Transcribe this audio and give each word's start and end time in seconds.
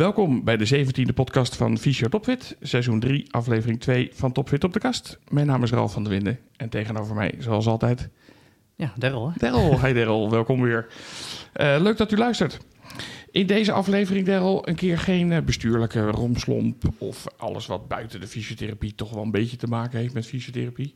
Welkom 0.00 0.44
bij 0.44 0.56
de 0.56 0.86
17e 0.86 1.14
podcast 1.14 1.56
van 1.56 1.78
Fysio 1.78 2.08
Topfit, 2.08 2.56
seizoen 2.60 3.00
3, 3.00 3.26
aflevering 3.30 3.80
2 3.80 4.10
van 4.12 4.32
Topfit 4.32 4.64
op 4.64 4.72
de 4.72 4.78
kast. 4.78 5.18
Mijn 5.28 5.46
naam 5.46 5.62
is 5.62 5.70
Ralf 5.70 5.92
van 5.92 6.02
der 6.02 6.12
Winden 6.12 6.38
en 6.56 6.68
tegenover 6.68 7.14
mij, 7.14 7.34
zoals 7.38 7.66
altijd, 7.66 8.08
Ja, 8.76 8.92
Daryl. 8.96 9.32
Daryl. 9.36 9.84
Hi 9.84 9.92
Daryl, 9.92 10.30
welkom 10.40 10.60
weer. 10.62 10.86
Eh, 11.52 11.76
leuk 11.80 11.96
dat 11.96 12.12
u 12.12 12.16
luistert. 12.16 12.58
In 13.30 13.46
deze 13.46 13.72
aflevering, 13.72 14.26
Daryl, 14.26 14.68
een 14.68 14.74
keer 14.74 14.98
geen 14.98 15.32
eh, 15.32 15.42
bestuurlijke 15.42 16.10
romslomp 16.10 16.84
of 16.98 17.26
alles 17.36 17.66
wat 17.66 17.88
buiten 17.88 18.20
de 18.20 18.26
fysiotherapie 18.26 18.94
toch 18.94 19.10
wel 19.10 19.22
een 19.22 19.30
beetje 19.30 19.56
te 19.56 19.66
maken 19.66 19.98
heeft 19.98 20.14
met 20.14 20.26
fysiotherapie. 20.26 20.94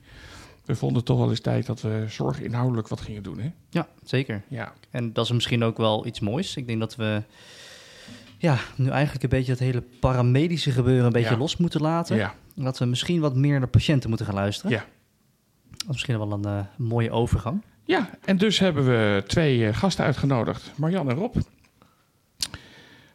We 0.64 0.75
vonden 0.75 1.05
toch 1.05 1.18
wel 1.18 1.31
eens 1.31 1.41
tijd 1.41 1.67
dat 1.67 1.81
we 1.81 2.05
zorg 2.09 2.41
inhoudelijk 2.41 2.89
wat 2.89 3.00
gingen 3.00 3.23
doen, 3.23 3.39
hè? 3.39 3.50
Ja, 3.71 3.89
zeker. 4.05 4.43
Ja, 4.49 4.73
En 4.91 5.13
dat 5.13 5.25
is 5.25 5.32
misschien 5.32 5.63
ook 5.63 5.77
wel 5.77 6.07
iets 6.07 6.21
moois. 6.21 6.57
Ik 6.57 6.67
denk 6.67 6.81
dat 6.81 6.96
we 6.96 7.23
ja, 8.39 8.59
nu 8.77 8.89
eigenlijk 8.89 9.23
een 9.23 9.29
beetje 9.29 9.51
het 9.53 9.61
hele 9.61 9.83
paramedische 10.01 10.71
gebeuren 10.71 11.05
een 11.07 11.13
beetje 11.13 11.31
Ja. 11.31 11.37
los 11.37 11.57
moeten 11.57 11.81
laten. 11.81 12.17
ja, 12.17 12.35
En 12.57 12.65
Dat 12.65 12.79
we 12.79 12.85
misschien 12.85 13.21
wat 13.21 13.35
meer 13.37 13.59
naar 13.59 13.69
patiënten 13.69 14.09
moeten 14.09 14.27
gaan 14.27 14.35
luisteren. 14.35 14.71
ja. 14.71 14.85
Dat 15.71 15.81
is 15.83 15.87
misschien 15.89 16.19
wel 16.19 16.33
een 16.33 16.45
eh, 16.45 16.61
mooie 16.77 17.11
overgang. 17.11 17.63
Ja, 17.85 18.11
en 18.25 18.37
dus 18.37 18.59
hebben 18.59 18.85
we 18.87 19.23
twee 19.27 19.67
eh, 19.67 19.77
gasten 19.77 20.05
uitgenodigd, 20.05 20.73
Marjan 20.77 21.11
en 21.11 21.17
Rob. 21.17 21.37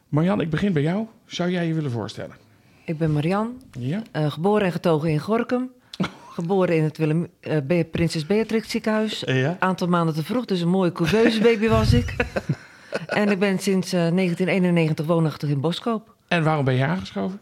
Marjan, 0.10 0.42
ik 0.42 0.50
begin 0.50 0.74
bij 0.74 0.82
jou. 0.82 1.06
Zou 1.26 1.50
jij 1.52 1.68
je 1.68 1.74
willen 1.74 1.92
voorstellen? 1.92 2.36
Ik 2.86 2.98
ben 2.98 3.12
Marian, 3.14 3.62
Ja? 3.80 4.02
eh, 4.12 4.32
geboren 4.32 4.66
en 4.66 4.72
getogen 4.72 5.10
in 5.10 5.20
Gorkum. 5.20 5.70
Geboren 6.40 6.76
in 6.76 6.84
het 6.84 6.98
Willem, 6.98 7.28
eh, 7.40 7.58
Be- 7.68 7.88
Prinses 7.92 8.26
Beatrix 8.26 8.70
ziekenhuis. 8.70 9.20
Ja. 9.26 9.56
Aantal 9.60 9.88
maanden 9.88 10.16
te 10.16 10.24
vroeg, 10.24 10.46
dus 10.46 10.62
een 10.62 10.70
mooie 10.70 10.92
couveuse 10.92 11.42
baby 11.42 11.68
was 11.68 11.94
ik. 11.94 12.16
en 13.06 13.30
ik 13.30 13.40
ben 13.40 13.60
sinds 13.60 13.94
eh, 13.94 14.00
1991 14.00 15.06
woonachtig 15.06 15.50
in 15.50 15.62
Boskoop. 15.62 16.16
En 16.28 16.44
waarom 16.44 16.66
ben 16.66 16.74
je 16.76 16.86
aangeschoven? 16.86 17.42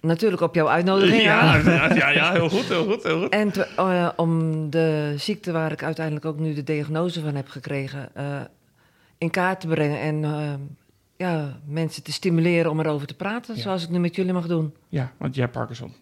Natuurlijk 0.00 0.42
op 0.42 0.54
jouw 0.54 0.68
uitnodiging. 0.68 1.22
ja, 1.22 1.56
ja. 1.94 2.08
ja, 2.10 2.32
heel 2.32 2.48
goed, 2.48 2.64
heel 2.68 2.84
goed, 2.84 3.02
heel 3.02 3.20
goed. 3.20 3.28
En 3.28 3.52
te- 3.52 3.68
eh, 3.76 4.08
om 4.16 4.70
de 4.70 5.14
ziekte 5.16 5.52
waar 5.52 5.72
ik 5.72 5.82
uiteindelijk 5.82 6.24
ook 6.24 6.38
nu 6.38 6.54
de 6.54 6.62
diagnose 6.62 7.20
van 7.20 7.34
heb 7.34 7.48
gekregen... 7.48 8.14
eh, 8.14 8.40
in 9.18 9.30
kaart 9.30 9.60
te 9.60 9.66
brengen 9.66 10.00
en 10.00 10.24
eh, 10.24 10.52
ja, 11.16 11.58
mensen 11.66 12.02
te 12.02 12.12
stimuleren 12.12 12.70
om 12.70 12.80
erover 12.80 13.06
te 13.06 13.14
praten... 13.16 13.54
Ja. 13.56 13.60
zoals 13.60 13.82
ik 13.82 13.88
nu 13.90 13.98
met 13.98 14.14
jullie 14.16 14.32
mag 14.32 14.46
doen. 14.46 14.74
Ja, 14.88 15.12
want 15.16 15.34
jij 15.34 15.44
hebt 15.44 15.56
Parkinson. 15.56 15.92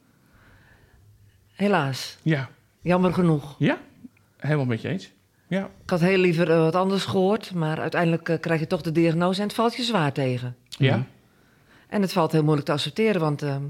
Helaas, 1.53 2.19
Ja, 2.23 2.49
jammer 2.81 3.13
genoeg. 3.15 3.55
ja, 3.59 3.79
helemaal 4.37 4.65
met 4.65 4.81
je 4.81 4.89
eens. 4.89 5.13
Ja, 5.51 5.69
Ik 5.85 5.91
had 5.91 6.01
heel 6.01 6.19
liever 6.19 6.51
eh, 6.51 6.59
wat 6.59 6.75
anders 6.75 7.05
gehoord, 7.05 7.55
maar 7.55 7.81
uiteindelijk 7.81 8.29
eh, 8.29 8.41
krijg 8.41 8.61
je 8.61 8.67
toch 8.67 8.81
de 8.81 8.93
diagnose 8.93 9.41
en 9.41 9.47
het 9.47 9.57
valt 9.57 9.77
je 9.77 9.83
zwaar 9.83 10.13
tegen. 10.13 10.57
ja, 10.69 11.05
En 11.89 12.03
het 12.03 12.13
valt 12.13 12.33
heel 12.33 12.43
moeilijk 12.43 12.67
te 12.67 12.73
accepteren, 12.73 13.21
want 13.21 13.43
ehm, 13.43 13.63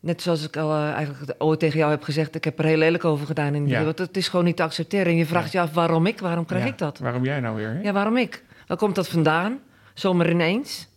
net 0.00 0.22
zoals 0.22 0.44
ik 0.46 0.56
al 0.56 0.70
eh, 0.74 0.90
eigenlijk 0.92 1.34
ooit 1.38 1.58
tegen 1.58 1.78
jou 1.78 1.90
heb 1.90 2.02
gezegd, 2.02 2.34
ik 2.34 2.44
heb 2.44 2.58
er 2.58 2.64
heel 2.64 2.76
lelijk 2.76 3.04
over 3.04 3.26
gedaan 3.26 3.54
in 3.54 3.66
Ja. 3.68 3.78
wereld. 3.78 3.98
Het 3.98 4.16
is 4.16 4.28
gewoon 4.28 4.44
niet 4.44 4.56
te 4.56 4.62
accepteren. 4.62 5.06
En 5.06 5.16
je 5.16 5.26
vraagt 5.26 5.52
je 5.52 5.60
af 5.60 5.72
waarom 5.74 6.06
ik, 6.06 6.20
waarom 6.20 6.44
krijg 6.44 6.64
Ja. 6.64 6.68
ik 6.70 6.78
dat? 6.78 6.98
Waarom 6.98 7.24
jij 7.24 7.40
nou 7.40 7.56
weer? 7.56 7.68
Hè? 7.74 7.80
Ja, 7.80 7.92
waarom 7.92 8.16
ik? 8.16 8.44
Waar 8.66 8.76
komt 8.76 8.94
dat 8.94 9.08
vandaan? 9.08 9.58
Zomaar 9.94 10.30
ineens. 10.30 10.88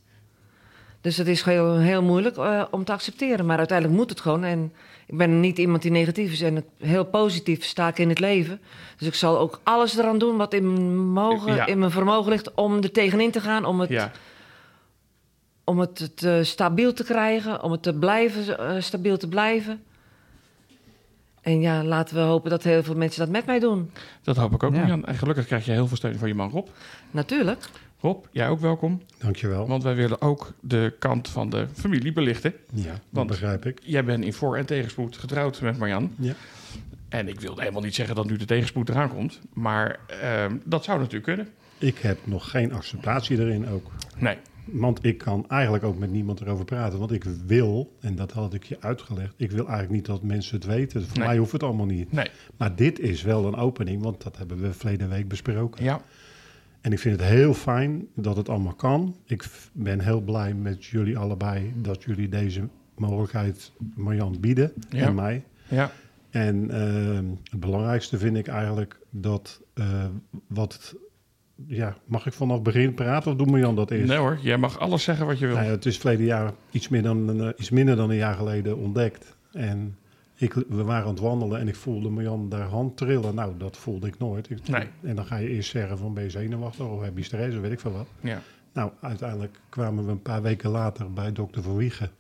Dus 1.02 1.18
het 1.18 1.28
is 1.28 1.42
heel, 1.44 1.78
heel 1.78 2.04
moeilijk 2.04 2.38
eh, 2.38 2.64
om 2.72 2.84
te 2.84 2.92
accepteren, 2.92 3.46
maar 3.46 3.58
uiteindelijk 3.58 3.98
moet 4.00 4.10
het 4.10 4.20
gewoon. 4.20 4.44
En 4.44 4.74
ik 5.12 5.18
ben 5.18 5.40
niet 5.40 5.58
iemand 5.58 5.82
die 5.82 5.92
negatief 5.92 6.32
is 6.32 6.42
en 6.42 6.56
het- 6.56 6.66
heel 6.78 7.06
positief 7.06 7.64
sta 7.64 7.88
ik 7.88 8.00
in 8.00 8.10
het 8.10 8.20
leven. 8.20 8.62
Dus 8.98 9.08
ik 9.08 9.14
zal 9.14 9.38
ook 9.40 9.60
alles 9.64 9.98
eraan 9.98 10.18
doen 10.18 10.38
wat 10.38 10.54
in 10.54 10.74
mijn, 10.74 10.98
mogen, 11.12 11.56
Ja. 11.56 11.66
in 11.66 11.80
mijn 11.80 11.92
vermogen 11.92 12.32
ligt 12.32 12.54
om 12.54 12.78
er 12.78 12.92
tegenin 12.92 13.32
te 13.32 13.40
gaan, 13.42 13.66
om 13.66 13.80
het 13.80 13.90
Ja, 13.90 14.12
om 15.64 15.80
het 15.80 16.12
te 16.18 16.40
stabiel 16.44 16.94
te 16.94 17.04
krijgen, 17.04 17.64
om 17.64 17.72
het 17.72 17.84
te 17.84 17.94
blijven, 17.94 18.58
eh, 18.60 18.82
stabiel 18.82 19.18
te 19.18 19.28
blijven. 19.28 19.84
En 21.42 21.62
ja, 21.62 21.84
laten 21.84 22.16
we 22.16 22.22
hopen 22.22 22.50
dat 22.50 22.64
heel 22.64 22.84
veel 22.84 22.96
mensen 22.96 23.20
dat 23.20 23.30
met 23.30 23.46
mij 23.46 23.60
doen. 23.60 23.92
dat 24.24 24.36
hoop 24.38 24.54
ik 24.54 24.64
ook, 24.64 24.74
Ja. 24.76 25.00
En 25.04 25.16
gelukkig 25.16 25.46
krijg 25.46 25.66
je 25.66 25.72
heel 25.72 25.88
veel 25.88 25.98
steun 25.98 26.18
van 26.18 26.28
je 26.28 26.34
man 26.36 26.50
Rob. 26.50 26.68
Natuurlijk. 27.12 27.70
Rob, 28.02 28.26
jij 28.32 28.50
ook 28.50 28.60
welkom. 28.60 29.02
Dankjewel. 29.18 29.68
Want 29.68 29.84
wij 29.84 29.96
willen 29.96 30.22
ook 30.22 30.54
de 30.60 30.94
kant 31.00 31.30
van 31.30 31.50
de 31.50 31.68
familie 31.74 32.14
belichten. 32.14 32.54
Ja, 32.74 32.94
dat 33.10 33.28
begrijp 33.28 33.66
ik. 33.66 33.80
Jij 33.84 34.04
bent 34.06 34.24
in 34.24 34.34
voor- 34.34 34.58
en 34.58 34.66
tegenspoed 34.66 35.18
getrouwd 35.18 35.62
met 35.62 35.78
Marjan. 35.78 36.12
Ja. 36.20 36.34
En 37.10 37.28
ik 37.28 37.40
wilde 37.40 37.62
helemaal 37.62 37.82
niet 37.82 37.96
zeggen 37.96 38.16
dat 38.16 38.26
nu 38.30 38.38
de 38.38 38.46
tegenspoed 38.46 38.90
eraan 38.90 39.10
komt. 39.10 39.40
Maar 39.54 40.00
ehm, 40.22 40.58
dat 40.64 40.84
zou 40.84 40.98
natuurlijk 40.98 41.26
kunnen. 41.26 41.48
Ik 41.78 41.98
heb 41.98 42.18
nog 42.24 42.50
geen 42.50 42.74
acceptatie 42.74 43.40
erin 43.40 43.68
ook. 43.70 43.92
Nee. 44.18 44.38
Want 44.66 45.06
ik 45.06 45.18
kan 45.18 45.46
eigenlijk 45.50 45.84
ook 45.84 45.98
met 45.98 46.12
niemand 46.12 46.42
erover 46.42 46.66
praten. 46.66 47.00
Want 47.00 47.12
ik 47.12 47.24
wil, 47.46 47.96
en 48.00 48.16
dat 48.16 48.32
had 48.32 48.54
ik 48.54 48.64
je 48.64 48.78
uitgelegd, 48.80 49.34
ik 49.38 49.52
wil 49.52 49.64
eigenlijk 49.66 49.94
niet 49.94 50.06
dat 50.06 50.24
mensen 50.24 50.56
het 50.56 50.66
weten. 50.66 51.08
Voor 51.08 51.18
Nee. 51.18 51.28
mij 51.28 51.38
hoeft 51.38 51.52
het 51.52 51.64
allemaal 51.64 51.86
niet. 51.86 52.12
Nee. 52.12 52.28
Maar 52.58 52.76
dit 52.76 53.00
is 53.00 53.22
wel 53.22 53.46
een 53.46 53.56
opening, 53.56 54.02
want 54.04 54.24
dat 54.24 54.38
hebben 54.38 54.62
we 54.62 54.74
verleden 54.74 55.10
week 55.10 55.28
besproken. 55.28 55.84
Ja. 55.84 56.02
En 56.82 56.92
ik 56.92 57.00
vind 57.00 57.20
het 57.20 57.30
heel 57.30 57.54
fijn 57.54 58.08
dat 58.16 58.38
het 58.38 58.50
allemaal 58.50 58.74
kan. 58.74 59.16
Ik 59.26 59.46
ben 59.74 60.00
heel 60.00 60.22
blij 60.22 60.54
met 60.54 60.86
jullie 60.86 61.18
allebei 61.18 61.74
dat 61.76 62.04
jullie 62.04 62.30
deze 62.30 62.68
mogelijkheid 62.98 63.72
Marjan 63.96 64.38
bieden 64.40 64.74
Ja. 64.90 65.06
en 65.08 65.16
mij. 65.16 65.44
Ja. 65.68 65.92
En 66.30 66.70
ehm, 66.72 67.26
het 67.52 67.60
belangrijkste 67.60 68.18
vind 68.18 68.38
ik 68.38 68.48
eigenlijk 68.48 69.00
dat 69.10 69.62
eh, 69.74 70.06
wat. 70.48 70.96
Ja, 71.68 71.96
mag 72.06 72.26
ik 72.26 72.34
vanaf 72.34 72.62
begin 72.62 72.94
praten 72.94 73.32
of 73.32 73.38
doe 73.38 73.48
Marjan 73.48 73.76
dat 73.76 73.92
eerst? 73.92 74.08
Nee 74.08 74.18
hoor, 74.18 74.40
jij 74.42 74.58
mag 74.58 74.80
alles 74.80 75.04
zeggen 75.04 75.26
wat 75.26 75.40
je 75.40 75.46
wil. 75.46 75.56
Nou 75.56 75.68
ja, 75.68 75.72
het 75.74 75.86
is 75.86 75.98
verleden 75.98 76.26
jaar 76.26 76.52
iets, 76.72 76.90
meer 76.90 77.02
dan, 77.02 77.42
eh, 77.42 77.50
iets 77.58 77.70
minder 77.70 77.96
dan 77.96 78.10
een 78.10 78.16
jaar 78.16 78.34
geleden 78.36 78.78
ontdekt. 78.78 79.36
En 79.52 79.98
ik, 80.42 80.54
we 80.54 80.84
waren 80.84 81.04
aan 81.04 81.10
het 81.14 81.20
wandelen 81.20 81.60
en 81.60 81.68
ik 81.68 81.76
voelde 81.76 82.10
Marjan 82.10 82.50
daar 82.50 82.68
hand 82.68 82.98
trillen. 82.98 83.36
Nou, 83.36 83.58
dat 83.58 83.78
voelde 83.78 84.08
ik 84.08 84.18
nooit. 84.20 84.50
Ik- 84.50 84.68
Nee. 84.68 84.88
En 85.02 85.16
dan 85.16 85.26
ga 85.26 85.36
je 85.36 85.50
eerst 85.50 85.70
zeggen 85.70 85.98
van 85.98 86.14
ben 86.14 86.24
je 86.24 86.30
zenuwachtig 86.30 86.86
of 86.86 87.02
heb 87.02 87.18
je 87.18 87.24
stress 87.24 87.56
of 87.56 87.62
weet 87.62 87.72
ik 87.72 87.80
veel 87.80 87.92
wat. 87.92 88.08
Ja. 88.22 88.42
Nou, 88.74 88.92
uiteindelijk 89.02 89.60
kwamen 89.70 90.06
we 90.06 90.12
een 90.12 90.22
paar 90.22 90.42
weken 90.42 90.70
later 90.70 91.14
bij 91.14 91.32
dokter 91.32 91.62
Van 91.64 91.76
Wiegen. 91.76 92.12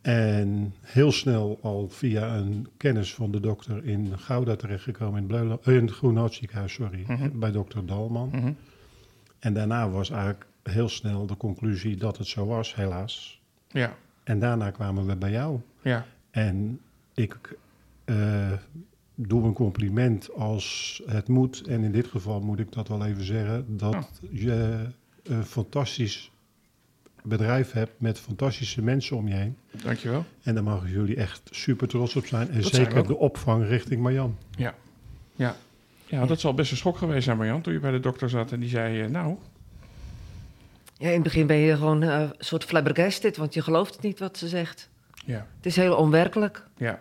En 0.00 0.74
heel 0.80 1.12
snel 1.12 1.58
al 1.62 1.88
via 1.88 2.36
een 2.36 2.66
kennis 2.76 3.14
van 3.14 3.30
de 3.30 3.40
dokter 3.40 3.84
in 3.84 4.18
Gouda 4.18 4.56
terechtgekomen, 4.56 5.28
in, 5.28 5.58
eh, 5.64 5.74
in 5.74 5.80
het 5.86 5.90
Groenhout 5.94 6.34
ziekenhuis, 6.34 6.72
sorry, 6.72 7.04
Mhm. 7.08 7.38
bij 7.38 7.50
dokter 7.52 7.86
Dalman. 7.86 8.28
Mhm. 8.32 8.52
En 9.38 9.54
daarna 9.54 9.88
was 9.90 10.10
eigenlijk 10.10 10.46
heel 10.62 10.88
snel 10.88 11.26
de 11.26 11.36
conclusie 11.36 11.96
dat 11.96 12.18
het 12.18 12.26
zo 12.26 12.46
was, 12.46 12.74
helaas. 12.74 13.40
Ja. 13.68 13.94
En 14.24 14.38
daarna 14.38 14.70
kwamen 14.70 15.06
we 15.06 15.16
bij 15.16 15.30
jou. 15.30 15.60
Ja. 15.82 16.04
En 16.30 16.80
ik 17.16 17.56
eh, 18.04 18.52
doe 19.14 19.44
een 19.44 19.52
compliment 19.52 20.32
als 20.34 21.02
het 21.06 21.28
moet. 21.28 21.62
En 21.66 21.82
in 21.82 21.92
dit 21.92 22.06
geval 22.06 22.40
moet 22.40 22.58
ik 22.58 22.72
dat 22.72 22.88
wel 22.88 23.04
even 23.04 23.24
zeggen. 23.24 23.76
Dat 23.76 23.94
Oh. 23.94 24.02
je 24.30 24.86
een 25.22 25.44
fantastisch 25.44 26.30
bedrijf 27.22 27.72
hebt 27.72 28.00
met 28.00 28.18
fantastische 28.20 28.82
mensen 28.82 29.16
om 29.16 29.28
je 29.28 29.34
heen. 29.34 29.56
Dankjewel. 29.82 30.24
En 30.42 30.54
daar 30.54 30.62
mogen 30.62 30.90
jullie 30.90 31.16
echt 31.16 31.40
super 31.50 31.88
trots 31.88 32.16
op 32.16 32.26
zijn. 32.26 32.50
En 32.50 32.60
Dat 32.62 32.74
zeker 32.74 33.06
de 33.06 33.16
opvang 33.16 33.66
richting 33.66 34.00
Marjan. 34.02 34.36
Ja. 34.50 34.74
Ja. 35.34 35.56
Ja, 36.06 36.26
dat 36.26 36.40
zal 36.40 36.54
best 36.54 36.70
een 36.70 36.76
schok 36.76 36.96
geweest 36.96 37.24
zijn, 37.24 37.36
Marjan, 37.36 37.60
toen 37.62 37.72
je 37.72 37.80
bij 37.80 37.90
de 37.90 38.00
dokter 38.00 38.28
zat 38.30 38.52
en 38.52 38.60
die 38.60 38.68
zei, 38.68 39.00
eh, 39.00 39.08
nou, 39.10 39.36
Ja, 40.98 41.06
in 41.08 41.14
het 41.14 41.22
begin 41.22 41.46
ben 41.46 41.56
je 41.56 41.76
gewoon 41.76 42.02
eh, 42.02 42.20
een 42.20 42.32
soort 42.38 42.64
flabbergasted, 42.64 43.36
want 43.36 43.54
je 43.54 43.62
gelooft 43.62 43.92
het 43.94 44.02
niet 44.02 44.18
wat 44.18 44.38
ze 44.38 44.48
zegt. 44.48 44.88
Ja, 45.24 45.46
Het 45.56 45.66
is 45.66 45.76
heel 45.76 45.96
onwerkelijk. 45.96 46.62
ja. 46.76 46.98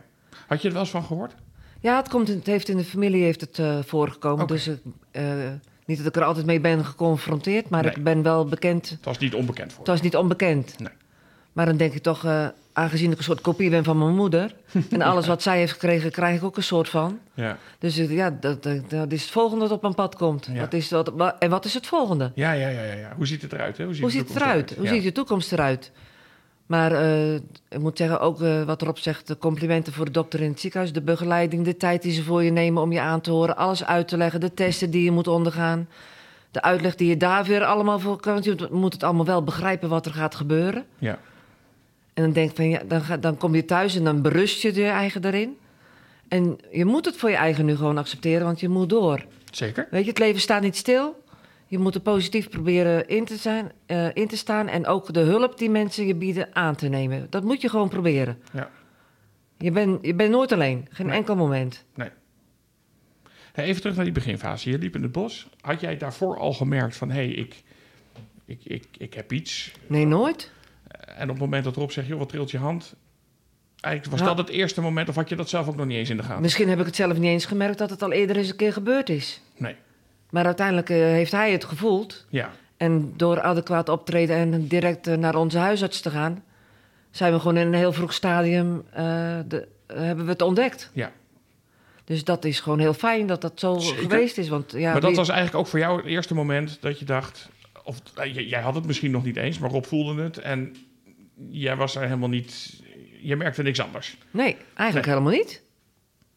Had 0.48 0.62
je 0.62 0.68
er 0.68 0.74
wel 0.74 0.84
eens 0.84 0.92
van 0.92 1.04
gehoord? 1.04 1.36
Ja, 1.80 1.96
het, 1.98 2.10
komt 2.10 2.30
in, 2.30 2.36
het 2.38 2.46
heeft 2.46 2.70
in 2.70 2.78
de 2.78 2.84
familie 2.84 3.24
heeft 3.24 3.42
het, 3.42 3.60
eh, 3.60 3.78
voorgekomen. 3.86 4.48
Dus 4.48 4.70
eh, 5.12 5.24
niet 5.86 5.98
dat 5.98 6.08
ik 6.08 6.16
er 6.16 6.24
altijd 6.24 6.46
mee 6.46 6.60
ben 6.60 6.86
geconfronteerd, 6.86 7.70
maar 7.70 7.82
Nee. 7.84 7.92
ik 7.92 8.04
ben 8.04 8.24
wel 8.24 8.46
bekend. 8.46 8.90
Het 8.90 9.06
was 9.06 9.18
niet 9.18 9.34
onbekend 9.34 9.70
voor 9.72 9.80
Het 9.80 9.88
was 9.88 10.02
niet 10.02 10.16
onbekend. 10.16 10.80
Nee. 10.80 10.90
Maar 11.54 11.66
dan 11.66 11.78
denk 11.78 11.94
ik 11.94 12.02
toch, 12.04 12.26
eh, 12.26 12.48
aangezien 12.74 13.12
ik 13.12 13.18
een 13.18 13.24
soort 13.24 13.42
kopie 13.42 13.70
ben 13.70 13.84
van 13.84 13.98
mijn 13.98 14.16
moeder... 14.16 14.56
en 14.90 15.02
alles 15.02 15.28
wat 15.28 15.42
zij 15.42 15.58
heeft 15.58 15.72
gekregen, 15.72 16.12
krijg 16.12 16.38
ik 16.38 16.44
ook 16.44 16.58
een 16.58 16.64
soort 16.64 16.90
van. 16.90 17.20
je. 17.34 17.42
Ja. 17.42 17.58
Dus 17.80 17.98
eh, 17.98 18.12
ja, 18.12 18.30
dat, 18.40 18.64
dat, 18.64 18.90
dat 18.90 19.12
is 19.12 19.22
het 19.22 19.32
volgende 19.32 19.64
dat 19.64 19.72
op 19.74 19.82
mijn 19.82 19.96
pad 19.96 20.16
komt. 20.16 20.50
Ja. 20.54 20.60
Wat 20.60 20.74
is 20.74 20.88
dat, 20.88 21.12
en 21.40 21.50
wat 21.50 21.66
is 21.66 21.74
het 21.74 21.88
volgende? 21.88 22.32
Ja, 22.36 22.52
ja, 22.52 22.68
ja, 22.70 22.84
ja, 22.84 22.94
ja. 22.94 23.14
Hoe 23.16 23.26
ziet 23.28 23.42
het 23.42 23.54
eruit? 23.54 23.78
Hè? 23.78 23.84
Hoe 23.84 23.94
ziet, 23.94 24.02
Hoe 24.04 24.12
de 24.12 24.18
ziet 24.18 24.28
het 24.28 24.38
eruit? 24.38 24.74
Hoe 24.76 24.86
Ja. 24.86 24.94
ziet 24.94 25.04
de 25.04 25.12
toekomst 25.12 25.52
eruit? 25.52 25.92
Maar 26.66 26.92
eh, 26.92 27.34
ik 27.70 27.80
moet 27.80 27.98
zeggen, 27.98 28.20
ook 28.20 28.42
eh, 28.42 28.64
wat 28.64 28.82
erop 28.82 28.98
zegt, 28.98 29.28
de 29.28 29.38
complimenten 29.38 29.94
voor 29.94 30.06
de 30.06 30.12
dokter 30.12 30.42
in 30.42 30.50
het 30.50 30.60
ziekenhuis, 30.60 30.94
de 30.94 31.02
begeleiding, 31.02 31.66
de 31.66 31.78
tijd 31.78 32.02
die 32.02 32.12
ze 32.12 32.24
voor 32.24 32.44
je 32.44 32.52
nemen 32.52 32.82
om 32.82 32.92
je 32.92 33.00
aan 33.00 33.22
te 33.22 33.32
horen, 33.32 33.58
alles 33.58 33.86
uit 33.86 34.08
te 34.08 34.18
leggen, 34.18 34.40
de 34.40 34.54
testen 34.54 34.90
die 34.90 35.04
je 35.04 35.12
moet 35.12 35.28
ondergaan, 35.28 35.88
de 36.52 36.62
uitleg 36.62 36.96
die 36.96 37.08
je 37.08 37.18
daar 37.18 37.44
weer 37.44 37.64
allemaal 37.64 38.00
voor 38.00 38.20
kan. 38.20 38.34
Want 38.34 38.46
je 38.46 38.68
moet 38.72 38.94
het 38.94 39.04
allemaal 39.04 39.26
wel 39.26 39.44
begrijpen 39.44 39.90
wat 39.90 40.06
er 40.06 40.14
gaat 40.14 40.36
gebeuren. 40.36 40.86
Ja. 40.98 41.20
En 42.14 42.24
dan 42.24 42.32
denk 42.32 42.56
van 42.56 42.70
ja, 42.70 42.82
dan, 42.88 43.02
ga, 43.02 43.18
dan 43.18 43.38
kom 43.38 43.56
je 43.56 43.66
thuis 43.66 43.96
en 43.96 44.04
dan 44.04 44.22
berust 44.22 44.62
je 44.62 44.74
je 44.74 44.86
eigen 44.86 45.26
erin. 45.26 45.58
En 46.28 46.60
je 46.72 46.86
moet 46.86 47.06
het 47.06 47.18
voor 47.18 47.30
je 47.30 47.36
eigen 47.36 47.66
nu 47.66 47.76
gewoon 47.76 47.98
accepteren, 47.98 48.46
want 48.46 48.60
je 48.60 48.70
moet 48.70 48.90
door. 48.90 49.26
Zeker. 49.52 49.88
Weet 49.92 50.04
je, 50.04 50.10
het 50.10 50.20
leven 50.20 50.42
staat 50.42 50.62
niet 50.62 50.76
stil. 50.76 51.24
Je 51.68 51.78
moet 51.78 51.96
er 51.96 52.02
positief 52.02 52.50
proberen 52.50 53.08
in 53.08 53.26
te, 53.26 53.36
zijn, 53.38 53.72
eh, 53.86 54.16
in 54.16 54.28
te 54.28 54.38
staan 54.38 54.68
en 54.68 54.86
ook 54.88 55.14
de 55.14 55.20
hulp 55.20 55.58
die 55.58 55.70
mensen 55.70 56.08
je 56.08 56.16
bieden 56.16 56.56
aan 56.56 56.76
te 56.76 56.88
nemen. 56.88 57.28
Dat 57.30 57.44
moet 57.44 57.62
je 57.62 57.70
gewoon 57.70 57.90
proberen. 57.90 58.38
Ja. 58.54 58.70
Je 59.58 59.72
bent 59.72 60.06
je 60.06 60.14
bent 60.16 60.32
nooit 60.32 60.52
alleen, 60.52 60.88
geen 60.90 61.06
Nee. 61.06 61.16
enkel 61.16 61.36
moment. 61.36 61.86
Hey, 63.54 63.66
even 63.66 63.82
terug 63.82 63.96
naar 63.96 64.06
die 64.06 64.14
beginfase. 64.14 64.70
Je 64.70 64.78
liep 64.78 64.96
in 64.96 65.02
het 65.02 65.12
bos. 65.12 65.50
Had 65.62 65.80
jij 65.80 65.98
daarvoor 65.98 66.38
al 66.38 66.54
gemerkt 66.54 66.96
van... 66.98 67.10
hé, 67.10 67.16
hey, 67.16 67.28
ik, 67.28 67.64
ik, 68.46 68.60
ik, 68.64 68.86
ik 68.98 69.14
heb 69.14 69.32
iets. 69.34 69.72
Nee, 69.88 70.06
nooit. 70.06 70.52
En 71.06 71.24
op 71.24 71.30
het 71.30 71.40
moment 71.40 71.64
dat 71.64 71.76
Rob 71.76 71.90
zegt... 71.90 72.08
joh, 72.08 72.20
wat 72.20 72.30
trilt 72.30 72.52
je 72.52 72.58
hand? 72.58 72.96
Eigenlijk 73.80 74.18
was 74.18 74.28
dat 74.28 74.38
het 74.38 74.50
eerste 74.50 74.82
moment... 74.82 75.10
of 75.10 75.16
had 75.16 75.30
je 75.30 75.36
dat 75.36 75.50
zelf 75.50 75.68
ook 75.68 75.76
nog 75.76 75.86
niet 75.86 75.98
eens 75.98 76.10
in 76.10 76.18
de 76.18 76.24
gaten? 76.24 76.42
Misschien 76.42 76.70
heb 76.70 76.80
ik 76.80 76.86
het 76.86 76.96
zelf 76.96 77.14
niet 77.18 77.30
eens 77.30 77.46
gemerkt 77.46 77.78
dat 77.78 77.90
het 77.90 78.02
al 78.02 78.12
eerder 78.12 78.38
eens 78.38 78.50
een 78.50 78.56
keer 78.56 78.74
gebeurd 78.74 79.10
is. 79.10 79.42
Nee. 79.58 79.76
Maar 80.30 80.46
uiteindelijk 80.46 80.90
eh, 80.90 80.98
heeft 80.98 81.32
hij 81.32 81.52
het 81.52 81.64
gevoeld. 81.64 82.26
Ja. 82.30 82.52
En 82.78 83.14
door 83.18 83.42
adequaat 83.42 83.90
optreden 83.90 84.36
en 84.36 84.68
direct 84.68 85.08
eh, 85.08 85.18
naar 85.18 85.36
onze 85.36 85.58
huisarts 85.58 86.02
te 86.02 86.10
gaan, 86.10 86.44
zijn 87.12 87.34
we 87.34 87.40
gewoon 87.40 87.58
in 87.58 87.68
een 87.68 87.74
heel 87.74 87.94
vroeg 87.94 88.14
stadium 88.14 88.84
eh, 88.92 89.04
de, 89.48 89.68
hebben 89.88 90.26
we 90.26 90.32
het 90.32 90.42
ontdekt. 90.42 90.90
Ja. 90.94 91.12
Dus 92.04 92.24
dat 92.24 92.46
is 92.46 92.60
gewoon 92.60 92.80
heel 92.80 92.94
fijn 92.94 93.28
dat 93.28 93.42
dat 93.42 93.60
zo 93.60 93.78
Zeker. 93.78 94.02
geweest 94.02 94.38
is. 94.38 94.50
Want, 94.50 94.72
ja, 94.72 94.92
maar 94.92 95.02
dat 95.02 95.10
wie- 95.10 95.20
was 95.20 95.30
eigenlijk 95.30 95.60
ook 95.60 95.68
voor 95.68 95.80
jou 95.80 95.98
het 95.98 96.06
eerste 96.06 96.34
moment 96.34 96.78
dat 96.82 97.00
je 97.00 97.06
dacht... 97.06 97.50
of 97.84 97.98
jij 98.34 98.62
had 98.62 98.76
het 98.76 98.86
misschien 98.86 99.12
nog 99.12 99.24
niet 99.24 99.36
eens, 99.38 99.60
maar 99.60 99.70
Rob 99.70 99.84
voelde 99.86 100.24
het... 100.24 100.38
en 100.38 100.76
jij 101.50 101.76
was 101.76 101.96
er 101.96 102.02
helemaal 102.02 102.30
niet... 102.30 102.82
je 103.22 103.36
merkte 103.36 103.64
niks 103.64 103.80
anders. 103.82 104.18
Nee, 104.32 104.58
eigenlijk 104.74 105.08
Nee. 105.08 105.16
helemaal 105.16 105.40
niet. 105.40 105.62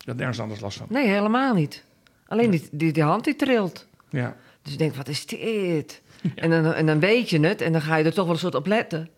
Had 0.04 0.16
nergens 0.16 0.40
anders 0.40 0.60
last 0.60 0.78
van. 0.78 0.86
Nee, 0.90 1.06
helemaal 1.06 1.54
niet. 1.54 1.84
Alleen 2.28 2.50
die, 2.50 2.68
die, 2.72 2.92
die 2.92 3.02
hand 3.02 3.24
die 3.24 3.36
trilt. 3.36 3.86
Ja. 4.10 4.36
Dus 4.62 4.72
je 4.72 4.78
denkt, 4.78 4.96
wat 4.96 5.08
is 5.08 5.26
dit? 5.26 6.02
En, 6.34 6.50
dan, 6.50 6.72
en 6.72 6.86
dan 6.86 7.00
weet 7.00 7.30
je 7.30 7.40
het 7.40 7.60
en 7.60 7.72
dan 7.72 7.82
ga 7.82 7.96
je 7.96 8.04
er 8.04 8.14
toch 8.14 8.24
wel 8.24 8.34
een 8.34 8.40
soort 8.40 8.54
op 8.54 8.66
letten. 8.66 9.08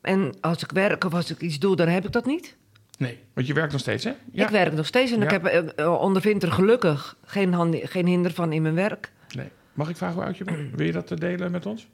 En 0.00 0.34
als 0.40 0.62
ik 0.62 0.70
werk 0.70 1.04
of 1.04 1.14
als 1.14 1.30
ik 1.30 1.40
iets 1.40 1.58
doe, 1.58 1.76
dan 1.76 1.88
heb 1.88 2.04
ik 2.04 2.12
dat 2.12 2.26
niet. 2.26 2.56
Nee, 2.98 3.18
want 3.32 3.46
je 3.46 3.54
werkt 3.54 3.72
nog 3.72 3.80
steeds, 3.80 4.04
hè? 4.04 4.12
Ja. 4.32 4.44
Ik 4.44 4.50
werk 4.50 4.72
nog 4.72 4.86
steeds 4.86 5.12
en 5.12 5.22
ik 5.22 5.30
heb, 5.30 5.44
eh, 5.44 5.78
eh, 5.78 6.00
ondervind 6.00 6.42
er 6.42 6.52
gelukkig 6.52 7.16
geen, 7.24 7.52
hand, 7.52 7.76
geen 7.82 8.06
hinder 8.06 8.32
van 8.32 8.52
in 8.52 8.62
mijn 8.62 8.74
werk. 8.74 9.12
Nee. 9.36 9.48
Mag 9.72 9.88
ik 9.88 9.96
vragen 9.96 10.16
hoe 10.16 10.24
oud 10.24 10.38
je 10.38 10.44
bent? 10.44 10.74
Wil 10.76 10.86
je 10.86 10.92
dat 10.92 11.10
eh, 11.10 11.18
delen 11.18 11.50
met 11.50 11.66
ons? 11.66 11.88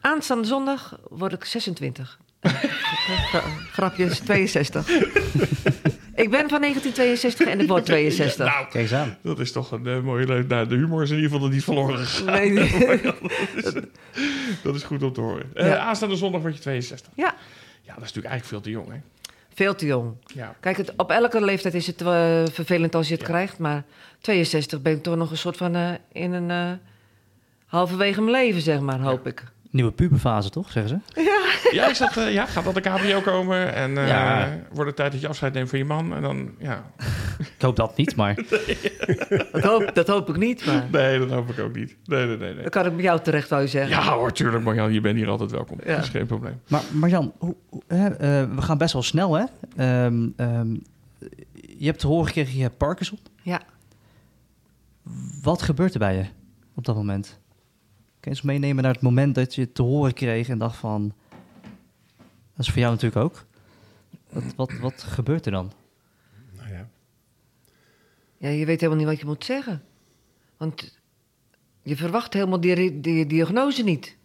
Aanstaande 0.00 0.46
zondag 0.46 1.00
word 1.08 1.32
ik 1.32 1.44
26. 1.44 2.18
Grapjes, 3.72 4.18
62. 4.18 4.88
ik 6.22 6.30
ben 6.30 6.48
van 6.48 6.60
1962 6.60 7.46
en 7.46 7.60
ik 7.60 7.68
word 7.68 7.84
62. 7.92 8.46
Nou, 8.46 8.62
Kijk 8.62 8.74
eens 8.74 8.92
aan. 8.92 9.16
dat 9.22 9.38
is 9.38 9.52
toch 9.52 9.70
een 9.72 9.86
eh, 9.86 10.00
mooie 10.00 10.26
leuk. 10.26 10.48
Nou, 10.48 10.66
de 10.68 10.74
humor 10.74 11.02
is 11.02 11.10
in 11.10 11.16
ieder 11.16 11.30
geval 11.30 11.46
nog 11.46 11.54
niet 11.54 11.64
verloren 11.64 11.98
gegaan. 11.98 12.32
Nee, 12.34 12.50
nee. 12.86 13.00
Dat 14.62 14.74
is 14.74 14.82
goed 14.82 15.02
om 15.02 15.12
te 15.12 15.20
horen. 15.20 15.50
Eh, 15.54 15.66
Ja. 15.66 15.78
aanstaande 15.78 16.16
zondag 16.16 16.40
word 16.40 16.54
je 16.54 16.60
62. 16.60 17.12
Ja, 17.16 17.34
Ja, 17.82 17.94
dat 17.94 18.04
is 18.04 18.12
natuurlijk 18.14 18.26
eigenlijk 18.34 18.44
veel 18.46 18.60
te 18.60 18.70
jong, 18.70 18.88
hè? 18.92 18.98
veel 19.54 19.74
te 19.74 19.86
jong. 19.86 20.14
Ja. 20.34 20.54
Kijk, 20.60 20.76
het, 20.76 20.92
op 20.96 21.10
elke 21.10 21.44
leeftijd 21.44 21.74
is 21.74 21.86
het 21.86 22.00
eh, 22.00 22.42
vervelend 22.52 22.94
als 22.94 23.06
je 23.08 23.12
het 23.14 23.22
Ja. 23.22 23.28
krijgt. 23.28 23.58
Maar 23.58 23.84
62 24.20 24.82
ben 24.82 24.92
ik 24.92 25.02
toch 25.02 25.16
nog 25.16 25.30
een 25.30 25.36
soort 25.36 25.56
van 25.56 25.74
eh, 25.74 25.90
in 26.12 26.32
een 26.32 26.50
eh, 26.50 26.72
halverwege 27.66 28.20
mijn 28.20 28.30
leven, 28.32 28.60
zeg 28.62 28.80
maar, 28.80 29.00
hoop 29.00 29.26
ik. 29.26 29.44
Nieuwe 29.70 29.92
puberfase, 29.92 30.50
toch, 30.50 30.70
zeggen 30.70 31.02
ze? 31.14 31.22
Ja, 31.72 31.88
ik 31.88 31.94
zat, 31.94 32.16
eh, 32.16 32.32
ja, 32.32 32.46
gaat 32.46 32.64
dat 32.64 32.74
de 32.74 32.80
cabrio 32.80 33.20
komen 33.20 33.74
en 33.74 33.98
eh, 33.98 34.08
Ja. 34.08 34.58
wordt 34.72 34.86
het 34.86 34.96
tijd 34.96 35.12
dat 35.12 35.20
je 35.20 35.28
afscheid 35.28 35.52
neemt 35.54 35.68
van 35.68 35.78
je 35.78 35.84
man. 35.84 36.14
En 36.14 36.22
dan, 36.22 36.50
ja, 36.58 36.84
Ik 37.38 37.54
hoop 37.62 37.76
dat 37.76 37.96
niet, 37.96 38.16
maar 38.16 38.34
Dat 39.52 39.62
hoop, 39.62 39.90
dat 39.94 40.08
hoop 40.08 40.28
ik 40.28 40.36
niet, 40.36 40.66
maar 40.66 40.86
nee, 40.92 41.18
dat 41.18 41.30
hoop 41.30 41.48
ik 41.50 41.58
ook 41.58 41.74
niet. 41.76 41.96
Nee, 42.04 42.26
nee, 42.26 42.36
nee. 42.36 42.52
nee. 42.52 42.62
dan 42.62 42.70
kan 42.70 42.86
ik 42.86 42.92
met 42.92 43.02
jou 43.04 43.20
terecht, 43.20 43.48
wou 43.48 43.62
je 43.62 43.68
zeggen. 43.68 43.90
Ja 43.90 44.12
hoor, 44.14 44.32
tuurlijk 44.32 44.64
Marjan, 44.64 44.92
je 44.92 45.00
bent 45.00 45.16
hier 45.16 45.28
altijd 45.28 45.50
welkom. 45.50 45.78
Ja. 45.84 45.94
Dat 45.94 46.04
is 46.04 46.08
geen 46.10 46.26
probleem. 46.26 46.60
Maar 46.68 46.82
Marjan, 46.92 47.32
hoe, 47.38 47.56
hoe- 47.68 47.82
hè, 47.86 48.06
eh, 48.08 48.54
we 48.54 48.62
gaan 48.62 48.78
best 48.78 48.92
wel 48.92 49.02
snel, 49.02 49.34
hè? 49.34 49.44
Ehm, 49.76 50.28
ehm, 50.36 50.74
je 51.78 51.86
hebt 51.86 51.98
te 51.98 52.06
horen 52.06 52.26
gekregen, 52.26 52.56
je 52.56 52.62
hebt 52.62 52.76
Parkinson. 52.76 53.18
Ja. 53.42 53.60
Wat 55.42 55.62
gebeurt 55.62 55.92
er 55.92 55.98
bij 55.98 56.16
je 56.16 56.24
op 56.74 56.84
dat 56.84 56.96
moment? 56.96 57.38
Kun 58.28 58.36
je 58.36 58.42
eens 58.42 58.52
meenemen 58.52 58.82
naar 58.82 58.92
het 58.92 59.02
moment 59.02 59.34
dat 59.34 59.54
je 59.54 59.60
het 59.60 59.74
te 59.74 59.82
horen 59.82 60.12
kreeg 60.12 60.48
en 60.48 60.58
dacht 60.58 60.76
van... 60.76 61.12
Dat 62.54 62.66
is 62.66 62.68
voor 62.68 62.78
jou 62.78 62.92
natuurlijk 62.92 63.24
ook. 63.24 63.44
Wat, 64.28 64.54
wat, 64.56 64.78
wat 64.78 65.02
gebeurt 65.02 65.46
er 65.46 65.52
dan? 65.52 65.72
Nou 66.56 66.68
ja, 66.68 66.88
Ja, 68.36 68.48
je 68.48 68.66
weet 68.66 68.80
helemaal 68.80 68.98
niet 68.98 69.08
wat 69.08 69.20
je 69.20 69.26
moet 69.26 69.44
zeggen. 69.44 69.82
Want 70.56 70.98
je 71.82 71.96
verwacht 71.96 72.32
helemaal 72.32 72.60
die, 72.60 73.00
die 73.00 73.26
diagnose 73.26 73.82
niet. 73.82 74.16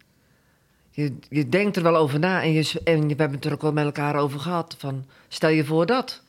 Je, 0.90 1.16
je 1.28 1.48
denkt 1.48 1.76
er 1.76 1.82
wel 1.82 1.96
over 1.96 2.18
na 2.18 2.42
en, 2.42 2.52
je, 2.52 2.80
en 2.84 3.00
we 3.00 3.14
hebben 3.16 3.32
het 3.32 3.44
er 3.44 3.52
ook 3.52 3.62
wel 3.62 3.72
met 3.72 3.84
elkaar 3.84 4.16
over 4.16 4.40
gehad. 4.40 4.74
Van, 4.78 5.04
stel 5.28 5.50
je 5.50 5.64
voor 5.64 5.86
dat. 5.86 6.22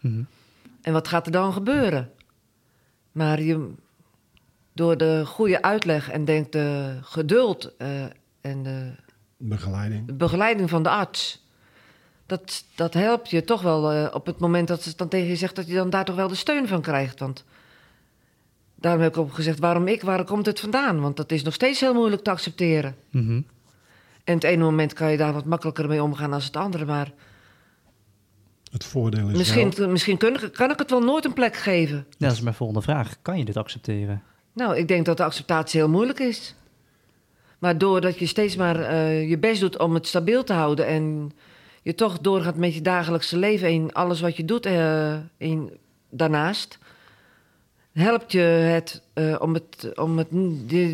Mhm. 0.00 0.22
En 0.80 0.92
wat 0.92 1.08
gaat 1.08 1.26
er 1.26 1.32
dan 1.32 1.52
gebeuren? 1.52 2.12
Maar 3.12 3.42
je, 3.42 3.70
door 4.72 4.96
de 4.96 5.22
goede 5.26 5.62
uitleg 5.62 6.10
en 6.10 6.24
denk 6.24 6.52
de 6.52 6.98
geduld 7.02 7.76
eh, 7.76 8.04
en 8.40 8.62
de 8.62 8.92
begeleiding. 9.36 10.16
begeleiding 10.16 10.70
van 10.70 10.82
de 10.82 10.88
arts... 10.88 11.40
Dat, 12.26 12.64
dat 12.74 12.94
helpt 12.94 13.30
je 13.30 13.44
toch 13.44 13.62
wel 13.62 13.92
eh, 13.92 14.14
op 14.14 14.26
het 14.26 14.38
moment 14.38 14.68
dat 14.68 14.82
ze 14.82 14.92
dan 14.96 15.08
tegen 15.08 15.28
je 15.28 15.36
zegt... 15.36 15.56
dat 15.56 15.66
je 15.66 15.74
dan 15.74 15.90
daar 15.90 16.04
toch 16.04 16.16
wel 16.16 16.28
de 16.28 16.34
steun 16.34 16.68
van 16.68 16.80
krijgt. 16.80 17.18
Want 17.18 17.44
daarom 18.74 19.02
heb 19.02 19.12
ik 19.12 19.18
ook 19.18 19.34
gezegd, 19.34 19.58
waarom 19.58 19.86
ik, 19.88 20.02
waar 20.02 20.24
komt 20.24 20.46
het 20.46 20.60
vandaan? 20.60 21.00
Want 21.00 21.16
dat 21.16 21.32
is 21.32 21.42
nog 21.42 21.54
steeds 21.54 21.80
heel 21.80 21.94
moeilijk 21.94 22.22
te 22.22 22.30
accepteren. 22.30 22.96
Mhm. 23.10 23.40
En 24.24 24.34
het 24.34 24.44
ene 24.44 24.64
moment 24.64 24.92
kan 24.92 25.10
je 25.10 25.16
daar 25.16 25.32
wat 25.32 25.44
makkelijker 25.44 25.88
mee 25.88 26.02
omgaan 26.02 26.30
dan 26.30 26.40
het 26.40 26.56
andere. 26.56 26.84
Maar 26.84 27.12
Het 28.70 28.84
voordeel 28.84 29.28
is 29.28 29.36
misschien, 29.36 29.72
wel, 29.76 29.88
misschien 29.88 30.16
kun 30.16 30.34
ik- 30.42 30.52
kan 30.52 30.70
ik 30.70 30.78
het 30.78 30.90
wel 30.90 31.00
nooit 31.02 31.24
een 31.24 31.32
plek 31.32 31.56
geven. 31.56 31.96
Ja, 32.10 32.26
dat 32.26 32.32
is 32.32 32.40
mijn 32.40 32.54
volgende 32.54 32.82
vraag. 32.82 33.16
Kan 33.22 33.38
je 33.38 33.44
dit 33.44 33.56
accepteren? 33.56 34.22
Nou, 34.52 34.76
ik 34.76 34.88
denk 34.88 35.04
dat 35.06 35.16
de 35.16 35.24
acceptatie 35.24 35.80
heel 35.80 35.88
moeilijk 35.88 36.18
is. 36.18 36.54
Maar 37.58 37.78
doordat 37.78 38.18
je 38.18 38.26
steeds 38.26 38.56
maar 38.56 38.80
eh, 38.80 39.28
je 39.28 39.38
best 39.38 39.60
doet 39.60 39.78
om 39.78 39.94
het 39.94 40.06
stabiel 40.06 40.44
te 40.44 40.52
houden... 40.52 40.86
en 40.86 41.32
je 41.82 41.94
toch 41.94 42.18
doorgaat 42.18 42.56
met 42.56 42.74
je 42.74 42.80
dagelijkse 42.80 43.38
leven 43.38 43.68
en 43.68 43.92
alles 43.92 44.20
wat 44.20 44.36
je 44.36 44.44
doet 44.44 44.66
eh, 44.66 45.16
in, 45.36 45.70
daarnaast... 46.10 46.78
helpt 47.92 48.32
je 48.32 48.40
het 48.40 49.02
eh, 49.12 49.36
om 49.38 49.54
het, 49.54 49.98
om 49.98 50.18
het 50.18 50.30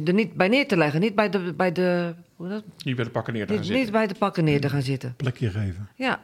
er 0.09 0.15
niet 0.15 0.35
bij 0.35 0.49
neer 0.49 0.69
te 0.69 0.77
leggen. 0.77 1.01
Niet 1.01 1.15
bij 1.15 1.31
de, 1.31 1.53
bij 1.57 1.73
de, 1.73 2.15
hoe 2.37 2.49
dat? 2.49 2.63
Niet 2.85 2.97
bij 2.97 3.05
de 3.05 3.11
pakken 3.11 3.33
neer 3.33 3.47
te 3.47 3.53
gaan 3.53 3.57
Niet, 3.57 3.67
zitten. 3.67 3.85
niet 3.85 3.93
bij 3.93 4.07
de 4.07 4.15
pakken 4.15 4.45
neer 4.45 4.61
te 4.61 4.69
gaan 4.69 4.83
zitten. 4.83 5.15
plekje 5.17 5.51
geven. 5.51 5.89
Ja. 5.95 6.21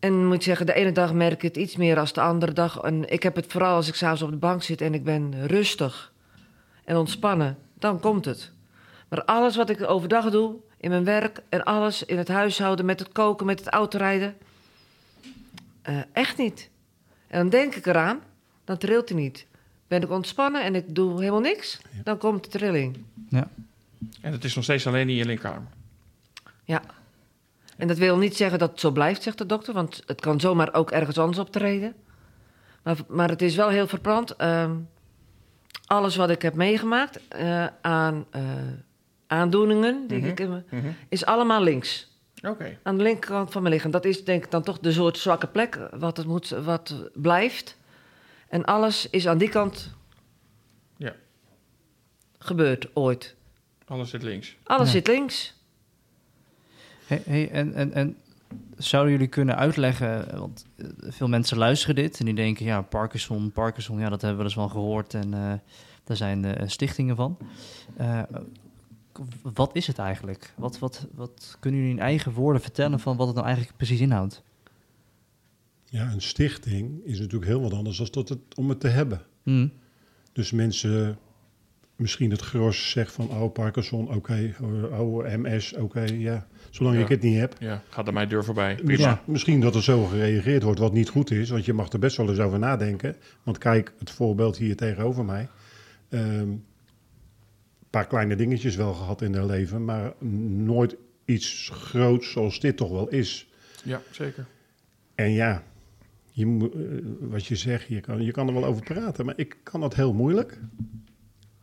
En 0.00 0.26
moet 0.26 0.42
zeggen, 0.42 0.66
de 0.66 0.74
ene 0.74 0.92
dag 0.92 1.12
merk 1.12 1.32
ik 1.32 1.42
het 1.42 1.56
iets 1.56 1.76
meer 1.76 1.94
dan 1.94 2.06
de 2.12 2.20
andere 2.20 2.52
dag. 2.52 2.80
En 2.80 3.12
ik 3.12 3.22
heb 3.22 3.36
het 3.36 3.52
vooral 3.52 3.74
als 3.74 3.88
ik 3.88 3.94
s'avonds 3.94 4.22
op 4.22 4.30
de 4.30 4.36
bank 4.36 4.62
zit 4.62 4.80
en 4.80 4.94
ik 4.94 5.04
ben 5.04 5.46
rustig 5.46 6.12
en 6.84 6.96
ontspannen. 6.96 7.58
Dan 7.78 8.00
komt 8.00 8.24
het. 8.24 8.52
Maar 9.08 9.24
alles 9.24 9.56
wat 9.56 9.70
ik 9.70 9.88
overdag 9.88 10.30
doe, 10.30 10.54
in 10.76 10.90
mijn 10.90 11.04
werk 11.04 11.42
en 11.48 11.64
alles 11.64 12.04
in 12.04 12.18
het 12.18 12.28
huishouden, 12.28 12.84
met 12.84 12.98
het 12.98 13.12
koken, 13.12 13.46
met 13.46 13.58
het 13.58 13.68
autorijden, 13.68 14.36
eh, 15.82 15.98
echt 16.12 16.36
niet. 16.36 16.70
En 17.26 17.38
dan 17.38 17.48
denk 17.48 17.74
ik 17.74 17.86
eraan, 17.86 18.20
dan 18.64 18.78
trilt 18.78 19.08
hij 19.08 19.18
niet. 19.18 19.46
Ben 19.88 20.02
ik 20.02 20.10
ontspannen 20.10 20.62
en 20.62 20.74
ik 20.74 20.94
doe 20.94 21.18
helemaal 21.18 21.40
niks, 21.40 21.80
dan 22.04 22.18
komt 22.18 22.44
de 22.44 22.50
trilling. 22.50 23.04
Ja. 23.28 23.48
En 24.20 24.32
het 24.32 24.44
is 24.44 24.54
nog 24.54 24.64
steeds 24.64 24.86
alleen 24.86 25.08
in 25.08 25.14
je 25.14 25.24
linkerarm. 25.24 25.68
Ja. 26.64 26.82
En 27.80 27.88
dat 27.88 27.98
wil 27.98 28.16
niet 28.16 28.36
zeggen 28.36 28.58
dat 28.58 28.70
het 28.70 28.80
zo 28.80 28.90
blijft, 28.90 29.22
zegt 29.22 29.38
de 29.38 29.46
dokter, 29.46 29.74
want 29.74 30.02
het 30.06 30.20
kan 30.20 30.40
zomaar 30.40 30.74
ook 30.74 30.90
ergens 30.90 31.18
anders 31.18 31.38
optreden. 31.38 31.94
Maar, 32.82 32.96
maar 33.08 33.28
het 33.28 33.42
is 33.42 33.56
wel 33.56 33.68
heel 33.68 33.86
verbrand. 33.86 34.36
Ehm, 34.36 34.76
alles 35.86 36.16
wat 36.16 36.30
ik 36.30 36.42
heb 36.42 36.54
meegemaakt 36.54 37.28
eh, 37.28 37.66
aan 37.80 38.26
eh, 38.30 38.42
aandoeningen, 39.26 40.06
die 40.06 40.18
Mhm. 40.18 40.26
ik, 40.28 40.38
Mhm. 40.70 40.86
is 41.08 41.24
allemaal 41.24 41.62
links. 41.62 42.08
Oké. 42.48 42.78
Aan 42.82 42.96
de 42.96 43.02
linkerkant 43.02 43.52
van 43.52 43.62
mijn 43.62 43.74
lichaam. 43.74 43.90
Dat 43.90 44.04
is 44.04 44.24
denk 44.24 44.44
ik 44.44 44.50
dan 44.50 44.62
toch 44.62 44.78
de 44.78 44.92
soort 44.92 45.18
zwakke 45.18 45.46
plek 45.46 45.78
wat, 45.98 46.16
het 46.16 46.26
moet, 46.26 46.48
wat 46.48 47.10
blijft. 47.14 47.76
En 48.48 48.64
alles 48.64 49.10
is 49.10 49.26
aan 49.28 49.38
die 49.38 49.48
kant 49.48 49.94
Ja. 50.96 51.12
gebeurd 52.38 52.88
ooit. 52.94 53.34
Alles 53.86 54.10
zit 54.10 54.22
links. 54.22 54.56
Alles 54.64 54.86
Ja. 54.86 54.92
zit 54.92 55.06
links. 55.06 55.54
Hey, 57.10 57.22
hey, 57.26 57.50
en, 57.50 57.74
en, 57.74 57.92
en 57.92 58.16
zouden 58.76 59.12
jullie 59.12 59.28
kunnen 59.28 59.56
uitleggen, 59.56 60.38
want 60.38 60.66
eh, 60.76 60.86
veel 61.00 61.28
mensen 61.28 61.58
luisteren 61.58 61.94
dit 61.94 62.18
en 62.18 62.24
die 62.24 62.34
denken, 62.34 62.64
ja, 62.64 62.82
Parkinson, 62.82 63.52
Parkinson, 63.52 63.98
ja, 63.98 64.08
dat 64.08 64.20
hebben 64.20 64.30
we 64.30 64.36
wel 64.36 64.44
eens 64.44 64.54
wel 64.54 64.68
gehoord 64.68 65.14
en 65.14 65.34
eh, 65.34 65.52
daar 66.04 66.16
zijn 66.16 66.44
eh, 66.44 66.68
stichtingen 66.68 67.16
van. 67.16 67.38
Wat 69.42 69.76
is 69.76 69.86
het 69.86 69.98
eigenlijk? 69.98 70.52
Wat, 70.56 70.78
wat, 70.78 71.06
wat 71.14 71.56
kunnen 71.60 71.80
jullie 71.80 71.96
in 71.96 72.02
eigen 72.02 72.32
woorden 72.32 72.62
vertellen 72.62 73.00
van 73.00 73.16
wat 73.16 73.26
het 73.26 73.36
nou 73.36 73.46
eigenlijk 73.46 73.76
precies 73.76 74.00
inhoudt? 74.00 74.42
Ja, 75.84 76.12
een 76.12 76.22
stichting 76.22 77.04
is 77.04 77.18
natuurlijk 77.18 77.50
heel 77.50 77.60
wat 77.60 77.72
anders 77.72 77.96
dan 77.96 78.08
dat 78.10 78.28
het, 78.28 78.40
om 78.54 78.68
het 78.68 78.80
te 78.80 78.88
hebben. 78.88 79.22
Hm, 79.42 79.68
Dus 80.32 80.50
mensen 80.50 81.18
misschien 82.00 82.30
het 82.30 82.40
gros 82.40 82.90
zegt 82.90 83.12
van, 83.12 83.28
oh, 83.30 83.52
Parkinson, 83.52 84.14
oké, 84.14 84.54
oh, 84.92 85.24
MS, 85.36 85.74
oké, 85.74 86.00
ja. 86.02 86.46
Zolang 86.70 86.96
Ja. 86.96 87.02
ik 87.02 87.08
het 87.08 87.22
niet 87.22 87.38
heb. 87.38 87.54
Ja, 87.58 87.82
gaat 87.88 88.06
er 88.06 88.12
mij 88.12 88.26
deur 88.26 88.44
voorbij. 88.44 88.78
Ja. 88.84 89.22
Misschien 89.26 89.60
dat 89.60 89.74
er 89.74 89.82
zo 89.82 90.04
gereageerd 90.04 90.62
wordt, 90.62 90.78
wat 90.80 90.92
niet 90.92 91.08
goed 91.08 91.30
is. 91.30 91.50
Want 91.50 91.64
je 91.64 91.72
mag 91.72 91.88
er 91.92 91.98
best 91.98 92.16
wel 92.16 92.28
eens 92.28 92.38
over 92.38 92.58
nadenken. 92.58 93.16
Want 93.42 93.58
kijk, 93.58 93.92
het 93.98 94.10
voorbeeld 94.10 94.56
hier 94.56 94.76
tegenover 94.76 95.24
mij. 95.24 95.48
Ehm, 96.08 96.24
Een 96.30 97.96
paar 97.98 98.06
kleine 98.06 98.36
dingetjes 98.36 98.76
wel 98.76 98.92
gehad 98.94 99.22
in 99.22 99.34
haar 99.34 99.46
leven. 99.46 99.84
Maar 99.84 100.12
nooit 100.64 100.96
iets 101.24 101.70
groots 101.72 102.30
zoals 102.30 102.60
dit 102.60 102.76
toch 102.76 102.90
wel 102.90 103.08
is. 103.08 103.48
Ja, 103.84 104.00
zeker. 104.10 104.46
En 105.14 105.30
ja, 105.32 105.62
je 106.32 106.44
eh, 106.46 107.28
wat 107.30 107.46
je 107.46 107.56
zegt, 107.56 107.86
je 107.88 108.00
kan, 108.00 108.22
je 108.22 108.30
kan 108.32 108.48
er 108.48 108.54
wel 108.54 108.64
over 108.64 108.82
praten. 108.82 109.24
Maar 109.24 109.34
ik 109.38 109.56
kan 109.62 109.80
dat 109.80 109.94
heel 109.94 110.12
moeilijk. 110.12 110.60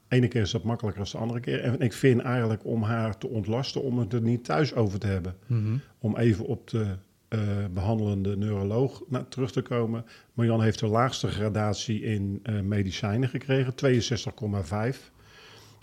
Ene 0.08 0.28
keer 0.28 0.42
is 0.42 0.52
dat 0.52 0.64
makkelijker 0.64 1.04
dan 1.04 1.12
de 1.12 1.18
andere 1.18 1.40
keer. 1.40 1.60
En 1.64 1.80
ik 1.80 1.94
vind 1.94 2.22
eigenlijk 2.22 2.66
om 2.66 2.84
haar 2.84 3.18
te 3.18 3.28
ontlasten, 3.28 3.82
om 3.84 4.00
het 4.00 4.14
er 4.14 4.22
niet 4.22 4.44
thuis 4.44 4.76
over 4.76 5.00
te 5.00 5.08
hebben. 5.08 5.36
Mhm. 5.48 5.78
Om 6.00 6.18
even 6.18 6.46
op 6.46 6.70
de 6.70 6.86
eh, 7.28 7.40
behandelende 7.74 8.38
neuroloog 8.38 9.02
na- 9.08 9.26
terug 9.30 9.52
te 9.52 9.62
komen. 9.62 10.06
Marjan 10.34 10.62
heeft 10.62 10.80
de 10.80 10.88
laagste 10.88 11.28
gradatie 11.28 12.02
in 12.02 12.40
eh, 12.44 12.60
medicijnen 12.60 13.30
gekregen, 13.30 13.74
62,5. 13.76 15.12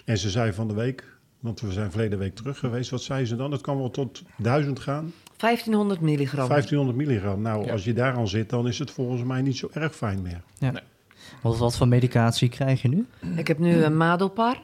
En 0.04 0.19
ze 0.19 0.31
zei 0.31 0.52
van 0.52 0.69
de 0.69 0.75
week, 0.75 1.16
want 1.40 1.61
we 1.61 1.73
zijn 1.73 1.90
verleden 1.90 2.19
week 2.19 2.35
terug 2.35 2.59
geweest, 2.59 2.90
wat 2.90 3.02
zei 3.02 3.25
ze 3.26 3.37
dan? 3.37 3.52
Het 3.52 3.61
kan 3.61 3.76
wel 3.78 3.90
tot 3.90 4.23
1000 4.38 4.78
gaan, 4.81 5.12
1500 5.37 6.00
milligram. 6.00 6.49
1500 6.49 6.97
milligram. 6.99 7.43
Nou, 7.43 7.64
Ja. 7.64 7.73
als 7.73 7.85
je 7.85 7.93
daar 7.93 8.14
aan 8.14 8.28
zit, 8.28 8.50
dan 8.50 8.66
is 8.69 8.78
het 8.78 8.90
volgens 8.90 9.23
mij 9.23 9.43
niet 9.43 9.57
zo 9.57 9.69
erg 9.73 9.97
fijn 9.97 10.23
meer. 10.23 10.43
Wat, 11.40 11.59
wat 11.59 11.76
voor 11.76 11.88
medicatie 11.88 12.49
krijg 12.49 12.83
je 12.83 12.88
nu? 12.88 13.07
Ik 13.37 13.49
heb 13.49 13.59
nu 13.59 13.85
een 13.85 13.97
Madopar. 13.97 14.62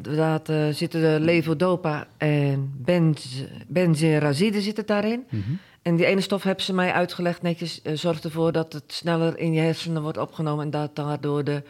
Daar 0.00 0.40
eh, 0.42 0.68
zitten 0.68 1.00
de 1.00 1.18
levodopa 1.20 2.06
en 2.16 2.72
benz, 2.76 3.42
benzerazide 3.66 4.60
zitten 4.60 4.86
daarin. 4.86 5.24
Mhm. 5.30 5.42
En 5.82 5.96
die 5.96 6.06
ene 6.06 6.20
stof 6.20 6.42
hebben 6.42 6.64
ze 6.64 6.74
mij 6.74 6.92
uitgelegd 6.92 7.42
netjes. 7.42 7.82
eh, 7.82 7.92
zorgt 7.94 8.24
ervoor 8.24 8.52
dat 8.52 8.72
het 8.72 8.84
sneller 8.86 9.38
in 9.38 9.52
je 9.52 9.60
hersenen 9.60 10.02
wordt 10.02 10.18
opgenomen. 10.18 10.64
En 10.64 10.70
dat 10.70 10.96
daardoor 10.96 11.44
de 11.44 11.62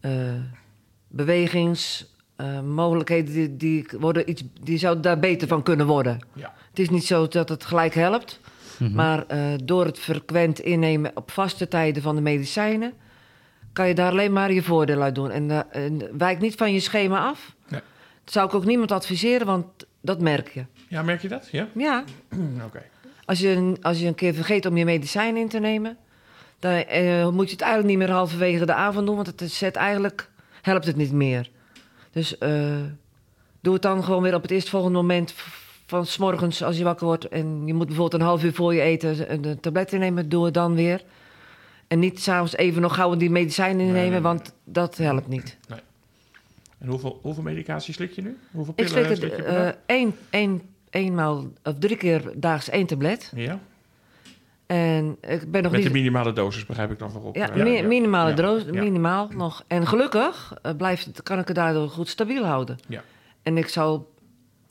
eh 0.00 0.10
bewegingsmogelijkheden... 1.08 3.32
die, 3.32 3.56
die, 3.56 3.86
worden 3.98 4.30
iets, 4.30 4.42
die 4.62 4.78
zouden 4.78 5.02
daar 5.02 5.18
beter 5.18 5.48
van 5.48 5.62
kunnen 5.62 5.86
worden. 5.86 6.18
Ja. 6.34 6.54
Het 6.70 6.78
is 6.78 6.88
niet 6.88 7.04
zo 7.04 7.28
dat 7.28 7.48
het 7.48 7.64
gelijk 7.64 7.94
helpt. 7.94 8.40
Mhm. 8.78 8.94
Maar 8.94 9.26
eh, 9.26 9.40
door 9.64 9.84
het 9.84 9.98
frequent 9.98 10.60
innemen 10.60 11.10
op 11.14 11.30
vaste 11.30 11.68
tijden 11.68 12.02
van 12.02 12.14
de 12.14 12.20
medicijnen... 12.20 12.92
kan 13.72 13.88
je 13.88 13.94
daar 13.94 14.10
alleen 14.10 14.32
maar 14.32 14.52
je 14.52 14.62
voordeel 14.62 15.02
uit 15.02 15.14
doen. 15.14 15.30
En, 15.30 15.50
eh, 15.50 15.84
en 15.84 16.18
wijk 16.18 16.40
niet 16.40 16.54
van 16.54 16.72
je 16.72 16.80
schema 16.80 17.18
af. 17.28 17.54
Nee. 17.68 17.80
Dat 18.24 18.32
zou 18.32 18.46
ik 18.48 18.54
ook 18.54 18.64
niemand 18.64 18.92
adviseren, 18.92 19.46
want 19.46 19.66
dat 20.00 20.20
merk 20.20 20.48
je. 20.48 20.64
Ja, 20.88 21.02
merk 21.02 21.22
je 21.22 21.28
dat? 21.28 21.48
Ja? 21.52 21.68
Ja, 21.74 22.04
Oké. 22.64 22.82
als 23.24 23.38
je, 23.38 23.48
een- 23.48 23.76
als 23.82 24.00
je 24.00 24.06
een 24.06 24.14
keer 24.14 24.34
vergeet 24.34 24.66
om 24.66 24.76
je 24.76 24.84
medicijn 24.84 25.36
in 25.36 25.48
te 25.48 25.58
nemen... 25.58 25.96
dan 26.58 26.72
eh, 26.72 27.28
moet 27.28 27.46
je 27.46 27.52
het 27.52 27.60
eigenlijk 27.60 27.90
niet 27.98 28.06
meer 28.06 28.16
halverwege 28.16 28.66
de 28.66 28.74
avond 28.74 29.06
doen... 29.06 29.16
want 29.16 29.26
het 29.26 29.50
zet 29.52 29.76
eigenlijk, 29.76 30.30
helpt 30.62 30.86
het 30.86 30.96
niet 30.96 31.12
meer. 31.12 31.50
Dus 32.12 32.38
eh, 32.38 32.76
doe 33.60 33.72
het 33.72 33.82
dan 33.82 34.04
gewoon 34.04 34.22
weer 34.22 34.34
op 34.34 34.42
het 34.42 34.50
eerstvolgende 34.50 34.96
moment... 34.98 35.34
van 35.88 36.06
s 36.06 36.16
morgens 36.18 36.62
als 36.62 36.78
je 36.78 36.84
wakker 36.84 37.06
wordt... 37.06 37.28
en 37.28 37.62
je 37.66 37.74
moet 37.74 37.86
bijvoorbeeld 37.86 38.20
een 38.20 38.26
half 38.28 38.44
uur 38.44 38.52
voor 38.52 38.74
je 38.74 38.80
eten 38.80 39.32
een, 39.32 39.60
tablet 39.60 39.92
innemen... 39.92 40.28
doe 40.28 40.44
het 40.44 40.54
dan 40.54 40.74
weer. 40.74 41.02
En 41.86 41.98
niet 41.98 42.20
s'avonds 42.20 42.56
even 42.56 42.82
nog 42.82 42.94
gauw 42.94 43.16
die 43.16 43.30
medicijnen 43.30 43.80
innemen... 43.80 44.00
nee, 44.00 44.10
nee. 44.10 44.20
want 44.20 44.54
dat 44.64 44.96
helpt 44.96 45.28
niet. 45.28 45.58
En 46.78 46.88
hoeveel, 46.88 47.18
hoeveel 47.22 47.42
medicatie 47.42 47.94
slik 47.94 48.12
je 48.12 48.22
nu? 48.22 48.36
Hoeveel 48.50 48.74
Ik 48.76 48.84
pillen 48.86 48.90
slik 49.06 49.08
het 49.08 49.18
slik 49.18 49.36
je 49.36 49.42
per 49.42 49.66
eh 49.66 49.72
één, 49.86 50.14
één, 50.30 50.62
eenmaal 50.90 51.44
of 51.64 51.74
drie 51.78 51.96
keer 51.96 52.32
daags 52.36 52.68
één 52.68 52.86
tablet... 52.86 53.32
Ja? 53.34 53.58
En 54.66 55.16
ik 55.20 55.50
ben 55.50 55.62
nog 55.62 55.72
Met 55.72 55.80
niet... 55.80 55.88
de 55.92 55.94
minimale 55.98 56.32
dosis 56.32 56.66
begrijp 56.66 56.90
ik 56.90 56.98
dan 56.98 57.10
voorop. 57.10 57.36
Ja, 57.36 57.50
Eh, 57.50 57.62
mi- 57.62 57.82
minimale 57.82 58.30
Ja. 58.30 58.36
droos, 58.36 58.62
Ja. 58.64 58.82
minimaal 58.82 59.28
nog. 59.36 59.64
En 59.66 59.86
gelukkig 59.86 60.54
eh, 60.62 60.72
blijft, 60.76 61.22
kan 61.22 61.38
ik 61.38 61.46
het 61.46 61.56
daardoor 61.56 61.88
goed 61.88 62.08
stabiel 62.08 62.44
houden. 62.44 62.78
Ja. 62.88 63.02
En 63.42 63.56
ik 63.56 63.68
zou 63.68 64.00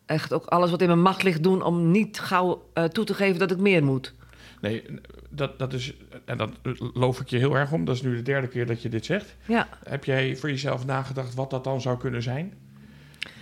echt 0.07 0.33
ook 0.33 0.45
alles 0.45 0.71
wat 0.71 0.81
in 0.81 0.87
mijn 0.87 1.01
macht 1.01 1.23
ligt 1.23 1.43
doen... 1.43 1.61
om 1.63 1.91
niet 1.91 2.19
gauw 2.19 2.69
eh, 2.73 2.83
toe 2.83 3.05
te 3.05 3.13
geven 3.13 3.39
dat 3.39 3.51
ik 3.51 3.57
meer 3.57 3.83
moet. 3.83 4.13
Nee, 4.61 4.83
dat, 5.29 5.59
dat 5.59 5.73
is, 5.73 5.93
en 6.25 6.37
dat 6.37 6.49
loof 6.93 7.19
ik 7.19 7.27
je 7.29 7.37
heel 7.37 7.55
erg 7.57 7.71
om. 7.71 7.85
Dat 7.85 7.95
is 7.95 8.01
nu 8.01 8.15
de 8.15 8.21
derde 8.21 8.47
keer 8.47 8.65
dat 8.65 8.81
je 8.81 8.89
dit 8.89 9.05
zegt. 9.05 9.35
Ja, 9.45 9.67
Heb 9.83 10.05
jij 10.05 10.35
voor 10.35 10.49
jezelf 10.49 10.85
nagedacht 10.85 11.33
wat 11.33 11.49
dat 11.49 11.63
dan 11.63 11.81
zou 11.81 11.97
kunnen 11.97 12.21
zijn? 12.23 12.53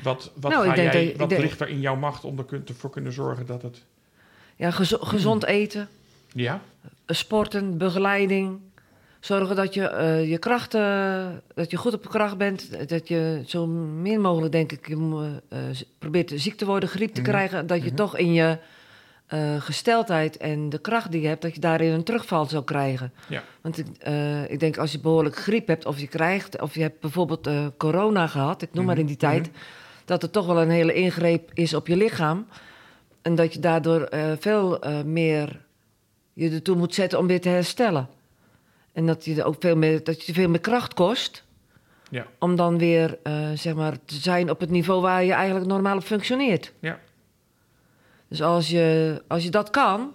Wat, 0.03 0.31
wat, 0.39 0.51
Nou, 0.51 0.65
ga 0.67 0.75
jij, 0.75 1.07
dat- 1.07 1.17
wat 1.17 1.29
denk- 1.29 1.41
ligt 1.41 1.61
er 1.61 1.67
in 1.69 1.79
jouw 1.79 1.95
macht 1.95 2.23
om 2.23 2.39
er 2.39 2.61
ervoor 2.65 2.89
kunnen 2.89 3.13
zorgen 3.13 3.45
dat 3.45 3.61
het... 3.61 3.81
ja 4.55 4.71
gezo- 4.71 4.97
gezond 5.01 5.45
eten, 5.45 5.87
Ja? 6.33 6.61
eh, 6.81 7.15
sporten, 7.15 7.77
begeleiding... 7.77 8.59
Zorgen 9.25 9.55
dat 9.55 9.73
je 9.73 9.87
eh, 9.87 10.29
je 10.29 10.37
krachten, 10.37 11.41
dat 11.53 11.71
je 11.71 11.77
goed 11.77 11.93
op 11.93 12.03
je 12.03 12.09
kracht 12.09 12.37
bent. 12.37 12.89
Dat 12.89 13.07
je 13.07 13.43
zo 13.45 13.67
min 13.67 14.21
mogelijk, 14.21 14.51
denk 14.51 14.71
ik, 14.71 14.87
je 14.87 15.39
eh, 15.49 15.59
probeert 15.99 16.31
ziek 16.35 16.57
te 16.57 16.65
worden, 16.65 16.89
griep 16.89 17.13
te 17.13 17.21
Mhm. 17.21 17.29
krijgen. 17.29 17.67
Dat 17.67 17.79
je 17.81 17.87
Mhm. 17.87 17.95
toch 17.95 18.17
in 18.17 18.33
je 18.33 18.57
eh, 19.25 19.61
gesteldheid 19.61 20.37
en 20.37 20.69
de 20.69 20.79
kracht 20.79 21.11
die 21.11 21.21
je 21.21 21.27
hebt, 21.27 21.41
dat 21.41 21.53
je 21.53 21.59
daarin 21.59 21.91
een 21.93 22.03
terugval 22.03 22.45
zou 22.45 22.63
krijgen. 22.63 23.13
Ja. 23.27 23.43
Want 23.61 23.77
ik, 23.77 23.87
ik 24.49 24.59
denk 24.59 24.77
als 24.77 24.91
je 24.91 24.99
behoorlijk 24.99 25.35
griep 25.35 25.67
hebt 25.67 25.85
of 25.85 25.99
je 25.99 26.07
krijgt, 26.07 26.61
of 26.61 26.75
je 26.75 26.81
hebt 26.81 26.99
bijvoorbeeld 26.99 27.49
corona 27.77 28.27
gehad, 28.27 28.61
ik 28.61 28.73
noem 28.73 28.85
maar 28.85 28.97
in 28.97 29.05
die 29.05 29.15
Mhm. 29.19 29.25
tijd, 29.25 29.49
dat 30.05 30.21
het 30.21 30.31
toch 30.31 30.45
wel 30.45 30.61
een 30.61 30.69
hele 30.69 30.93
ingreep 30.93 31.49
is 31.53 31.73
op 31.73 31.87
je 31.87 31.97
lichaam. 31.97 32.47
En 33.21 33.35
dat 33.35 33.53
je 33.53 33.59
daardoor 33.59 34.09
veel 34.39 34.79
meer 35.05 35.61
je 36.33 36.49
ertoe 36.49 36.75
moet 36.75 36.93
zetten 36.95 37.19
om 37.19 37.27
weer 37.27 37.41
te 37.41 37.49
herstellen. 37.49 38.07
En 38.95 39.05
dat 39.05 39.25
je 39.25 39.35
er 39.35 39.45
ook 39.45 39.55
veel 39.59 39.75
meer, 39.75 40.03
dat 40.03 40.25
je 40.25 40.33
veel 40.33 40.49
meer 40.49 40.59
kracht 40.59 40.93
kost. 40.93 41.43
Ja. 42.09 42.25
Om 42.39 42.55
dan 42.55 42.77
weer 42.77 43.17
eh, 43.23 43.49
zeg 43.55 43.73
maar, 43.75 43.97
te 44.05 44.15
zijn 44.15 44.49
op 44.49 44.59
het 44.59 44.69
niveau 44.69 45.01
waar 45.01 45.23
je 45.23 45.33
eigenlijk 45.33 45.65
normaal 45.67 45.95
op 45.97 46.03
functioneert. 46.03 46.71
Ja. 46.79 46.99
Dus 48.27 48.41
als 48.41 48.69
je, 48.69 49.21
als 49.27 49.43
je 49.43 49.49
dat 49.49 49.69
kan, 49.69 50.13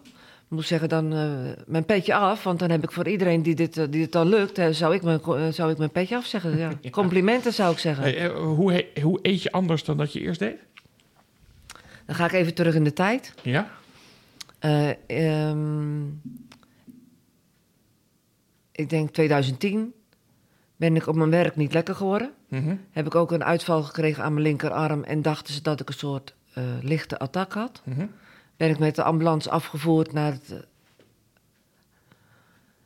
moet 0.49 0.61
ik 0.61 0.67
zeggen, 0.67 0.89
dan 0.89 1.13
eh, 1.13 1.29
mijn 1.67 1.85
petje 1.85 2.15
af. 2.15 2.43
Want 2.45 2.59
dan 2.59 2.71
heb 2.71 2.83
ik 2.83 2.93
voor 2.93 3.09
iedereen 3.09 3.43
die 3.43 3.55
dit, 3.55 3.77
eh, 3.77 3.85
die 3.91 4.01
dit 4.01 4.13
dan 4.13 4.29
lukt, 4.29 4.59
eh, 4.59 4.69
zou, 4.69 4.95
ik 4.95 5.03
mijn, 5.03 5.53
zou 5.55 5.71
ik 5.71 5.79
mijn 5.79 5.91
petje 5.91 6.17
afzeggen. 6.17 6.57
Ja. 6.59 6.71
Ja. 6.81 6.91
Complimenten 6.91 7.53
zou 7.53 7.73
ik 7.73 7.79
zeggen. 7.79 8.05
Hey, 8.05 8.29
hoe, 8.29 8.73
he- 8.73 9.01
hoe 9.03 9.19
eet 9.23 9.43
je 9.43 9.53
anders 9.53 9.85
dan 9.85 9.97
dat 9.97 10.13
je 10.13 10.21
eerst 10.21 10.39
deed? 10.41 10.57
Dan 12.07 12.15
ga 12.15 12.25
ik 12.25 12.33
even 12.33 12.55
terug 12.55 12.75
in 12.75 12.85
de 12.85 12.93
tijd. 12.93 13.35
Ja? 13.43 13.71
Eh, 14.59 14.91
ehm, 15.07 16.03
ik 18.81 18.91
denk 18.91 19.11
2010 19.11 19.93
ben 20.77 20.97
ik 20.97 21.07
op 21.07 21.15
mijn 21.15 21.31
werk 21.31 21.57
niet 21.57 21.73
lekker 21.73 21.95
geworden. 21.95 22.31
Mhm. 22.49 22.77
Heb 22.91 23.07
ik 23.07 23.15
ook 23.15 23.33
een 23.33 23.45
uitval 23.45 23.83
gekregen 23.83 24.25
aan 24.25 24.33
mijn 24.33 24.47
linkerarm 24.47 25.05
en 25.05 25.23
dachten 25.23 25.55
ze 25.55 25.63
dat 25.63 25.81
ik 25.81 25.89
een 25.89 25.95
soort 25.95 26.35
eh, 26.55 26.65
lichte 26.83 27.19
attack 27.19 27.53
had. 27.53 27.83
Mhm. 27.85 28.07
Ben 28.57 28.71
ik 28.71 28.79
met 28.79 28.95
de 28.95 29.03
ambulance 29.03 29.51
afgevoerd 29.51 30.13
naar 30.13 30.33
het 30.33 30.51
eh, 30.51 30.59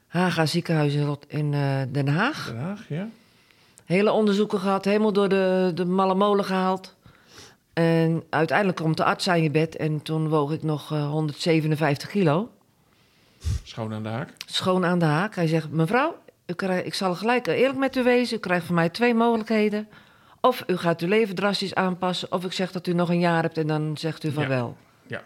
Haga 0.07 0.47
ziekenhuis 0.47 0.95
in, 0.95 1.05
Rot- 1.05 1.27
in 1.29 1.55
eh, 1.55 1.81
Den 1.93 2.09
Haag. 2.09 2.47
Den 2.47 2.59
Haag, 2.61 2.89
ja? 2.89 3.09
Hele 3.85 4.13
onderzoeken 4.13 4.61
gehad, 4.61 4.85
helemaal 4.85 5.13
door 5.13 5.29
de, 5.29 5.73
de 5.75 5.85
malle 5.85 6.15
molen 6.15 6.45
gehaald. 6.45 6.97
En 7.73 8.23
uiteindelijk 8.31 8.79
komt 8.79 8.97
de 8.97 9.05
arts 9.05 9.29
aan 9.29 9.43
je 9.43 9.51
bed 9.51 9.77
en 9.77 10.03
toen 10.03 10.29
woog 10.29 10.53
ik 10.53 10.63
nog 10.63 10.93
eh, 10.93 11.11
157 11.11 12.09
kilo. 12.09 12.51
Schoon 13.63 13.93
aan 13.93 14.03
de 14.03 14.09
haak. 14.09 14.29
schoon 14.47 14.85
aan 14.85 14.99
de 14.99 15.05
haak. 15.05 15.35
Hij 15.35 15.47
zegt: 15.47 15.71
Mevrouw, 15.71 16.17
u 16.47 16.67
ik 16.73 16.95
zal 16.95 17.15
gelijk 17.15 17.47
eerlijk 17.47 17.79
met 17.79 17.97
u 17.97 18.03
wezen. 18.03 18.37
U 18.37 18.41
krijgt 18.41 18.67
van 18.67 18.75
mij 18.75 18.89
twee 18.89 19.15
mogelijkheden. 19.15 19.89
Of 20.41 20.65
u 20.67 20.77
gaat 20.77 21.01
uw 21.01 21.09
leven 21.09 21.35
drastisch 21.35 21.75
aanpassen, 21.75 22.33
of 22.33 22.45
ik 22.45 22.53
zeg 22.53 22.73
dat 22.73 22.87
u 22.87 22.93
nog 22.93 23.09
een 23.09 23.19
jaar 23.19 23.43
hebt 23.43 23.59
en 23.59 23.67
dan 23.67 23.97
zegt 23.97 24.25
u 24.25 24.33
van 24.33 24.43
Ja. 24.43 24.49
wel. 24.49 24.77
Ja. 25.07 25.23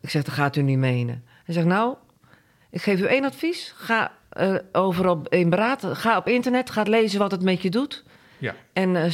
Ik 0.00 0.10
zeg: 0.10 0.22
Dat 0.22 0.34
gaat 0.34 0.56
u 0.56 0.62
niet 0.62 0.78
menen. 0.78 1.24
Hij 1.44 1.54
zegt: 1.54 1.66
Nou, 1.66 1.94
ik 2.70 2.82
geef 2.82 3.00
u 3.00 3.04
één 3.04 3.24
advies. 3.24 3.72
Ga 3.76 4.12
eh, 4.28 4.54
over 4.72 5.08
op 5.08 5.28
in 5.28 5.50
beraad. 5.50 5.84
Ga 5.92 6.16
op 6.16 6.28
internet, 6.28 6.70
ga 6.70 6.82
lezen 6.82 7.18
wat 7.18 7.30
het 7.30 7.42
met 7.42 7.62
je 7.62 7.70
doet. 7.70 8.04
Ja. 8.38 8.54
En 8.72 8.96
eh, 8.96 9.06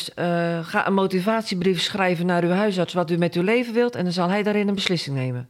eh, 0.59 0.65
ga 0.67 0.87
een 0.87 0.95
motivatiebrief 0.95 1.81
schrijven 1.81 2.27
naar 2.27 2.43
uw 2.43 2.51
huisarts 2.51 2.95
wat 2.95 3.11
u 3.11 3.17
met 3.17 3.35
uw 3.35 3.43
leven 3.43 3.75
wilt. 3.75 3.95
En 3.95 4.05
dan 4.05 4.13
zal 4.13 4.29
hij 4.29 4.43
daarin 4.43 4.69
een 4.69 4.75
beslissing 4.75 5.17
nemen. 5.17 5.49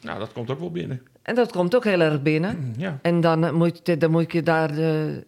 Nou, 0.00 0.18
dat 0.18 0.32
komt 0.32 0.50
ook 0.50 0.58
wel 0.58 0.70
binnen. 0.70 1.02
En 1.22 1.34
dat 1.34 1.52
komt 1.52 1.76
ook 1.76 1.84
heel 1.84 2.00
erg 2.00 2.22
binnen. 2.22 2.74
Ja. 2.76 2.98
En 3.02 3.20
dan, 3.20 3.44
eh, 3.44 3.52
moet 3.52 3.80
je, 3.82 3.96
dan 3.96 4.10
moet 4.10 4.32
je 4.32 4.42
daar 4.42 4.74
de, 4.74 5.24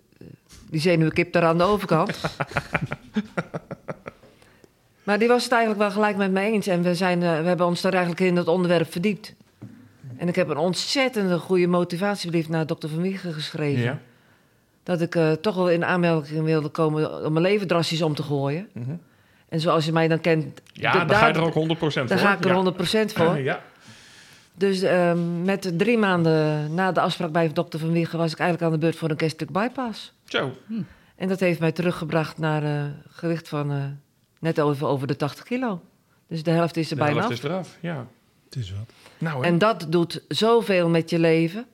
die 0.70 0.80
zenuwkip 0.80 1.32
daar 1.32 1.44
aan 1.44 1.58
de 1.58 1.64
overkant. 1.64 2.20
maar 5.02 5.18
die 5.18 5.28
was 5.28 5.42
het 5.42 5.52
eigenlijk 5.52 5.82
wel 5.82 5.90
gelijk 5.90 6.16
met 6.16 6.30
me 6.30 6.40
eens. 6.40 6.66
En 6.66 6.82
we, 6.82 6.94
zijn, 6.94 7.22
eh, 7.22 7.40
we 7.40 7.46
hebben 7.46 7.66
ons 7.66 7.80
daar 7.80 7.92
eigenlijk 7.92 8.22
in 8.22 8.36
het 8.36 8.48
onderwerp 8.48 8.92
verdiept. 8.92 9.34
En 10.16 10.28
ik 10.28 10.34
heb 10.34 10.48
een 10.48 10.56
ontzettende 10.56 11.38
goede 11.38 11.66
motivatiebrief 11.66 12.48
naar 12.48 12.66
dokter 12.66 12.88
Van 12.88 13.02
Wiegen 13.02 13.32
geschreven. 13.32 13.82
Ja. 13.82 13.98
dat 14.82 15.00
ik 15.00 15.14
eh, 15.14 15.32
toch 15.32 15.54
wel 15.54 15.70
in 15.70 15.84
aanmerking 15.84 16.44
wilde 16.44 16.68
komen 16.68 17.24
om 17.24 17.32
mijn 17.32 17.44
leven 17.44 17.66
drastisch 17.66 18.02
om 18.02 18.14
te 18.14 18.22
gooien. 18.22 18.68
Mhm. 18.72 18.90
En 19.48 19.60
zoals 19.60 19.84
je 19.84 19.92
mij 19.92 20.08
dan 20.08 20.20
kent, 20.20 20.60
Ja, 20.72 21.04
dan 21.04 21.16
ga 21.16 21.26
je 21.26 21.34
er 21.34 21.42
ook 21.42 21.54
100% 21.54 21.78
voor. 21.78 22.06
daar 22.06 22.18
ga 22.18 22.32
ik 22.32 22.44
er 22.44 22.50
ja. 22.50 22.54
100% 22.54 23.12
voor. 23.12 23.38
Ja. 23.38 23.62
Dus 24.60 24.82
ehm, 24.82 25.42
met 25.42 25.72
drie 25.78 25.98
maanden 25.98 26.74
na 26.74 26.92
de 26.92 27.00
afspraak 27.00 27.32
bij 27.32 27.52
dokter 27.52 27.78
Van 27.78 27.92
Wiegen 27.92 28.18
was 28.18 28.32
ik 28.32 28.38
eigenlijk 28.38 28.70
aan 28.70 28.78
de 28.78 28.84
beurt 28.84 28.96
voor 28.96 29.10
een 29.10 29.20
gastric 29.20 29.50
bypass. 29.50 30.12
Zo. 30.24 30.52
En 31.16 31.28
dat 31.28 31.40
heeft 31.40 31.60
mij 31.60 31.72
teruggebracht 31.72 32.38
naar 32.38 32.62
een 32.62 32.94
gewicht 33.08 33.48
van 33.48 33.70
eh, 33.70 33.84
net 34.38 34.60
over, 34.60 34.86
over 34.86 35.06
de 35.06 35.16
80 35.16 35.44
kilo. 35.44 35.82
Dus 36.26 36.42
de 36.42 36.50
helft 36.50 36.76
is 36.76 36.90
er 36.90 36.96
De 36.96 37.02
bijna 37.02 37.18
helft 37.20 37.32
af. 37.32 37.38
is 37.38 37.44
eraf. 37.44 37.78
Ja. 37.80 38.06
Het 38.44 38.56
is 38.56 38.70
wat. 38.72 38.90
Nou. 39.18 39.44
En 39.44 39.58
dat 39.58 39.86
doet 39.88 40.22
zoveel 40.28 40.88
met 40.88 41.10
je 41.10 41.18
leven, 41.18 41.66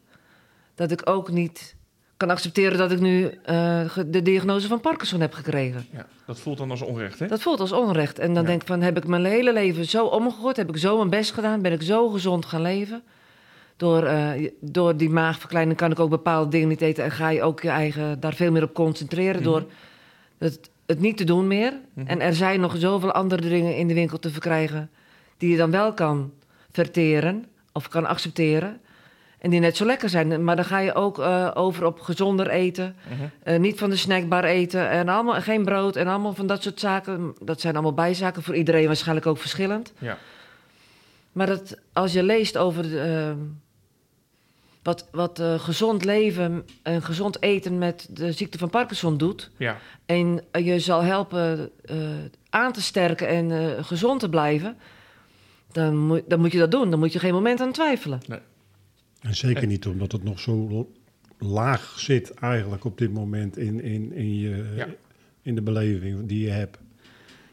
dat 0.75 0.91
ik 0.91 1.01
ook 1.05 1.31
niet 1.31 1.76
kan 2.17 2.31
accepteren 2.31 2.79
dat 2.79 2.91
ik 2.91 3.01
nu 3.01 3.31
eh, 3.45 3.81
de 4.07 4.23
diagnose 4.23 4.69
van 4.69 4.81
Parkinson 4.81 5.21
heb 5.21 5.33
gekregen. 5.33 5.87
ja, 5.91 6.07
dat 6.27 6.39
voelt 6.39 6.59
dan 6.59 6.71
als 6.71 6.83
onrecht, 6.83 7.19
hè? 7.19 7.27
Dat 7.27 7.43
voelt 7.43 7.61
als 7.61 7.73
onrecht. 7.73 8.19
En 8.19 8.35
dan 8.35 8.43
Ja. 8.43 8.49
denk 8.49 8.61
ik 8.61 8.67
van, 8.67 8.83
heb 8.83 8.97
ik 8.97 9.07
mijn 9.07 9.25
hele 9.25 9.53
leven 9.53 9.85
zo 9.85 10.05
omgegooid? 10.05 10.57
Heb 10.57 10.69
ik 10.69 10.77
zo 10.77 10.97
mijn 10.97 11.11
best 11.11 11.33
gedaan? 11.33 11.63
Ben 11.63 11.73
ik 11.73 11.83
zo 11.83 12.09
gezond 12.09 12.45
gaan 12.47 12.63
leven? 12.63 13.03
Door, 13.77 14.03
eh, 14.05 14.51
door 14.61 14.97
die 14.97 15.11
maagverkleining 15.11 15.77
kan 15.77 15.91
ik 15.91 16.01
ook 16.01 16.11
bepaalde 16.11 16.51
dingen 16.51 16.69
niet 16.69 16.81
eten... 16.81 17.05
en 17.05 17.11
ga 17.11 17.29
je 17.29 17.43
ook 17.43 17.63
je 17.63 17.69
eigen 17.69 18.21
daar 18.21 18.35
veel 18.35 18.51
meer 18.51 18.63
op 18.63 18.75
concentreren... 18.75 19.41
Mhm. 19.41 19.45
door 19.45 19.65
het, 20.39 20.71
het 20.87 21.01
niet 21.01 21.17
te 21.17 21.25
doen 21.25 21.47
meer. 21.47 21.73
Mhm. 21.93 22.07
En 22.07 22.21
er 22.21 22.35
zijn 22.35 22.61
nog 22.61 22.75
zoveel 22.77 23.13
andere 23.13 23.49
dingen 23.49 23.77
in 23.77 23.89
de 23.89 23.95
winkel 23.95 24.19
te 24.19 24.31
verkrijgen... 24.31 24.91
die 25.37 25.51
je 25.51 25.57
dan 25.57 25.71
wel 25.71 25.93
kan 25.93 26.33
verteren 26.71 27.45
of 27.73 27.89
kan 27.89 28.07
accepteren... 28.07 28.81
en 29.39 29.51
die 29.51 29.61
net 29.61 29.77
zo 29.77 29.85
lekker 29.85 30.09
zijn. 30.09 30.45
Maar 30.45 30.57
dan 30.57 30.65
ga 30.65 30.79
je 30.79 30.95
ook 30.95 31.19
eh, 31.19 31.51
over 31.55 31.85
op 31.85 32.01
gezonder 32.01 32.49
eten... 32.49 32.97
Mhm. 33.09 33.29
Eh, 33.43 33.59
niet 33.59 33.79
van 33.79 33.91
de 33.91 33.97
snackbar 33.97 34.45
eten 34.45 34.89
en 34.89 35.09
allemaal 35.09 35.41
geen 35.41 35.65
brood 35.65 35.97
en 35.97 36.07
allemaal 36.07 36.35
van 36.35 36.47
dat 36.47 36.63
soort 36.63 36.81
zaken. 36.81 37.35
Dat 37.41 37.61
zijn 37.61 37.75
allemaal 37.75 37.95
bijzaken 37.95 38.43
voor 38.43 38.55
iedereen 38.55 38.87
waarschijnlijk 38.87 39.27
ook 39.27 39.39
verschillend. 39.39 39.93
Ja. 39.99 40.19
Maar 41.33 41.47
dat, 41.47 41.79
als 41.93 42.13
je 42.13 42.23
leest 42.23 42.57
over 42.57 42.99
eh, 43.01 43.33
wat, 44.83 45.09
wat 45.11 45.43
gezond 45.57 46.05
leven 46.05 46.67
en 46.83 47.03
gezond 47.03 47.43
eten 47.43 47.79
met 47.79 48.07
de 48.11 48.33
ziekte 48.33 48.59
van 48.59 48.71
Parkinson 48.71 49.17
doet. 49.17 49.51
Ja. 49.57 49.77
En 50.07 50.45
je 50.53 50.79
zal 50.79 51.03
helpen 51.03 51.71
aan 52.51 52.73
te 52.73 52.83
sterken 52.83 53.29
en 53.29 53.85
gezond 53.85 54.21
te 54.21 54.29
blijven. 54.29 54.77
Dan 55.73 55.97
moet, 55.97 56.23
dan 56.27 56.41
moet 56.41 56.53
je 56.53 56.59
dat 56.59 56.71
doen. 56.71 56.91
Dan 56.91 56.99
moet 56.99 57.13
je 57.13 57.19
geen 57.19 57.35
moment 57.35 57.61
aan 57.61 57.73
twijfelen. 57.73 58.21
En 59.27 59.35
zeker 59.37 59.67
niet 59.67 59.87
omdat 59.87 60.13
het 60.13 60.25
nog 60.25 60.41
zo 60.41 60.89
laag 61.39 61.95
zit 61.99 62.35
eigenlijk 62.35 62.85
op 62.85 62.99
dit 62.99 63.13
moment 63.13 63.57
in, 63.57 63.81
in, 63.81 64.13
in, 64.13 64.39
je, 64.39 64.73
Ja. 64.77 64.87
in 65.43 65.55
de 65.55 65.63
beleving 65.63 66.27
die 66.27 66.41
je 66.45 66.51
hebt. 66.51 66.79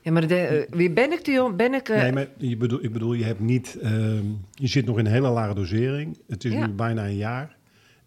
Ja, 0.01 0.11
maar 0.11 0.27
de, 0.27 0.35
eh, 0.35 0.77
wie 0.77 0.91
ben 0.91 1.11
ik, 1.11 1.25
die? 1.25 1.53
Ben 1.53 1.73
ik... 1.73 1.89
eh, 1.89 2.01
Nee, 2.01 2.11
maar 2.11 2.27
je 2.37 2.57
bedoel, 2.57 2.83
ik 2.83 2.93
bedoel, 2.93 3.13
je 3.13 3.23
hebt 3.23 3.39
niet, 3.39 3.77
ehm, 3.81 4.25
je 4.51 4.67
zit 4.67 4.85
nog 4.85 4.97
in 4.99 5.05
een 5.05 5.11
hele 5.11 5.29
lage 5.29 5.53
dosering. 5.53 6.17
Het 6.27 6.43
is 6.43 6.51
Ja. 6.51 6.65
nu 6.67 6.73
bijna 6.73 7.05
een 7.05 7.15
jaar. 7.15 7.55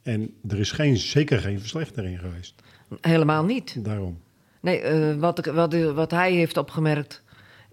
En 0.03 0.35
er 0.49 0.59
is 0.59 0.71
geen, 0.73 0.97
zeker 0.97 1.39
geen 1.39 1.61
verslechtering 1.61 2.21
geweest. 2.21 2.55
Helemaal 3.01 3.45
niet. 3.45 3.85
Daarom. 3.85 4.19
Nee, 4.61 4.81
eh, 4.81 5.15
wat, 5.17 5.39
ik, 5.39 5.45
wat, 5.53 5.75
wat 5.93 6.11
hij 6.11 6.33
heeft 6.33 6.57
opgemerkt... 6.57 7.23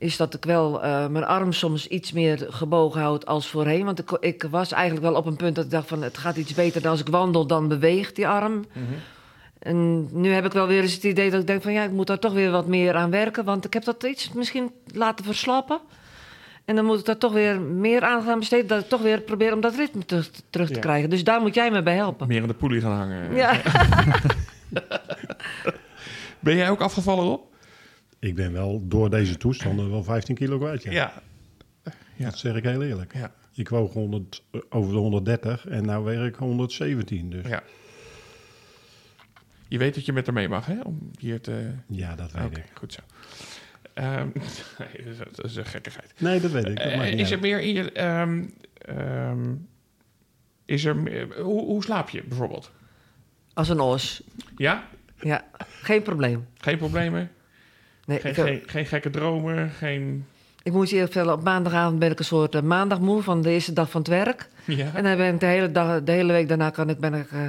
is 0.04 0.18
dat 0.18 0.34
ik 0.34 0.46
wel 0.46 0.84
eh, 0.84 1.08
mijn 1.08 1.26
arm 1.26 1.52
soms 1.52 1.88
iets 1.88 2.12
meer 2.12 2.46
gebogen 2.50 3.02
houd 3.02 3.26
als 3.26 3.48
voorheen. 3.48 3.86
Want 3.86 4.00
ik, 4.00 4.12
ik 4.20 4.46
was 4.50 4.72
eigenlijk 4.72 5.06
wel 5.06 5.16
op 5.16 5.26
een 5.26 5.36
punt 5.36 5.56
dat 5.56 5.66
ik 5.66 5.72
dacht 5.72 5.88
van... 5.88 6.02
het 6.02 6.18
gaat 6.18 6.36
iets 6.38 6.54
beter 6.54 6.82
dan 6.82 6.92
als 6.92 7.00
ik 7.00 7.08
wandel, 7.08 7.48
dan 7.48 7.68
beweegt 7.68 8.16
die 8.16 8.28
arm. 8.28 8.66
Mhm. 8.74 8.84
En 9.60 10.08
nu 10.22 10.32
heb 10.32 10.46
ik 10.46 10.52
wel 10.52 10.68
weer 10.68 10.82
eens 10.82 10.94
het 10.94 11.04
idee 11.04 11.32
dat 11.32 11.42
ik 11.42 11.48
denk 11.48 11.62
van... 11.62 11.74
ja, 11.74 11.84
ik 11.84 11.92
moet 11.92 12.08
daar 12.08 12.20
toch 12.20 12.34
weer 12.34 12.52
wat 12.52 12.68
meer 12.68 12.96
aan 12.96 13.10
werken... 13.12 13.44
want 13.44 13.66
ik 13.66 13.74
heb 13.74 13.84
dat 13.84 14.04
iets 14.04 14.32
misschien 14.32 14.72
laten 14.94 15.26
verslappen. 15.26 15.80
En 16.66 16.76
dan 16.76 16.86
moet 16.86 17.00
ik 17.00 17.06
daar 17.06 17.18
toch 17.18 17.34
weer 17.34 17.62
meer 17.62 18.02
aan 18.04 18.24
gaan 18.24 18.40
besteden... 18.40 18.68
dat 18.68 18.80
ik 18.84 18.90
toch 18.90 19.02
weer 19.02 19.22
probeer 19.22 19.54
om 19.54 19.62
dat 19.62 19.76
ritme 19.76 20.06
terug, 20.06 20.30
terug 20.50 20.68
te 20.68 20.74
Ja. 20.74 20.80
krijgen. 20.80 21.10
Dus 21.10 21.24
daar 21.24 21.42
moet 21.42 21.56
jij 21.56 21.72
me 21.72 21.82
bij 21.84 21.96
helpen. 21.96 22.28
Meer 22.28 22.42
aan 22.42 22.48
de 22.48 22.54
poelie 22.54 22.82
gaan 22.82 22.98
hangen. 22.98 23.36
Ja. 23.36 23.62
Ben 26.40 26.56
jij 26.56 26.70
ook 26.70 26.82
afgevallen 26.82 27.26
op? 27.26 27.53
Ik 28.24 28.36
ben 28.36 28.52
wel 28.54 28.88
door 28.88 29.10
deze 29.10 29.38
toestanden 29.38 29.90
wel 29.90 30.04
15 30.04 30.36
kilo 30.36 30.58
kwijt. 30.58 30.84
Ja. 30.84 30.92
Ja. 30.92 31.14
Ja. 32.16 32.26
Dat 32.30 32.38
zeg 32.38 32.56
ik 32.56 32.64
heel 32.64 32.84
eerlijk. 32.84 33.14
Ja. 33.14 33.34
Ik 33.54 33.70
woog 33.70 33.94
100, 33.94 34.44
eh, 34.52 34.60
over 34.70 34.92
de 34.94 34.98
130 34.98 35.68
en 35.68 35.86
nu 35.86 35.98
weeg 35.98 36.28
ik 36.28 36.36
117. 36.36 37.30
Dus 37.30 37.44
ja, 37.44 37.50
ja. 37.50 37.64
Je 39.68 39.78
weet 39.78 39.96
dat 39.96 40.06
je 40.06 40.14
met 40.14 40.26
haar 40.26 40.36
mee 40.36 40.48
mag, 40.50 40.66
hè? 40.66 40.82
Om 40.82 41.12
hier 41.20 41.42
te... 41.42 41.72
dat 42.16 42.32
weet 42.32 42.46
Oké, 42.46 42.60
ik. 42.60 42.66
goed 42.74 42.94
zo. 42.94 43.02
Ehm, 43.94 44.28
nee, 44.80 45.16
dat 45.18 45.46
is- 45.46 45.56
een 45.56 45.66
gekkigheid. 45.66 46.14
Nee, 46.18 46.40
dat 46.42 46.52
weet 46.52 46.68
ik. 46.68 46.76
Dat 46.78 46.86
Eh, 46.86 47.14
is 47.20 47.32
er 47.32 47.40
meer 47.40 47.60
in 47.62 47.74
je... 47.74 47.92
ehm, 47.92 48.44
ehm, 48.78 49.54
is 50.66 50.86
er 50.86 50.96
meer, 50.98 51.42
hoe, 51.42 51.62
hoe 51.66 51.84
slaap 51.84 52.10
je 52.10 52.24
bijvoorbeeld? 52.24 52.72
Als 53.54 53.70
een 53.70 53.80
os. 53.80 54.24
Ja? 54.58 54.88
Ja, 55.20 55.46
geen 55.82 56.02
probleem. 56.02 56.48
Geen 56.58 56.78
problemen? 56.78 57.32
Nee, 58.06 58.20
Geen, 58.20 58.34
heb- 58.34 58.46
geen, 58.46 58.62
geen 58.66 58.86
gekke 58.86 59.10
dromen? 59.10 59.70
Geen... 59.78 60.26
ik 60.64 60.72
moet 60.72 60.90
je 60.90 60.96
eerlijk 60.96 61.12
vertellen, 61.14 61.38
op 61.38 61.44
maandagavond 61.44 62.00
ben 62.00 62.12
ik 62.12 62.20
een 62.20 62.26
soort 62.26 62.56
eh, 62.56 62.62
maandagmoe 62.62 63.22
van 63.22 63.42
de 63.42 63.50
eerste 63.50 63.74
dag 63.74 63.90
van 63.90 64.02
het 64.02 64.10
werk. 64.10 64.50
Ja? 64.66 64.86
En 64.94 65.04
dan 65.04 65.18
ben 65.18 65.34
ik 65.34 65.40
de 65.40 65.46
hele, 65.46 65.72
dag, 65.72 66.04
de 66.04 66.12
hele 66.12 66.32
week 66.34 66.48
daarna 66.48 66.70
kan 66.70 66.90
ik, 66.90 67.00
ben 67.00 67.14
ik 67.14 67.32
eh, 67.32 67.40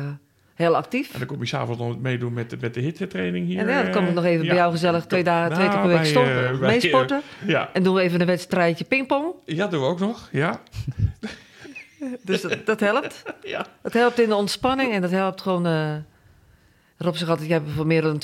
heel 0.54 0.76
actief. 0.76 1.12
En 1.12 1.18
dan 1.18 1.28
kom 1.28 1.40
je 1.40 1.46
s'avonds 1.46 1.80
nog 1.80 1.98
meedoen 2.00 2.32
met, 2.32 2.50
de- 2.50 2.56
met 2.60 2.74
de 2.74 2.80
hittetraining 2.80 3.46
hier. 3.46 3.58
En 3.58 3.68
ja, 3.68 3.82
dan 3.82 3.92
kom 3.92 4.02
ik 4.02 4.08
eh, 4.08 4.14
nog 4.14 4.24
even 4.24 4.42
ja. 4.42 4.48
bij 4.48 4.56
jou 4.56 4.70
gezellig 4.72 5.06
twee, 5.06 5.24
dagen, 5.24 5.54
twee 5.54 5.68
keer 5.68 5.78
per 5.80 5.88
Nou, 5.88 5.92
week 5.92 6.00
bij, 6.02 6.10
stoppen, 6.10 6.48
eh, 6.52 6.58
bij, 6.58 6.68
meesporten. 6.70 7.20
Ja. 7.46 7.70
En 7.72 7.82
doen 7.82 7.94
we 7.94 8.00
even 8.00 8.20
een 8.20 8.26
wedstrijdje 8.26 8.84
pingpong. 8.84 9.34
ja, 9.44 9.66
doen 9.66 9.80
we 9.80 9.86
ook 9.86 10.00
nog. 10.00 10.28
Ja. 10.32 10.60
Dus 12.22 12.40
dat, 12.40 12.66
dat 12.66 12.80
helpt. 12.80 13.22
ja. 13.42 13.66
Dat 13.82 13.92
helpt 13.92 14.20
in 14.20 14.28
de 14.28 14.34
ontspanning 14.34 14.92
en 14.92 15.00
dat 15.00 15.10
helpt 15.10 15.40
gewoon... 15.40 15.66
eh 16.96 17.07
Rob 17.07 17.14
zegt 17.14 17.30
altijd, 17.30 17.48
jij 17.48 17.62
bent 17.62 17.74
voor 17.74 17.87
meer 17.87 18.02
dan 18.02 18.18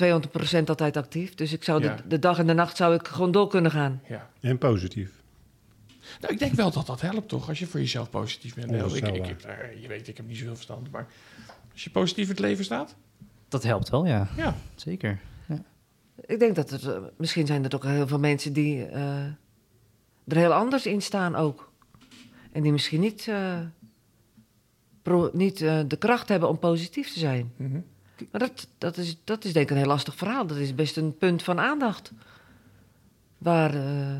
200% 0.63 0.65
altijd 0.65 0.97
actief. 0.97 1.35
Dus 1.35 1.53
ik 1.53 1.65
zou 1.65 1.83
Ja. 1.83 1.95
de, 1.97 2.03
de 2.09 2.19
dag 2.19 2.39
en 2.39 2.47
de 2.47 2.53
nacht 2.55 2.77
zou 2.77 2.95
ik 2.95 3.09
gewoon 3.09 3.31
door 3.33 3.49
kunnen 3.49 3.71
gaan. 3.71 4.01
ja. 4.09 4.31
En 4.41 4.59
positief. 4.59 5.19
Nou, 6.21 6.33
ik 6.33 6.39
denk 6.39 6.53
wel 6.55 6.71
dat 6.71 6.87
dat 6.87 7.01
helpt, 7.01 7.29
toch? 7.29 7.49
Als 7.49 7.59
je 7.59 7.67
voor 7.67 7.81
jezelf 7.81 8.11
positief 8.11 8.55
bent. 8.55 8.71
Oh, 8.71 8.77
Nou, 8.77 8.97
ik, 8.97 9.27
ik, 9.27 9.43
daar- 9.43 9.79
je 9.79 9.89
weet, 9.89 10.09
ik 10.09 10.17
heb 10.17 10.27
niet 10.27 10.37
zoveel 10.37 10.55
verstand. 10.55 10.91
Maar 10.91 11.07
als 11.73 11.85
je 11.85 11.91
positief 11.91 12.25
in 12.25 12.31
het 12.31 12.39
leven 12.41 12.65
staat... 12.65 12.97
Dat 13.49 13.63
helpt 13.63 13.89
wel, 13.89 14.07
ja. 14.07 14.29
Ja. 14.37 14.55
Zeker. 14.75 15.19
Ik 16.27 16.39
denk 16.39 16.55
dat 16.57 16.71
er... 16.71 16.95
eh, 16.95 17.03
misschien 17.17 17.47
zijn 17.47 17.65
er 17.65 17.75
ook 17.75 17.85
heel 17.85 18.07
veel 18.09 18.19
mensen 18.19 18.53
die 18.53 18.87
eh, 18.87 19.25
er 20.27 20.37
heel 20.37 20.53
anders 20.53 20.87
in 20.87 21.03
staan 21.03 21.35
ook. 21.37 21.73
En 22.53 22.63
die 22.63 22.73
misschien 22.73 23.01
niet, 23.01 23.29
eh, 23.29 23.59
pro- 25.03 25.31
niet 25.33 25.61
eh, 25.61 25.81
de 25.87 25.97
kracht 25.97 26.29
hebben 26.29 26.49
om 26.49 26.59
positief 26.59 27.13
te 27.13 27.19
zijn. 27.19 27.53
Mhm. 27.57 27.81
Maar 28.31 28.41
dat, 28.41 28.67
dat, 28.79 28.97
is, 28.97 29.17
dat 29.25 29.45
is 29.45 29.53
denk 29.53 29.65
ik 29.65 29.71
een 29.71 29.77
heel 29.83 29.87
lastig 29.93 30.15
verhaal. 30.17 30.47
Dat 30.47 30.57
is 30.57 30.75
best 30.75 30.97
een 30.97 31.17
punt 31.19 31.43
van 31.43 31.61
aandacht. 31.61 32.13
Waar... 33.39 33.75
eh, 33.75 34.11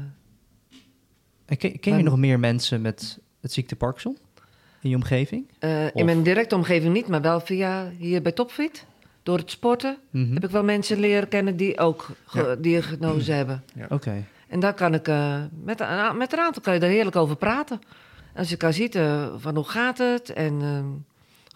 En 1.47 1.57
ken, 1.59 1.81
ken 1.81 1.97
je 1.97 2.03
nog 2.03 2.17
meer 2.17 2.39
mensen 2.39 2.81
met 2.81 3.19
het 3.41 3.53
ziekte 3.53 3.77
Parkinson 3.77 4.17
in 4.81 4.91
je 4.91 4.97
omgeving? 4.97 5.47
eh, 5.59 5.95
in 5.95 6.05
mijn 6.05 6.23
directe 6.23 6.55
omgeving 6.55 6.93
niet, 6.95 7.07
maar 7.09 7.21
wel 7.23 7.41
via 7.41 7.91
hier 7.99 8.23
bij 8.23 8.33
Topfit. 8.33 8.87
Door 9.23 9.39
het 9.39 9.51
sporten 9.51 9.97
Mhm. 10.11 10.33
heb 10.35 10.45
ik 10.45 10.51
wel 10.51 10.65
mensen 10.65 11.01
leren 11.01 11.29
kennen 11.29 11.57
die 11.57 11.79
ook 11.79 12.09
Ja. 12.33 12.55
diagnose 12.55 13.33
hebben. 13.33 13.65
Oké. 13.89 14.25
En 14.49 14.61
daar 14.61 14.75
kan 14.75 14.95
ik, 14.95 15.09
eh, 15.09 15.43
met, 15.65 15.81
een, 15.81 16.17
met 16.17 16.33
een 16.33 16.39
aantal 16.39 16.63
kan 16.63 16.75
je 16.75 16.81
daar 16.81 16.91
heerlijk 16.91 17.17
over 17.17 17.37
praten. 17.37 17.81
Als 18.35 18.49
je 18.51 18.57
kan 18.57 18.73
ziet 18.73 18.99
van 19.37 19.55
hoe 19.57 19.65
gaat 19.65 19.99
het 19.99 20.31
en 20.31 20.61
ehm, 20.63 20.87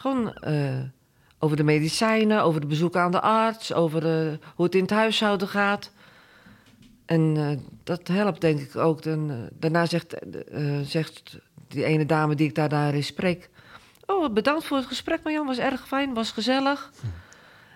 gewoon 0.00 0.32
eh, 0.34 0.80
over 1.44 1.56
de 1.56 1.62
medicijnen, 1.62 2.42
over 2.42 2.60
de 2.60 2.66
bezoeken 2.66 3.00
aan 3.00 3.10
de 3.10 3.20
arts, 3.20 3.72
over 3.72 4.06
eh, 4.06 4.32
hoe 4.54 4.64
het 4.64 4.74
in 4.74 4.80
het 4.80 4.90
huishouden 4.90 5.48
gaat. 5.48 5.90
En 7.06 7.34
eh, 7.36 7.58
dat 7.84 8.08
helpt 8.08 8.40
denk 8.40 8.60
ik 8.60 8.76
ook. 8.76 9.00
Eh, 9.00 9.18
daarna 9.52 9.86
zegt, 9.86 10.14
zegt 10.84 11.38
die 11.68 11.84
ene 11.84 12.06
dame 12.06 12.34
die 12.34 12.48
ik 12.48 12.54
daar, 12.54 12.68
daar 12.68 12.94
eens 12.94 13.06
spreek... 13.06 13.50
Oh, 14.06 14.32
bedankt 14.32 14.64
voor 14.64 14.76
het 14.76 14.86
gesprek, 14.86 15.22
Marjan. 15.22 15.46
Was 15.46 15.58
erg 15.58 15.86
fijn, 15.86 16.14
was 16.14 16.30
gezellig. 16.30 16.90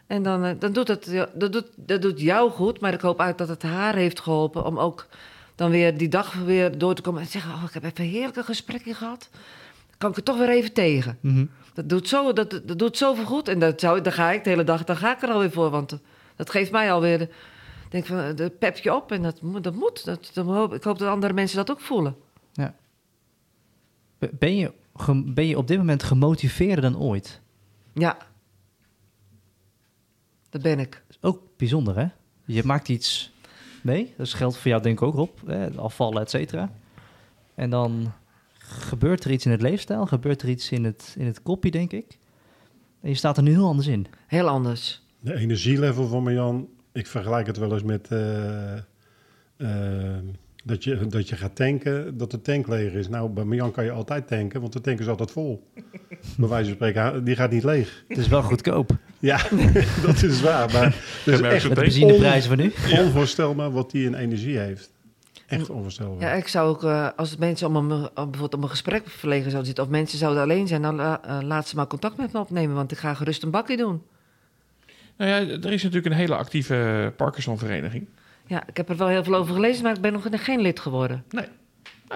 En 0.06 0.22
dan, 0.22 0.56
dan 0.58 0.72
doet 0.72 0.88
het, 0.88 1.06
ja, 1.10 1.28
dat, 1.34 1.52
doet, 1.52 1.66
dat 1.76 2.02
doet 2.02 2.20
jou 2.20 2.50
goed, 2.50 2.80
maar 2.80 2.92
ik 2.92 3.00
hoop 3.00 3.20
uit 3.20 3.38
dat 3.38 3.48
het 3.48 3.62
haar 3.62 3.94
heeft 3.94 4.20
geholpen 4.20 4.64
om 4.64 4.78
ook 4.78 5.06
dan 5.54 5.70
weer 5.70 5.96
die 5.96 6.08
dag 6.08 6.34
weer 6.34 6.78
door 6.78 6.94
te 6.94 7.02
komen 7.02 7.20
en 7.20 7.26
zeggen: 7.26 7.52
Oh, 7.54 7.62
ik 7.66 7.74
heb 7.74 7.84
even 7.84 8.04
heerlijke 8.04 8.42
gesprekje 8.42 8.94
gehad. 8.94 9.28
Kan 9.98 10.10
ik 10.10 10.16
er 10.16 10.22
toch 10.22 10.38
weer 10.38 10.48
even 10.48 10.72
tegen. 10.72 11.18
Mhm. 11.20 11.44
Dat 11.78 11.88
doet, 11.88 12.08
zo, 12.08 12.32
dat, 12.32 12.50
dat 12.50 12.78
doet 12.78 12.96
zoveel 12.96 13.24
goed. 13.24 13.48
En 13.48 13.58
dat 13.58 13.80
zou, 13.80 14.00
dan 14.00 14.12
ga 14.12 14.30
ik 14.30 14.44
de 14.44 14.50
hele 14.50 14.64
dag, 14.64 14.84
dan 14.84 14.96
ga 14.96 15.14
ik 15.16 15.22
er 15.22 15.28
alweer 15.30 15.50
voor. 15.50 15.70
Want 15.70 15.92
eh, 15.92 15.98
dat 16.36 16.50
geeft 16.50 16.70
mij 16.70 16.92
alweer, 16.92 17.18
de- 17.18 17.28
denk 17.88 18.06
van, 18.06 18.18
eh, 18.18 18.36
de 18.36 18.50
pepje 18.50 18.94
op. 18.94 19.12
En 19.12 19.22
dat, 19.22 19.42
moet- 19.42 19.64
dat 19.64 19.74
moet. 19.74 20.04
Dat, 20.04 20.30
dat 20.34 20.46
hoop, 20.46 20.74
ik 20.74 20.82
hoop 20.82 20.98
dat 20.98 21.08
andere 21.08 21.32
mensen 21.32 21.56
dat 21.56 21.70
ook 21.70 21.80
voelen. 21.80 22.16
Be- 24.18 24.30
Ben 24.38 24.56
je, 24.56 24.72
ben 25.24 25.46
je 25.46 25.56
op 25.58 25.66
dit 25.66 25.78
moment 25.78 26.02
gemotiveerder 26.02 26.82
dan 26.82 26.98
ooit? 26.98 27.40
Ja. 27.92 28.16
Dat 30.50 30.62
ben 30.62 30.78
ik. 30.78 30.90
Dat 30.90 31.16
is 31.16 31.18
ook 31.20 31.40
bijzonder, 31.56 31.96
hè? 31.98 32.06
Je 32.44 32.62
maakt 32.64 32.88
iets 32.88 33.32
mee. 33.82 34.14
Dat 34.16 34.28
geldt 34.28 34.56
voor 34.56 34.70
jou 34.70 34.82
denk 34.82 35.00
ik 35.00 35.16
ook. 35.18 35.30
Hè? 35.46 35.70
Afvallen, 35.76 36.22
et 36.22 36.30
cetera. 36.30 36.70
En 37.54 37.70
dan 37.70 38.12
gebeurt 38.68 39.24
er 39.24 39.30
iets 39.30 39.44
in 39.44 39.50
het 39.50 39.62
leefstijl. 39.62 40.06
Gebeurt 40.06 40.42
er 40.42 40.48
iets 40.48 40.70
in 40.70 40.84
het, 40.84 41.14
in 41.18 41.26
het 41.26 41.42
kopje, 41.42 41.70
denk 41.70 41.92
ik. 41.92 42.18
En 43.00 43.08
je 43.08 43.14
staat 43.14 43.36
er 43.36 43.42
nu 43.42 43.50
heel 43.50 43.66
anders 43.66 43.86
in. 43.86 44.06
Heel 44.26 44.48
anders. 44.48 45.02
De 45.20 45.34
energielevel 45.34 46.08
van 46.08 46.22
Marjan, 46.22 46.68
ik 46.92 47.06
vergelijk 47.06 47.46
het 47.46 47.56
wel 47.56 47.72
eens 47.72 47.82
met 47.82 48.08
eh, 48.08 48.76
eh, 49.56 50.18
dat, 50.64 50.84
je, 50.84 51.06
dat 51.06 51.28
je 51.28 51.36
gaat 51.36 51.56
tanken, 51.56 52.16
dat 52.16 52.30
de 52.30 52.40
tank 52.40 52.68
leeg 52.68 52.92
is. 52.92 53.08
Nou, 53.08 53.30
bij 53.30 53.44
Marjan 53.44 53.70
kan 53.70 53.84
je 53.84 53.90
altijd 53.90 54.28
tanken, 54.28 54.60
want 54.60 54.72
de 54.72 54.80
tank 54.80 54.98
is 54.98 55.08
altijd 55.08 55.30
vol. 55.30 55.70
bij 56.38 56.48
wijze 56.48 56.64
van 56.64 56.74
spreken, 56.74 57.24
die 57.24 57.36
gaat 57.36 57.50
niet 57.50 57.64
leeg. 57.64 58.04
Het 58.08 58.18
is 58.18 58.28
wel 58.28 58.42
goedkoop. 58.42 58.90
Ja, 59.18 59.40
dat 60.06 60.22
is 60.22 60.40
waar. 60.40 60.72
Maar 60.72 60.86
is 61.24 61.40
merk 61.40 61.54
echt 61.54 61.68
Met 61.68 61.76
de 61.76 61.82
benzineprijzen 61.82 62.48
van 62.48 62.58
nu. 62.58 62.72
onvoorstelbaar 62.98 63.70
wat 63.70 63.90
die 63.90 64.04
in 64.04 64.14
energie 64.14 64.58
heeft. 64.58 64.90
Echt 65.48 65.70
onvoorstelbaar. 65.70 66.28
Ja, 66.28 66.32
ik 66.32 66.48
zou 66.48 66.68
ook, 66.68 66.84
eh, 66.84 67.08
als 67.16 67.36
mensen 67.36 67.66
om 67.66 67.76
een, 67.76 67.90
om 67.92 68.10
bijvoorbeeld 68.14 68.54
om 68.54 68.62
een 68.62 68.68
gesprek 68.68 69.08
verlegen 69.08 69.44
zouden 69.44 69.66
zitten... 69.66 69.84
of 69.84 69.90
mensen 69.90 70.18
zouden 70.18 70.42
alleen 70.42 70.66
zijn, 70.66 70.82
dan 70.82 71.00
eh, 71.00 71.38
laat 71.42 71.68
ze 71.68 71.76
maar 71.76 71.86
contact 71.86 72.16
met 72.16 72.32
me 72.32 72.38
opnemen... 72.38 72.74
want 72.74 72.92
ik 72.92 72.98
ga 72.98 73.14
gerust 73.14 73.42
een 73.42 73.50
bakje 73.50 73.76
doen. 73.76 74.02
Nou 75.16 75.30
ja, 75.30 75.36
er 75.36 75.72
is 75.72 75.82
natuurlijk 75.82 76.12
een 76.12 76.20
hele 76.20 76.36
actieve 76.36 77.12
Parkinson-vereniging. 77.16 78.06
Ja, 78.46 78.66
ik 78.66 78.76
heb 78.76 78.88
er 78.88 78.96
wel 78.96 79.08
heel 79.08 79.24
veel 79.24 79.34
over 79.34 79.54
gelezen, 79.54 79.82
maar 79.82 79.94
ik 79.94 80.00
ben 80.00 80.12
nog 80.12 80.26
geen 80.30 80.60
lid 80.60 80.80
geworden. 80.80 81.24
Nou 81.28 81.46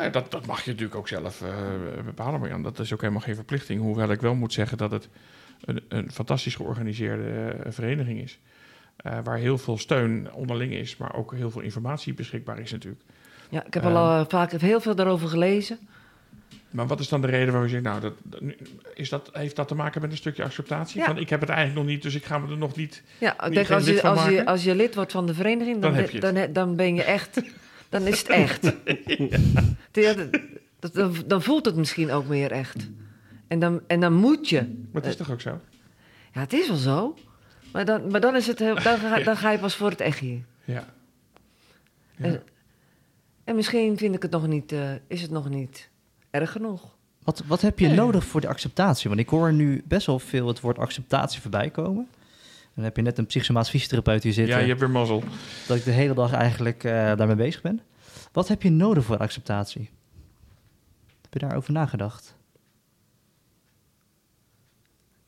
ja, 0.04 0.08
dat, 0.08 0.30
dat 0.30 0.46
mag 0.46 0.64
je 0.64 0.70
natuurlijk 0.70 0.98
ook 0.98 1.08
zelf 1.08 1.42
eh, 1.42 2.04
bepalen, 2.04 2.40
Marjan. 2.40 2.62
Dat 2.62 2.78
is 2.78 2.92
ook 2.92 3.00
helemaal 3.00 3.22
geen 3.22 3.34
verplichting. 3.34 3.80
Hoewel 3.80 4.10
ik 4.10 4.20
wel 4.20 4.34
moet 4.34 4.52
zeggen 4.52 4.78
dat 4.78 4.90
het 4.90 5.08
een, 5.64 5.80
een 5.88 6.10
fantastisch 6.10 6.54
georganiseerde 6.54 7.48
eh, 7.48 7.72
vereniging 7.72 8.20
is. 8.20 8.38
Eh, 8.96 9.18
waar 9.24 9.38
heel 9.38 9.58
veel 9.58 9.78
steun 9.78 10.32
onderling 10.32 10.72
is, 10.72 10.96
maar 10.96 11.14
ook 11.14 11.34
heel 11.34 11.50
veel 11.50 11.60
informatie 11.60 12.14
beschikbaar 12.14 12.58
is 12.58 12.72
natuurlijk. 12.72 13.02
Ja, 13.52 13.64
ik 13.66 13.74
heb 13.74 13.84
al 13.84 13.94
eh, 14.20 14.24
vaak 14.28 14.52
heel 14.52 14.80
veel 14.80 14.94
daarover 14.94 15.28
gelezen. 15.28 15.78
Maar 16.70 16.86
wat 16.86 17.00
is 17.00 17.08
dan 17.08 17.20
de 17.20 17.26
reden 17.26 17.46
waarom 17.46 17.62
je 17.62 17.68
zegt, 17.70 17.82
nou, 17.82 18.00
dat, 18.00 18.12
is 18.94 19.08
dat, 19.08 19.30
heeft 19.32 19.56
dat 19.56 19.68
te 19.68 19.74
maken 19.74 20.00
met 20.00 20.10
een 20.10 20.16
stukje 20.16 20.42
acceptatie? 20.44 21.00
Ja. 21.00 21.06
Van, 21.06 21.18
ik 21.18 21.28
heb 21.28 21.40
het 21.40 21.48
eigenlijk 21.48 21.78
nog 21.80 21.88
niet, 21.88 22.02
dus 22.02 22.14
ik 22.14 22.24
ga 22.24 22.38
me 22.38 22.50
er 22.50 22.56
nog 22.58 22.76
niet... 22.76 23.02
Ja, 23.18 23.36
denk 23.48 23.70
als 23.70 23.86
je, 23.86 24.02
als, 24.02 24.24
je, 24.24 24.46
als 24.46 24.64
je 24.64 24.74
lid 24.74 24.94
wordt 24.94 25.12
van 25.12 25.26
de 25.26 25.34
vereniging, 25.34 25.80
dan, 25.80 25.90
Dan 25.90 26.00
heb 26.00 26.10
je 26.10 26.26
het. 26.26 26.54
dan, 26.54 26.76
ben 26.76 26.94
je 26.94 27.02
echt. 27.02 27.42
Dan 27.88 28.06
is 28.06 28.18
het 28.18 28.28
echt. 28.28 28.72
Ja, 29.92 30.14
dan, 30.92 31.14
dan 31.26 31.42
voelt 31.42 31.64
het 31.64 31.76
misschien 31.76 32.10
ook 32.10 32.26
meer 32.26 32.50
echt. 32.50 32.88
En 33.48 33.58
dan, 33.58 33.80
en 33.86 34.00
dan 34.00 34.12
moet 34.12 34.48
je. 34.48 34.60
Maar 34.92 35.02
het 35.02 35.10
is 35.10 35.16
toch 35.16 35.30
ook 35.30 35.40
zo? 35.40 35.60
Ja, 36.32 36.40
het 36.40 36.52
is 36.52 36.68
wel 36.68 36.76
zo. 36.76 37.18
Maar 37.72 37.84
dan, 37.84 38.10
maar 38.10 38.20
dan, 38.20 38.36
is 38.36 38.46
het, 38.46 38.58
heel- 38.58 38.74
dan, 38.74 38.98
ga, 38.98 39.18
dan 39.30 39.36
ga 39.36 39.50
je 39.50 39.58
pas 39.58 39.76
voor 39.76 39.90
het 39.90 40.00
echt 40.00 40.18
hier. 40.18 40.40
Ja. 40.64 40.84
ja. 42.16 42.24
En, 42.24 42.42
en 43.52 43.58
misschien 43.58 43.98
vind 43.98 44.14
ik 44.14 44.22
het 44.22 44.30
nog 44.30 44.46
niet, 44.46 44.72
eh, 44.72 44.90
is 45.06 45.22
het 45.22 45.30
nog 45.30 45.48
niet 45.48 45.88
erg 46.30 46.52
genoeg. 46.52 46.96
Wat, 47.24 47.42
wat 47.46 47.60
heb 47.60 47.78
je 47.78 47.86
Nee. 47.86 47.96
nodig 47.96 48.24
voor 48.24 48.40
de 48.40 48.48
acceptatie? 48.48 49.08
Want 49.08 49.20
ik 49.20 49.28
hoor 49.28 49.52
nu 49.52 49.82
best 49.84 50.06
wel 50.06 50.18
veel 50.18 50.46
het 50.48 50.60
woord 50.60 50.78
acceptatie 50.78 51.40
voorbij 51.40 51.70
komen. 51.70 52.08
Dan 52.74 52.84
heb 52.84 52.96
je 52.96 53.02
net 53.02 53.18
een 53.18 53.26
psychosomaat 53.26 53.68
fysiotherapeut 53.70 54.22
hier 54.22 54.32
zitten. 54.32 54.54
ja, 54.54 54.60
je 54.60 54.68
hebt 54.68 54.80
weer 54.80 54.90
mazzel. 54.90 55.22
Dat 55.66 55.76
ik 55.76 55.84
de 55.84 55.90
hele 55.90 56.14
dag 56.14 56.32
eigenlijk 56.32 56.84
eh, 56.84 56.92
daarmee 56.92 57.36
bezig 57.36 57.62
ben. 57.62 57.80
Wat 58.32 58.48
heb 58.48 58.62
je 58.62 58.70
nodig 58.70 59.04
voor 59.04 59.16
acceptatie? 59.18 59.90
Heb 61.22 61.32
je 61.32 61.38
daarover 61.38 61.72
nagedacht? 61.72 62.34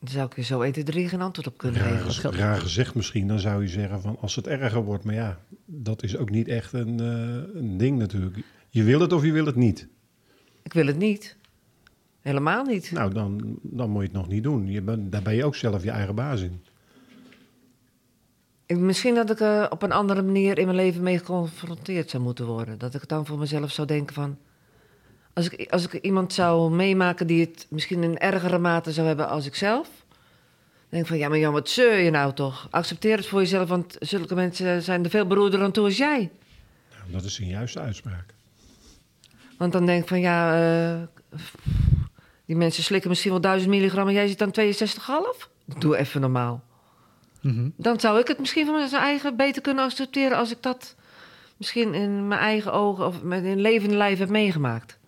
Daar 0.04 0.12
zou 0.12 0.26
ik 0.26 0.36
je 0.36 0.42
zo 0.42 0.60
1, 0.60 0.72
2, 0.72 0.84
3 0.84 1.08
geen 1.08 1.20
antwoord 1.20 1.46
op 1.46 1.58
kunnen 1.58 1.80
Raar, 1.80 1.98
geven. 2.00 2.32
raar 2.32 2.60
gezegd 2.60 2.94
misschien, 2.94 3.28
dan 3.28 3.38
zou 3.38 3.62
je 3.62 3.68
zeggen 3.68 4.00
van 4.00 4.16
als 4.20 4.34
het 4.36 4.46
erger 4.46 4.82
wordt. 4.82 5.04
Maar 5.04 5.14
ja, 5.14 5.38
dat 5.64 6.02
is 6.02 6.16
ook 6.16 6.30
niet 6.30 6.48
echt 6.48 6.72
een, 6.72 7.00
eh, 7.00 7.60
een 7.60 7.76
ding 7.76 7.98
natuurlijk. 7.98 8.36
Je 8.68 8.82
wil 8.82 9.00
het 9.00 9.12
of 9.12 9.24
je 9.24 9.32
wil 9.32 9.46
het 9.46 9.56
niet. 9.56 9.88
Ik 10.62 10.72
wil 10.72 10.86
het 10.86 10.98
niet. 10.98 11.36
Helemaal 12.20 12.64
niet. 12.64 12.90
Nou, 12.92 13.14
dan, 13.14 13.58
dan 13.62 13.90
moet 13.90 14.00
je 14.00 14.08
het 14.08 14.16
nog 14.16 14.28
niet 14.28 14.42
doen. 14.42 14.66
Je 14.66 15.08
daar 15.08 15.22
ben 15.22 15.34
je 15.34 15.44
ook 15.44 15.54
zelf 15.54 15.82
je 15.82 15.90
eigen 15.90 16.14
baas 16.14 16.40
in. 16.40 16.62
Ik, 18.66 18.78
misschien 18.78 19.14
dat 19.14 19.30
ik 19.30 19.40
er 19.40 19.70
op 19.70 19.82
een 19.82 19.92
andere 19.92 20.22
manier 20.22 20.58
in 20.58 20.64
mijn 20.64 20.76
leven 20.76 21.02
mee 21.02 21.18
geconfronteerd 21.18 22.10
zou 22.10 22.22
moeten 22.22 22.46
worden. 22.46 22.78
Dat 22.78 22.94
ik 22.94 23.08
dan 23.08 23.26
voor 23.26 23.38
mezelf 23.38 23.72
zou 23.72 23.86
denken 23.86 24.14
van... 24.14 24.38
Als 25.34 25.48
ik, 25.48 25.70
als 25.70 25.84
ik 25.84 25.92
iemand 25.92 26.32
zou 26.32 26.70
meemaken 26.70 27.26
die 27.26 27.40
het 27.40 27.66
misschien 27.68 28.02
in 28.02 28.18
ergere 28.18 28.58
mate 28.58 28.92
zou 28.92 29.06
hebben 29.06 29.28
als 29.28 29.46
ik 29.46 29.54
zelf... 29.54 29.88
Dan 30.94 31.02
denk 31.02 31.02
ik 31.02 31.08
van, 31.08 31.18
ja, 31.18 31.28
maar 31.28 31.38
Jan, 31.38 31.52
wat 31.52 31.68
zeur 31.68 31.98
je 31.98 32.10
nou 32.10 32.32
toch? 32.32 32.68
Accepteer 32.70 33.16
het 33.16 33.26
voor 33.26 33.40
jezelf, 33.40 33.68
want 33.68 33.96
zulke 34.00 34.34
mensen 34.34 34.82
zijn 34.82 35.04
er 35.04 35.10
veel 35.10 35.26
beroerder 35.26 35.62
aan 35.62 35.72
toe 35.72 35.84
als 35.84 35.96
jij. 35.96 36.30
Nou, 36.98 37.12
dat 37.12 37.24
is 37.24 37.38
een 37.38 37.48
juiste 37.48 37.80
uitspraak. 37.80 38.34
Want 39.58 39.72
dan 39.72 39.86
denk 39.86 40.02
ik 40.02 40.08
van, 40.08 40.20
ja, 40.20 40.54
eh, 40.92 41.38
die 42.46 42.56
mensen 42.56 42.82
slikken 42.82 43.10
misschien 43.10 43.30
wel 43.30 43.40
1000 43.40 43.70
milligram... 43.70 44.08
en 44.08 44.14
jij 44.14 44.28
zit 44.28 44.38
dan 44.38 44.52
62,5? 44.52 45.48
Doe 45.78 45.96
even 45.96 46.20
normaal. 46.20 46.62
Mhm. 47.40 47.68
Dan 47.76 48.00
zou 48.00 48.20
ik 48.20 48.28
het 48.28 48.38
misschien 48.38 48.66
van 48.66 48.74
mijn 48.74 48.90
eigen 48.90 49.36
beter 49.36 49.62
kunnen 49.62 49.84
accepteren 49.84 50.36
als 50.36 50.50
ik 50.50 50.62
dat 50.62 50.94
misschien 51.56 51.94
in 51.94 52.28
mijn 52.28 52.40
eigen 52.40 52.72
ogen 52.72 53.06
of 53.06 53.22
met 53.22 53.44
in 53.44 53.60
levende 53.60 53.96
lijf 53.96 54.18
heb 54.18 54.28
meegemaakt. 54.28 54.98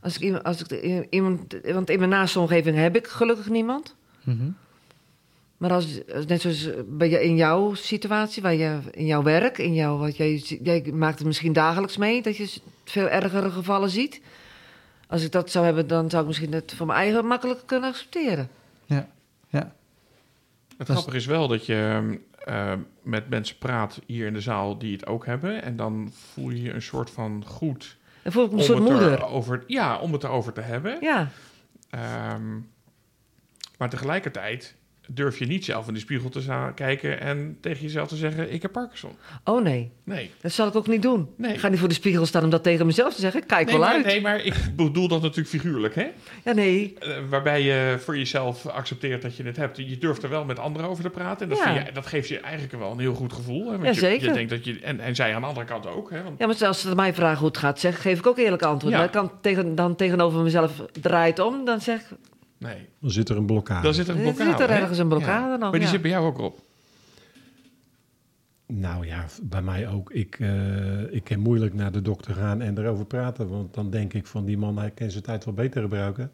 Als 0.00 0.14
ik, 0.16 0.20
iemand- 0.22 0.42
als 0.44 0.62
ik 0.64 0.70
iemand, 1.10 1.56
want 1.64 1.90
in 1.90 1.98
mijn 1.98 2.10
naaste 2.10 2.40
omgeving 2.40 2.76
heb 2.76 2.96
ik 2.96 3.06
gelukkig 3.06 3.48
niemand. 3.48 3.96
Mhm. 4.24 4.50
Maar 5.56 5.72
als, 5.72 6.00
net 6.26 6.40
zoals 6.40 6.68
bij 6.86 7.10
je, 7.10 7.24
in 7.24 7.36
jouw 7.36 7.74
situatie, 7.74 8.42
waar 8.42 8.54
je, 8.54 8.78
in 8.90 9.06
jouw 9.06 9.22
werk, 9.22 9.58
in 9.58 9.74
jouw, 9.74 9.96
wat 9.98 10.16
jij, 10.16 10.36
jij 10.62 10.90
maakt 10.94 11.18
het 11.18 11.26
misschien 11.26 11.52
dagelijks 11.52 11.96
mee 11.96 12.22
dat 12.22 12.36
je 12.36 12.60
veel 12.84 13.08
ergere 13.08 13.50
gevallen 13.50 13.90
ziet. 13.90 14.20
Als 15.06 15.22
ik 15.24 15.32
dat 15.32 15.50
zou 15.50 15.64
hebben, 15.64 15.86
dan 15.86 16.10
zou 16.10 16.22
ik 16.22 16.28
misschien 16.28 16.52
het 16.52 16.72
voor 16.76 16.86
mijn 16.86 16.98
eigen 16.98 17.26
makkelijker 17.26 17.64
kunnen 17.66 17.88
accepteren. 17.88 18.48
Ja, 18.86 19.08
ja. 19.48 19.58
Het 19.58 19.72
Dat 20.76 20.88
is- 20.88 20.94
grappige 20.94 21.16
is 21.16 21.26
wel 21.26 21.48
dat 21.48 21.66
je 21.66 22.00
eh, 22.44 22.72
met 23.02 23.28
mensen 23.28 23.58
praat 23.58 24.00
hier 24.06 24.26
in 24.26 24.32
de 24.32 24.40
zaal 24.40 24.78
die 24.78 24.92
het 24.92 25.06
ook 25.06 25.26
hebben. 25.26 25.62
En 25.62 25.76
dan 25.76 26.12
voel 26.32 26.50
je 26.50 26.62
je 26.62 26.72
een 26.72 26.82
soort 26.82 27.10
van 27.10 27.44
goed 27.46 27.96
Dan 28.22 28.32
voel 28.32 28.44
ik 28.44 28.50
me 28.52 28.58
een 28.58 28.64
soort 28.64 28.78
moeder. 28.80 29.12
erover, 29.12 29.64
ja, 29.66 29.98
om 29.98 30.12
het 30.12 30.24
erover 30.24 30.52
te 30.52 30.60
hebben. 30.60 30.96
Ja, 31.00 31.28
Ehm, 31.90 32.58
maar 33.78 33.90
tegelijkertijd 33.90 34.74
durf 35.14 35.38
je 35.38 35.46
niet 35.46 35.64
zelf 35.64 35.88
in 35.88 35.94
de 35.94 36.00
spiegel 36.00 36.28
te 36.28 36.70
kijken 36.74 37.20
en 37.20 37.56
tegen 37.60 37.82
jezelf 37.82 38.08
te 38.08 38.16
zeggen: 38.16 38.52
Ik 38.52 38.62
heb 38.62 38.72
Parkinson. 38.72 39.10
oh 39.44 39.62
nee. 39.62 39.90
Nee. 40.04 40.30
Dat 40.40 40.52
zal 40.52 40.66
ik 40.68 40.74
ook 40.76 40.86
niet 40.86 41.02
doen. 41.02 41.28
Nee. 41.36 41.52
Ik 41.52 41.58
ga 41.60 41.68
niet 41.68 41.78
voor 41.78 41.88
de 41.88 41.94
spiegel 41.94 42.26
staan 42.26 42.44
om 42.44 42.50
dat 42.50 42.62
tegen 42.62 42.86
mezelf 42.86 43.14
te 43.14 43.20
zeggen. 43.20 43.40
Ik 43.40 43.46
Kijk 43.46 43.66
Nee 43.66 43.76
wel 43.76 43.84
maar, 43.86 43.94
uit. 43.94 44.04
nee, 44.04 44.20
maar 44.20 44.44
ik 44.44 44.54
bedoel 44.76 45.08
dat 45.08 45.20
natuurlijk 45.22 45.48
figuurlijk, 45.48 45.94
hè? 45.94 46.06
Ja, 46.44 46.52
nee. 46.52 46.94
Eh, 46.98 47.16
waarbij 47.28 47.62
je 47.62 47.96
voor 47.98 48.16
jezelf 48.16 48.66
accepteert 48.66 49.22
dat 49.22 49.36
je 49.36 49.42
het 49.42 49.56
hebt. 49.56 49.76
Je 49.76 49.98
durft 49.98 50.22
er 50.22 50.28
wel 50.30 50.44
met 50.44 50.58
anderen 50.58 50.88
over 50.90 51.04
te 51.04 51.10
praten. 51.10 51.42
En 51.42 51.48
dat, 51.48 51.58
Ja. 51.58 51.72
vind 51.74 51.86
je, 51.86 51.92
dat 51.92 52.06
geeft 52.06 52.28
je 52.28 52.38
eigenlijk 52.40 52.72
wel 52.78 52.92
een 52.92 52.98
heel 52.98 53.14
goed 53.14 53.32
gevoel. 53.32 53.64
Hè? 53.64 53.70
Want 53.70 53.82
Ja, 53.82 53.88
je, 53.90 53.94
zeker. 53.98 54.26
Je 54.26 54.32
denkt 54.32 54.50
dat 54.50 54.64
je, 54.64 54.80
en, 54.80 55.00
en 55.00 55.14
zij 55.14 55.34
aan 55.34 55.40
de 55.40 55.46
andere 55.46 55.66
kant 55.66 55.86
ook. 55.86 56.10
Hè? 56.10 56.22
Want, 56.22 56.38
Ja, 56.38 56.46
maar 56.46 56.66
als 56.66 56.80
ze 56.80 56.94
mij 56.94 57.14
vragen 57.14 57.38
hoe 57.38 57.48
het 57.48 57.58
gaat, 57.58 57.80
zeg, 57.80 58.02
geef 58.02 58.18
ik 58.18 58.26
ook 58.26 58.38
eerlijk 58.38 58.62
antwoord. 58.62 58.92
Ja. 58.92 58.98
Maar 58.98 59.06
ik 59.08 59.12
kan 59.14 59.30
tegen, 59.40 59.74
dan 59.74 59.96
tegenover 59.96 60.42
mezelf 60.42 60.72
draait 61.00 61.38
om, 61.38 61.64
dan 61.64 61.80
zeg 61.80 62.00
ik, 62.00 62.06
nee, 62.60 62.88
Dan 63.00 63.10
zit 63.10 63.28
er 63.28 63.36
een 63.36 63.46
blokkade. 63.46 63.82
dan 63.82 63.94
zit 63.94 64.08
er 64.08 64.12
een 64.14 64.18
er 64.18 64.22
blokkade. 64.34 64.50
zit 64.50 64.60
er 64.60 64.70
ergens 64.76 64.98
een 64.98 65.08
blokkade 65.08 65.50
nog. 65.50 65.60
Maar 65.60 65.72
die 65.72 65.80
ja. 65.80 65.88
zit 65.88 66.02
bij 66.02 66.10
jou 66.10 66.26
ook 66.26 66.38
op. 66.38 66.60
Nou 68.66 69.06
ja, 69.06 69.26
bij 69.42 69.62
mij 69.62 69.88
ook. 69.88 70.10
Ik, 70.12 70.36
eh, 70.40 71.12
ik 71.14 71.24
kan 71.24 71.38
moeilijk 71.38 71.74
naar 71.74 71.92
de 71.92 72.02
dokter 72.02 72.34
gaan 72.34 72.60
en 72.60 72.78
erover 72.78 73.04
praten. 73.04 73.48
Want 73.48 73.74
dan 73.74 73.90
denk 73.90 74.12
ik 74.14 74.26
van 74.26 74.44
die 74.44 74.58
man, 74.58 74.78
hij 74.78 74.90
kan 74.90 75.10
zijn 75.10 75.22
tijd 75.22 75.44
wel 75.44 75.54
beter 75.54 75.82
gebruiken. 75.82 76.30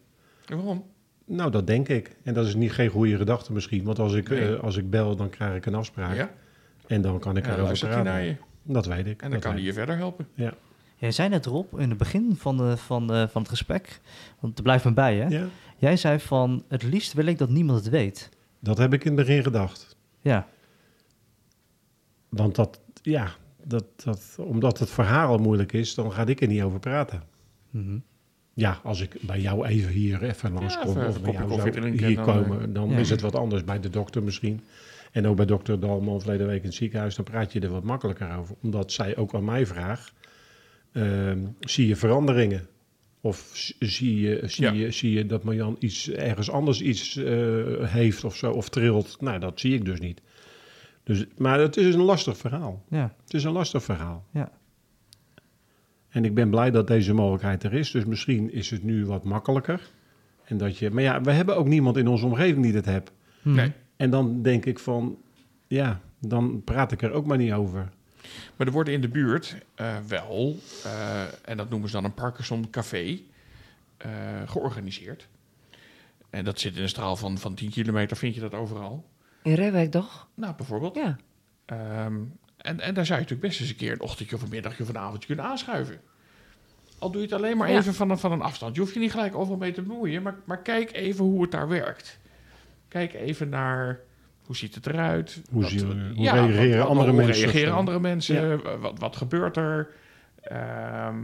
En 0.47 0.57
waarom? 0.57 0.85
Nou, 1.25 1.51
dat 1.51 1.67
denk 1.67 1.89
ik. 1.89 2.17
En 2.23 2.35
dat 2.35 2.47
is 2.47 2.55
niet 2.55 2.73
geen 2.73 2.89
goede 2.89 3.17
gedachte 3.17 3.53
misschien. 3.53 3.85
Want 3.85 3.99
als 3.99 4.15
ik, 4.15 4.29
Nee. 4.29 4.55
eh, 4.57 4.63
als 4.63 4.77
ik 4.77 4.91
bel, 4.91 5.17
dan 5.17 5.31
krijg 5.31 5.57
ik 5.57 5.67
een 5.67 5.75
afspraak. 5.75 6.17
Ja, 6.17 6.31
En 6.87 7.03
dan 7.03 7.19
kan 7.19 7.37
ik 7.37 7.43
dan 7.43 7.53
erover 7.53 7.65
luistert 7.67 7.93
hij 7.93 8.03
praten. 8.03 8.21
naar 8.21 8.29
je. 8.31 8.37
Dat 8.63 8.87
weet 8.87 9.07
ik. 9.07 9.13
En 9.13 9.17
dan 9.21 9.31
dat 9.31 9.41
kan 9.41 9.53
hij 9.53 9.63
je 9.63 9.73
verder 9.73 9.97
helpen. 9.97 10.27
Ja. 10.35 10.55
Jij 10.97 11.13
zei 11.13 11.29
net 11.29 11.47
Rob, 11.47 11.79
in 11.81 11.89
het 11.89 11.99
begin 11.99 12.37
van, 12.37 12.57
de, 12.57 12.77
van, 12.77 13.07
de, 13.07 13.29
van 13.31 13.43
het 13.43 13.51
gesprek, 13.51 14.01
want 14.41 14.57
er 14.57 14.63
blijft 14.63 14.85
me 14.85 14.93
bij 14.93 15.17
hè. 15.17 15.27
ja, 15.27 15.47
Jij 15.77 15.97
zei 15.97 16.19
van, 16.21 16.65
het 16.69 16.83
liefst 16.83 17.13
wil 17.13 17.27
ik 17.27 17.39
dat 17.39 17.49
niemand 17.49 17.79
het 17.79 17.89
weet. 17.89 18.29
dat 18.59 18.79
heb 18.79 18.93
ik 18.93 19.05
in 19.05 19.17
het 19.17 19.27
begin 19.27 19.43
gedacht. 19.43 19.97
Ja, 20.21 20.47
Want 22.29 22.55
dat, 22.55 22.81
ja, 23.03 23.35
dat, 23.63 23.85
dat, 24.05 24.37
omdat 24.39 24.79
het 24.79 24.91
verhaal 24.91 25.29
al 25.29 25.39
moeilijk 25.39 25.73
is, 25.73 25.95
dan 25.95 26.13
ga 26.13 26.27
ik 26.27 26.41
er 26.41 26.49
niet 26.49 26.63
over 26.63 26.79
praten. 26.79 27.23
Mhm. 27.71 27.99
Ja, 28.55 28.81
als 28.83 29.01
ik 29.01 29.17
bij 29.21 29.41
jou 29.41 29.67
even 29.67 29.93
hier 29.93 30.23
even 30.23 30.53
langskom 30.53 30.89
even 30.89 31.09
of 31.09 31.21
bij 31.21 31.33
jou 31.33 31.49
koffie 31.49 31.73
zou 31.73 31.81
drinken 31.81 32.07
hier 32.07 32.17
dan, 32.17 32.25
komen, 32.25 32.73
dan 32.73 32.91
ja. 32.91 32.97
is 32.99 33.11
het 33.11 33.21
wat 33.21 33.35
anders. 33.35 33.65
Bij 33.65 33.81
de 33.81 33.91
dokter 33.91 34.23
misschien. 34.23 34.61
En 35.13 35.27
ook 35.27 35.37
bij 35.37 35.47
dokter 35.47 35.81
Dalman 35.81 36.21
verleden 36.21 36.47
week 36.47 36.61
in 36.61 36.67
het 36.67 36.75
ziekenhuis, 36.75 37.15
dan 37.15 37.25
praat 37.25 37.53
je 37.53 37.61
er 37.61 37.71
wat 37.71 37.85
makkelijker 37.85 38.37
over. 38.37 38.57
Omdat 38.63 38.93
zij 38.93 39.17
ook 39.17 39.35
aan 39.35 39.45
mij 39.45 39.67
vraagt, 39.67 40.13
ehm, 40.97 41.39
zie 41.61 41.87
je 41.87 41.97
veranderingen? 41.97 42.67
Of 43.21 43.51
zie 43.81 44.21
je, 44.21 44.41
zie, 44.45 44.65
Ja. 44.65 44.73
je, 44.73 44.91
zie 44.91 45.13
je 45.13 45.27
dat 45.27 45.43
Marjan 45.45 45.77
iets, 45.79 46.11
ergens 46.11 46.51
anders 46.51 46.81
iets 46.81 47.17
eh, 47.17 47.33
heeft 47.81 48.25
of 48.25 48.37
zo, 48.37 48.51
of 48.53 48.69
trilt? 48.69 49.17
Nou, 49.21 49.39
dat 49.39 49.61
zie 49.61 49.75
ik 49.75 49.85
dus 49.85 50.01
niet. 50.01 50.21
Dus, 51.03 51.25
maar 51.37 51.59
het 51.61 51.77
is 51.77 51.95
een 51.95 52.01
lastig 52.03 52.37
verhaal. 52.37 52.85
Ja, 52.91 53.15
Het 53.25 53.35
is 53.35 53.45
een 53.45 53.53
lastig 53.53 53.83
verhaal. 53.83 54.25
ja. 54.33 54.51
En 56.09 56.25
ik 56.25 56.35
ben 56.35 56.51
blij 56.51 56.71
dat 56.71 56.87
deze 56.87 57.13
mogelijkheid 57.13 57.63
er 57.63 57.73
is. 57.75 57.91
Dus 57.91 58.05
misschien 58.05 58.53
is 58.53 58.71
het 58.71 58.83
nu 58.83 59.07
wat 59.07 59.25
makkelijker. 59.25 59.81
En 60.45 60.57
dat 60.57 60.79
je, 60.79 60.91
maar 60.91 61.03
ja, 61.03 61.21
we 61.21 61.31
hebben 61.33 61.57
ook 61.57 61.67
niemand 61.67 61.97
in 61.97 62.07
onze 62.09 62.27
omgeving 62.27 62.63
die 62.63 62.73
dit 62.73 62.85
heeft. 62.85 63.13
Hm. 63.43 63.55
Nee. 63.55 63.73
En 63.97 64.11
dan 64.11 64.43
denk 64.43 64.65
ik 64.67 64.79
van, 64.79 65.19
ja, 65.67 66.01
dan 66.21 66.63
praat 66.65 66.93
ik 66.93 67.03
er 67.03 67.13
ook 67.13 67.27
maar 67.27 67.37
niet 67.39 67.53
over. 67.53 67.89
Maar 68.57 68.67
er 68.67 68.73
worden 68.73 68.95
in 68.95 69.01
de 69.01 69.09
buurt 69.09 69.57
eh, 69.75 69.97
wel, 70.09 70.57
eh, 70.85 71.23
en 71.45 71.57
dat 71.57 71.71
noemen 71.71 71.89
ze 71.89 71.95
dan 71.95 72.05
een 72.05 72.15
Parkinson 72.15 72.71
Café, 72.71 73.21
eh, 73.97 74.11
georganiseerd. 74.47 75.29
En 76.31 76.45
dat 76.45 76.61
zit 76.61 76.77
in 76.77 76.83
een 76.83 76.89
straal 76.89 77.17
van, 77.17 77.39
van 77.39 77.55
10 77.55 77.71
kilometer, 77.71 78.17
vind 78.17 78.35
je 78.35 78.41
dat 78.41 78.55
overal. 78.55 79.05
In 79.43 79.55
Reewijk 79.55 79.91
toch? 79.91 80.29
Nou, 80.35 80.55
bijvoorbeeld. 80.57 80.95
Ja. 80.95 81.17
Ehm, 81.67 82.15
en, 82.57 82.81
en 82.81 82.95
daar 82.95 83.07
zou 83.07 83.19
je 83.19 83.25
natuurlijk 83.25 83.41
best 83.41 83.61
eens 83.61 83.69
een 83.71 83.77
keer 83.77 83.93
een 83.93 84.01
ochtendje 84.01 84.37
of 84.37 84.43
een 84.43 84.49
middagje 84.49 84.83
of 84.83 84.89
een 84.89 84.99
avondje 84.99 85.27
kunnen 85.27 85.45
aanschuiven. 85.45 86.01
Al 86.99 87.11
doe 87.11 87.21
je 87.21 87.27
het 87.27 87.37
alleen 87.37 87.57
maar 87.57 87.71
Ja. 87.71 87.79
even 87.79 87.95
van 87.95 88.11
een, 88.11 88.19
van 88.19 88.33
een 88.33 88.43
afstand. 88.43 88.75
Je 88.75 88.81
hoeft 88.81 88.95
je 88.95 89.01
niet 89.01 89.11
gelijk 89.11 89.35
overal 89.35 89.59
mee 89.59 89.73
te 89.73 89.83
bemoeien, 89.83 90.23
maar, 90.23 90.35
maar 90.45 90.63
kijk 90.63 90.93
even 90.93 91.25
hoe 91.25 91.43
het 91.43 91.51
daar 91.51 91.69
werkt. 91.69 92.19
Kijk 92.89 93.15
even 93.15 93.49
naar 93.49 94.01
hoe 94.47 94.57
ziet 94.57 94.75
het 94.75 94.87
eruit. 94.87 95.41
Hoe 95.51 95.63
Wat- 95.63 95.71
hoe 95.73 96.13
ja, 96.15 96.33
reageren 96.33 96.79
wat- 96.79 96.89
andere 96.89 97.11
hoe 97.11 97.23
mensen 97.25 97.43
reageren 97.45 97.75
andere 97.75 98.01
mensen? 98.01 98.81
Wat, 98.81 98.99
wat 98.99 99.17
gebeurt 99.17 99.57
er? 99.57 99.89
Ehm, 100.43 101.17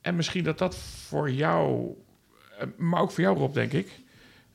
en 0.00 0.16
misschien 0.16 0.44
dat 0.44 0.58
dat 0.58 0.76
voor 0.76 1.30
jou, 1.30 1.88
eh, 2.58 2.66
maar 2.76 3.00
ook 3.00 3.10
voor 3.10 3.22
jou 3.24 3.38
Rob, 3.38 3.54
denk 3.54 3.72
ik. 3.72 4.00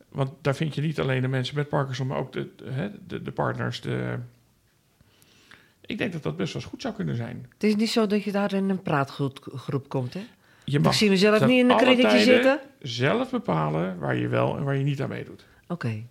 Want 0.10 0.30
daar 0.42 0.56
vind 0.56 0.76
je 0.76 0.82
niet 0.82 1.00
alleen 1.00 1.22
de 1.22 1.28
mensen 1.28 1.56
met 1.56 1.70
Parkinson, 1.70 2.08
maar 2.08 2.18
ook 2.18 2.34
de, 2.34 2.50
de, 2.56 2.70
hè, 2.72 2.89
de, 3.08 3.22
de 3.22 3.32
partners. 3.32 3.82
De... 3.82 4.16
Ik 5.86 5.98
denk 5.98 6.13
dat 6.13 6.24
dat 6.24 6.38
best 6.38 6.54
wel 6.54 6.62
eens 6.62 6.72
goed 6.72 6.82
zou 6.82 6.94
kunnen 6.94 7.16
zijn. 7.16 7.46
Het 7.54 7.63
is 7.63 7.76
niet 7.76 7.89
zo 7.89 8.08
dat 8.08 8.24
je 8.24 8.32
daar 8.32 8.54
in 8.54 8.70
een 8.70 8.82
praatgroep 8.82 9.50
groep 9.56 9.89
komt, 9.89 10.13
hè? 10.13 10.22
Je 10.66 10.78
Ik 10.78 10.84
mag 10.84 10.94
zie 10.94 11.10
mezelf 11.10 11.39
niet 11.39 11.50
in 11.60 11.66
een 11.66 11.72
alle 11.72 11.82
kringetje 11.82 12.08
tijden 12.08 12.26
zitten. 12.34 12.60
zelf 12.82 13.30
bepalen 13.32 13.98
waar 14.00 14.16
je 14.16 14.28
wel 14.28 14.58
en 14.58 14.63
waar 14.63 14.76
je 14.76 14.84
niet 14.84 15.02
aan 15.02 15.10
meedoet. 15.10 15.46
Oké. 15.68 16.04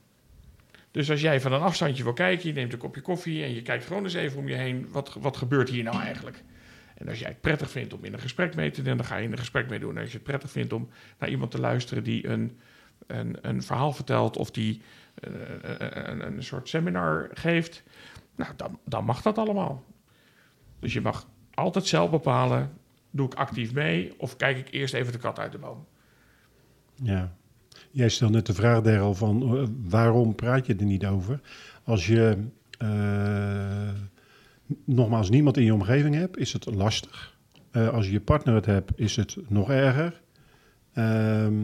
Dus 0.92 1.10
als 1.10 1.20
jij 1.20 1.40
van 1.40 1.52
een 1.52 1.60
afstandje 1.60 2.02
wil 2.02 2.12
kijken, 2.12 2.48
je 2.48 2.54
neemt 2.54 2.72
een 2.72 2.78
kopje 2.78 3.00
koffie 3.00 3.44
en 3.44 3.54
je 3.54 3.62
kijkt 3.62 3.84
gewoon 3.84 4.02
eens 4.02 4.14
even 4.14 4.38
om 4.38 4.48
je 4.48 4.54
heen, 4.54 4.88
wat, 4.90 5.16
wat 5.20 5.36
gebeurt 5.36 5.68
hier 5.68 5.82
nou 5.82 6.00
eigenlijk? 6.00 6.42
En 6.94 7.08
als 7.08 7.18
jij 7.18 7.28
het 7.28 7.40
prettig 7.40 7.70
vindt 7.70 7.92
om 7.92 8.04
in 8.04 8.12
een 8.12 8.20
gesprek 8.20 8.54
mee 8.54 8.70
te 8.70 8.82
doen, 8.82 8.96
dan 8.96 9.06
ga 9.06 9.16
je 9.16 9.24
in 9.24 9.32
een 9.32 9.38
gesprek 9.38 9.68
mee 9.68 9.78
doen. 9.78 9.96
En 9.96 10.00
als 10.02 10.10
je 10.10 10.16
het 10.16 10.26
prettig 10.26 10.50
vindt 10.50 10.72
om 10.72 10.88
naar 11.18 11.28
iemand 11.28 11.50
te 11.50 11.60
luisteren 11.60 12.04
die 12.04 12.28
een, 12.28 12.58
een, 13.06 13.36
een 13.40 13.62
verhaal 13.62 13.92
vertelt 13.92 14.36
of 14.36 14.50
die 14.50 14.82
eh, 15.14 15.30
een, 15.88 16.26
een 16.26 16.42
soort 16.42 16.68
seminar 16.68 17.28
geeft, 17.32 17.82
nou, 18.36 18.52
dan, 18.56 18.78
dan 18.84 19.04
mag 19.04 19.22
dat 19.22 19.38
allemaal. 19.38 19.84
Dus 20.78 20.92
je 20.92 21.00
mag 21.00 21.28
altijd 21.54 21.86
zelf 21.86 22.10
bepalen, 22.10 22.72
doe 23.10 23.26
ik 23.26 23.34
actief 23.34 23.72
mee 23.72 24.14
of 24.18 24.36
kijk 24.36 24.58
ik 24.58 24.68
eerst 24.70 24.94
even 24.94 25.12
de 25.12 25.18
kat 25.18 25.38
uit 25.38 25.52
de 25.52 25.58
boom? 25.58 25.86
Ja. 26.94 27.36
Jij 27.90 28.08
stelt 28.08 28.30
net 28.30 28.46
de 28.46 28.54
vraag, 28.54 28.80
Daryl, 28.80 29.14
van 29.14 29.42
eh, 29.42 29.64
waarom 29.88 30.34
praat 30.34 30.66
je 30.66 30.74
er 30.74 30.84
niet 30.84 31.06
over? 31.06 31.40
Als 31.84 32.06
je 32.06 32.36
eh, 32.78 33.88
nogmaals 34.84 35.30
niemand 35.30 35.56
in 35.56 35.64
je 35.64 35.74
omgeving 35.74 36.14
hebt, 36.14 36.36
is 36.36 36.52
het 36.52 36.74
lastig. 36.74 37.36
Eh, 37.70 37.88
als 37.88 38.06
je 38.06 38.12
je 38.12 38.20
partner 38.20 38.54
het 38.54 38.66
hebt, 38.66 38.92
is 38.94 39.16
het 39.16 39.36
nog 39.48 39.70
erger. 39.70 40.20
Ehm, 40.92 41.54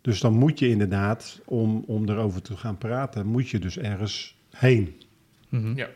dus 0.00 0.20
dan 0.20 0.34
moet 0.34 0.58
je 0.58 0.68
inderdaad, 0.68 1.40
om, 1.44 1.84
om 1.86 2.08
erover 2.08 2.42
te 2.42 2.56
gaan 2.56 2.78
praten, 2.78 3.26
moet 3.26 3.48
je 3.48 3.58
dus 3.58 3.78
ergens 3.78 4.36
heen. 4.50 4.94
Mhm. 5.48 5.76
Ja. 5.76 5.88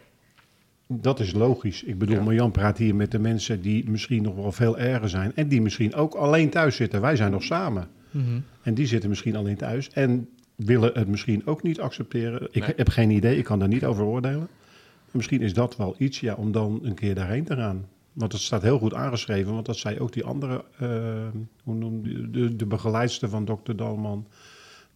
Dat 0.88 1.20
is 1.20 1.32
logisch. 1.32 1.82
Ik 1.82 1.98
bedoel, 1.98 2.16
Ja. 2.16 2.22
Marjan 2.22 2.50
praat 2.50 2.78
hier 2.78 2.94
met 2.94 3.10
de 3.10 3.18
mensen 3.18 3.60
die 3.60 3.90
misschien 3.90 4.22
nog 4.22 4.34
wel 4.34 4.52
veel 4.52 4.78
erger 4.78 5.08
zijn. 5.08 5.32
En 5.34 5.48
die 5.48 5.62
misschien 5.62 5.94
ook 5.94 6.14
alleen 6.14 6.50
thuis 6.50 6.76
zitten. 6.76 7.00
Wij 7.00 7.16
zijn 7.16 7.30
nog 7.30 7.42
samen. 7.42 7.88
En 8.62 8.74
die 8.74 8.86
zitten 8.86 9.08
misschien 9.08 9.36
alleen 9.36 9.56
thuis 9.56 9.90
en 9.90 10.28
willen 10.54 10.90
het 10.94 11.08
misschien 11.08 11.46
ook 11.46 11.62
niet 11.62 11.80
accepteren. 11.80 12.48
Ik 12.50 12.66
Nee. 12.66 12.72
heb 12.76 12.88
geen 12.88 13.10
idee, 13.10 13.36
ik 13.38 13.44
kan 13.44 13.58
daar 13.58 13.68
niet 13.68 13.84
over 13.84 14.04
oordelen. 14.04 14.48
Misschien 15.10 15.40
is 15.40 15.52
dat 15.54 15.76
wel 15.76 15.94
iets 15.98 16.20
ja, 16.20 16.34
om 16.34 16.52
dan 16.52 16.78
een 16.82 16.94
keer 16.94 17.14
daarheen 17.14 17.44
te 17.44 17.54
gaan. 17.56 17.86
Want 18.12 18.32
het 18.32 18.40
staat 18.40 18.62
heel 18.62 18.78
goed 18.78 18.94
aangeschreven, 18.94 19.52
want 19.52 19.66
dat 19.66 19.76
zei 19.76 19.98
ook 20.00 20.12
die 20.12 20.24
andere, 20.24 20.64
eh, 20.78 20.88
hoe 21.62 21.74
noem 21.74 22.06
je- 22.06 22.30
de, 22.30 22.56
de 22.56 22.66
begeleidster 22.66 23.28
van 23.28 23.44
dokter 23.44 23.76
Dalman. 23.76 24.26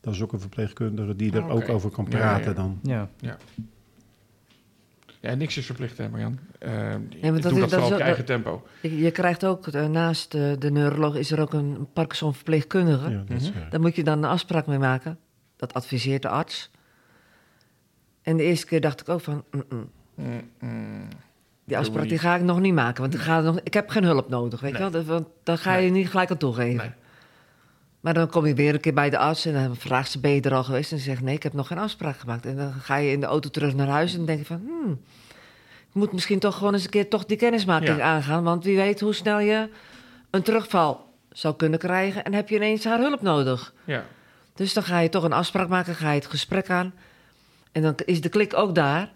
Dat 0.01 0.15
is 0.15 0.23
ook 0.23 0.33
een 0.33 0.41
verpleegkundige 0.41 1.17
die 1.17 1.33
er 1.33 1.43
Ah, 1.43 1.51
ook 1.55 1.69
over 1.69 1.91
kan 1.91 2.07
Ja, 2.11 2.19
ja, 2.19 2.25
praten 2.25 2.51
ja. 2.51 2.57
dan. 2.57 2.79
Ja. 2.83 3.09
Ja, 3.21 3.37
niks 5.21 5.57
is 5.57 5.67
verplicht, 5.67 5.99
hè, 5.99 6.09
Marjan. 6.09 6.39
Uh, 6.63 6.71
maar 6.71 7.01
doe 7.21 7.21
dat 7.21 7.43
dat, 7.43 7.53
is- 7.53 7.59
dat 7.59 7.71
vooral 7.71 7.87
is 7.87 7.93
op 7.93 7.99
je 7.99 8.05
eigen 8.05 8.25
tempo. 8.25 8.67
Je, 8.83 9.11
krijgt 9.11 9.45
ook, 9.45 9.67
eh, 9.67 9.87
naast 9.87 10.35
eh, 10.35 10.53
de 10.59 10.71
neuroloog 10.71 11.15
is 11.17 11.31
er 11.31 11.41
ook 11.41 11.53
een 11.53 11.89
Parkinson-verpleegkundige. 11.93 13.11
Ja, 13.11 13.23
dat 13.27 13.41
Mhm. 13.41 13.71
Daar 13.71 13.81
moet 13.81 13.97
je 13.97 14.05
dan 14.05 14.19
een 14.19 14.31
afspraak 14.31 14.67
mee 14.67 14.79
maken. 14.79 15.19
Dat 15.57 15.75
adviseert 15.75 16.23
de 16.23 16.29
arts. 16.29 16.71
En 18.23 18.37
de 18.37 18.43
eerste 18.43 18.67
keer 18.67 18.81
dacht 18.81 19.01
ik 19.01 19.09
ook 19.09 19.21
van... 19.21 19.45
mm, 19.51 19.89
mm, 20.61 21.09
die 21.65 21.79
afspraak 21.79 22.09
die 22.09 22.19
ga 22.19 22.37
ik 22.37 22.43
nog 22.43 22.61
niet 22.61 22.75
maken. 22.75 23.01
Want 23.03 23.15
ik, 23.15 23.21
ga 23.21 23.41
nog, 23.41 23.61
ik 23.63 23.75
heb 23.75 23.89
geen 23.89 24.05
hulp 24.05 24.29
nodig, 24.29 24.61
weet 24.61 24.73
Nee. 24.73 24.83
je 24.83 24.91
wel. 24.91 25.01
Dat- 25.01 25.11
Want 25.11 25.27
dan 25.43 25.59
ga 25.59 25.75
je 25.75 25.91
Nee. 25.91 26.01
niet 26.01 26.09
gelijk 26.11 26.31
aan 26.31 26.37
toegeven. 26.37 26.95
Maar 28.01 28.15
dan 28.15 28.29
kom 28.29 28.47
je 28.47 28.55
weer 28.55 28.75
een 28.75 28.81
keer 28.81 28.95
bij 28.95 29.11
de 29.11 29.19
arts 29.19 29.45
en 29.47 29.53
dan 29.53 29.77
vraagt 29.77 30.11
ze, 30.11 30.21
ben 30.21 30.31
je 30.31 30.41
er 30.41 30.55
al 30.55 30.65
geweest? 30.65 30.93
En 30.93 30.99
ze 30.99 31.05
zegt, 31.05 31.23
nee, 31.23 31.35
ik 31.35 31.43
heb 31.43 31.53
nog 31.53 31.67
geen 31.67 31.79
afspraak 31.79 32.19
gemaakt. 32.19 32.47
En 32.47 32.57
dan 32.57 32.73
ga 32.73 32.97
je 32.97 33.11
in 33.13 33.21
de 33.21 33.27
auto 33.27 33.49
terug 33.49 33.75
naar 33.75 33.87
huis 33.89 34.15
en 34.15 34.25
denk 34.25 34.39
je 34.39 34.45
van... 34.45 34.63
Hmm, 34.67 35.01
ik 35.89 35.95
moet 35.97 36.13
misschien 36.13 36.39
toch 36.39 36.57
gewoon 36.57 36.75
eens 36.75 36.85
een 36.85 36.91
keer 36.91 37.09
toch 37.09 37.25
die 37.25 37.37
kennismaking 37.37 37.97
Ja. 37.97 38.03
aangaan. 38.05 38.43
Want 38.43 38.65
wie 38.65 38.77
weet 38.77 39.01
hoe 39.01 39.15
snel 39.15 39.39
je 39.41 39.69
een 40.31 40.43
terugval 40.43 41.13
zou 41.33 41.57
kunnen 41.57 41.79
krijgen... 41.79 42.25
en 42.25 42.35
heb 42.35 42.49
je 42.49 42.55
ineens 42.57 42.85
haar 42.85 42.99
hulp 42.99 43.23
nodig. 43.23 43.73
Ja. 43.85 44.05
Dus 44.55 44.73
dan 44.73 44.83
ga 44.83 44.99
je 44.99 45.09
toch 45.09 45.25
een 45.25 45.33
afspraak 45.33 45.69
maken, 45.69 45.95
ga 45.95 46.09
je 46.11 46.19
het 46.19 46.27
gesprek 46.31 46.71
aan. 46.71 46.93
En 47.73 47.83
dan 47.83 47.95
is 48.05 48.21
de 48.21 48.29
klik 48.29 48.55
ook 48.57 48.75
daar. 48.75 49.11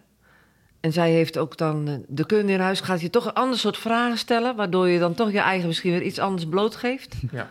En 0.80 0.92
zij 0.92 1.10
heeft 1.10 1.38
ook 1.38 1.56
dan 1.58 1.88
eh, 1.88 1.94
de 2.08 2.26
kunde 2.26 2.52
in 2.52 2.60
huis, 2.60 2.80
gaat 2.80 3.00
je 3.00 3.10
toch 3.10 3.24
een 3.24 3.32
ander 3.32 3.58
soort 3.58 3.76
vragen 3.76 4.18
stellen... 4.18 4.56
waardoor 4.56 4.88
je 4.88 4.98
dan 4.98 5.14
toch 5.14 5.32
je 5.32 5.38
eigen 5.38 5.66
misschien 5.66 5.90
weer 5.92 6.02
iets 6.02 6.18
anders 6.18 6.46
blootgeeft. 6.48 7.14
Ja. 7.30 7.50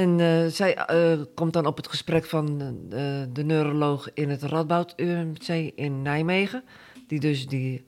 En 0.00 0.20
eh, 0.20 0.46
zij 0.52 0.74
eh, 0.76 1.18
komt 1.34 1.52
dan 1.52 1.66
op 1.66 1.76
het 1.76 1.88
gesprek 1.88 2.24
van 2.24 2.60
eh, 2.90 2.98
de 3.32 3.44
neuroloog 3.44 4.08
in 4.14 4.30
het 4.30 4.42
Radboud 4.42 4.92
UMC 4.96 5.48
in 5.74 6.02
Nijmegen. 6.02 6.62
Die 7.08 7.20
dus 7.20 7.46
die 7.48 7.84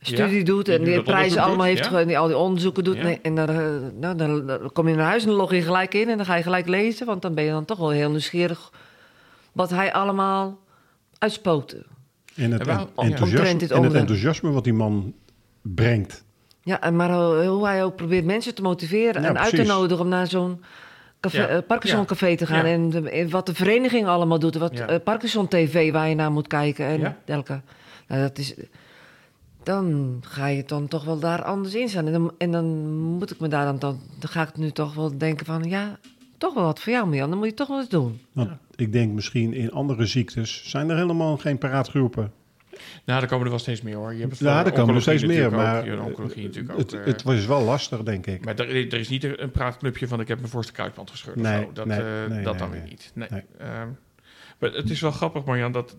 studie 0.00 0.38
Ja, 0.38 0.44
doet 0.44 0.68
en 0.68 0.84
die 0.84 1.02
prijzen 1.02 1.42
allemaal 1.42 1.66
doet, 1.66 1.76
heeft, 1.76 1.90
ja. 1.90 2.00
en 2.00 2.06
die 2.06 2.18
al 2.18 2.26
die 2.26 2.36
onderzoeken 2.36 2.84
doet. 2.84 2.96
Ja. 2.96 3.02
Nee, 3.02 3.18
en 3.22 3.34
dan, 3.34 3.46
nou, 4.00 4.16
dan, 4.16 4.46
dan 4.46 4.72
kom 4.72 4.88
je 4.88 4.94
naar 4.94 5.06
huis 5.06 5.22
en 5.22 5.28
dan 5.28 5.36
log 5.36 5.52
je 5.52 5.62
gelijk 5.62 5.94
in 5.94 6.08
en 6.08 6.16
dan 6.16 6.26
ga 6.26 6.34
je 6.34 6.42
gelijk 6.42 6.68
lezen. 6.68 7.06
Want 7.06 7.22
dan 7.22 7.34
ben 7.34 7.44
je 7.44 7.50
dan 7.50 7.64
toch 7.64 7.78
wel 7.78 7.90
heel 7.90 8.10
nieuwsgierig 8.10 8.72
wat 9.52 9.70
hij 9.70 9.92
allemaal 9.92 10.58
uitspookte. 11.18 11.84
En 12.34 12.50
het, 12.50 12.60
En 12.60 12.66
waarom- 12.66 12.88
en- 12.96 13.08
ja. 13.08 13.10
Omtrent 13.10 13.20
enthousiasme, 13.20 13.52
dit 13.58 13.60
en 13.60 13.66
het 13.68 13.76
onderwerp. 13.76 14.00
enthousiasme 14.08 14.50
wat 14.50 14.64
die 14.64 14.72
man 14.72 15.14
brengt. 15.62 16.24
Ja, 16.62 16.80
en 16.80 16.96
maar 16.96 17.12
hoe 17.46 17.66
hij 17.66 17.84
ook 17.84 17.96
probeert 17.96 18.24
mensen 18.24 18.54
te 18.54 18.62
motiveren 18.62 19.22
Ja, 19.22 19.28
en 19.28 19.38
uit 19.38 19.54
te 19.54 19.62
nodigen 19.62 20.04
om 20.04 20.10
naar 20.10 20.26
zo'n 20.26 20.60
café, 21.30 21.40
Ja. 21.40 21.46
eh, 21.48 21.58
Parkinson 21.66 22.04
Café 22.04 22.36
te 22.36 22.46
gaan. 22.46 22.66
Ja. 22.66 22.72
En 22.72 22.90
de- 22.90 23.10
en 23.10 23.30
wat 23.30 23.46
de 23.46 23.54
vereniging 23.54 24.06
allemaal 24.06 24.38
doet. 24.38 24.54
Wat 24.56 24.76
Ja. 24.78 24.86
eh, 24.86 25.00
Parkinson 25.04 25.48
TV 25.48 25.92
waar 25.92 26.08
je 26.08 26.14
naar 26.14 26.32
moet 26.32 26.46
kijken 26.46 26.86
en 26.86 27.00
Ja. 27.00 27.16
dergelijke. 27.24 27.62
Nou, 28.08 28.20
dat 28.20 28.38
is, 28.38 28.54
dan 29.62 30.18
ga 30.26 30.46
je 30.46 30.62
dan 30.66 30.88
toch 30.88 31.04
wel 31.04 31.18
daar 31.18 31.42
anders 31.42 31.74
in 31.74 31.88
staan. 31.88 32.06
En 32.06 32.12
dan, 32.12 32.32
en 32.38 32.50
dan 32.50 32.92
moet 32.96 33.30
ik 33.30 33.40
me 33.40 33.48
daar 33.48 33.64
dan, 33.64 33.78
dan, 33.78 34.00
dan 34.18 34.30
ga 34.30 34.42
ik 34.42 34.56
nu 34.56 34.70
toch 34.70 34.94
wel 34.94 35.18
denken 35.18 35.46
van 35.46 35.62
ja, 35.64 35.98
toch 36.38 36.54
wel 36.54 36.64
wat 36.64 36.80
voor 36.80 36.92
jou 36.92 37.08
Mian. 37.08 37.28
Dan 37.30 37.38
moet 37.38 37.48
je 37.48 37.54
toch 37.54 37.68
wel 37.68 37.78
eens 37.78 37.88
doen. 37.88 38.20
Want 38.32 38.50
ik 38.76 38.92
denk 38.92 39.12
misschien 39.12 39.52
in 39.54 39.72
andere 39.72 40.06
ziektes 40.06 40.62
zijn 40.70 40.90
er 40.90 40.96
helemaal 40.96 41.36
geen 41.36 41.58
paraatgroepen. 41.58 42.32
Nou, 43.04 43.22
er 43.22 43.28
komen 43.28 43.44
er 43.44 43.50
wel 43.50 43.58
steeds 43.58 43.82
meer 43.82 43.96
hoor. 43.96 44.14
Je 44.14 44.20
hebt 44.20 44.30
het 44.30 44.40
Ja, 44.40 44.62
voor 44.62 44.70
er 44.70 44.78
komen 44.78 44.94
er 44.94 45.00
steeds 45.00 45.24
meer, 45.24 45.50
maar 45.50 45.80
ook, 45.80 45.86
en 45.86 46.00
oncologie 46.00 46.44
natuurlijk 46.44 46.72
ook. 46.72 46.78
het, 46.78 46.92
eh, 46.92 47.04
het 47.04 47.22
was 47.22 47.46
wel 47.46 47.62
lastig, 47.62 48.02
denk 48.02 48.26
ik. 48.26 48.44
maar 48.44 48.58
er, 48.58 48.68
er 48.68 48.98
is 48.98 49.08
niet 49.08 49.38
een 49.38 49.50
praatclubje 49.50 50.08
van 50.08 50.20
ik 50.20 50.28
heb 50.28 50.38
mijn 50.38 50.50
voorste 50.50 50.72
kruisband 50.72 51.10
gescheurd 51.10 51.36
Nee, 51.36 51.58
of 51.58 51.64
zo. 51.64 51.72
Dat, 51.72 51.86
nee, 51.86 51.98
eh, 51.98 52.04
nee, 52.04 52.42
dat 52.42 52.52
nee, 52.52 52.60
dan 52.60 52.70
nee. 52.70 52.80
weer 52.80 52.88
niet. 52.88 53.10
Nee. 53.14 53.28
Nee. 53.30 53.42
Ehm, 53.58 53.88
maar 54.58 54.72
het 54.72 54.90
is 54.90 55.00
wel 55.00 55.10
grappig, 55.10 55.44
Marjan, 55.44 55.72
dat 55.72 55.96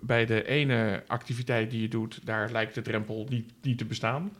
bij 0.00 0.26
de 0.26 0.46
ene 0.46 1.02
activiteit 1.06 1.70
die 1.70 1.80
je 1.80 1.88
doet, 1.88 2.20
daar 2.24 2.50
lijkt 2.52 2.74
de 2.74 2.82
drempel 2.82 3.26
niet, 3.28 3.52
niet 3.62 3.78
te 3.78 3.84
bestaan. 3.84 4.32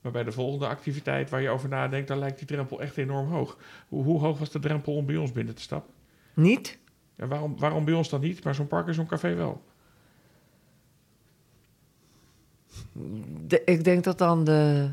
Maar 0.00 0.12
bij 0.12 0.24
de 0.24 0.32
volgende 0.32 0.66
activiteit 0.66 1.30
waar 1.30 1.42
je 1.42 1.48
over 1.48 1.68
nadenkt, 1.68 2.08
daar 2.08 2.18
lijkt 2.18 2.38
die 2.38 2.46
drempel 2.46 2.80
echt 2.80 2.96
enorm 2.96 3.28
hoog. 3.28 3.58
Hoe, 3.88 4.04
hoe 4.04 4.20
hoog 4.20 4.38
was 4.38 4.50
de 4.50 4.58
drempel 4.58 4.94
om 4.94 5.06
bij 5.06 5.16
ons 5.16 5.32
binnen 5.32 5.54
te 5.54 5.62
stappen? 5.62 5.92
Niet? 6.34 6.78
En 7.16 7.28
waarom, 7.28 7.58
waarom 7.58 7.84
bij 7.84 7.94
ons 7.94 8.08
dan 8.08 8.20
niet, 8.20 8.44
maar 8.44 8.54
zo'n 8.54 8.66
park 8.66 8.86
en 8.86 8.94
zo'n 8.94 9.06
café 9.06 9.34
wel? 9.34 9.62
De- 13.46 13.62
ik 13.64 13.84
denk 13.84 14.04
dat 14.04 14.18
dan 14.18 14.44
de, 14.44 14.88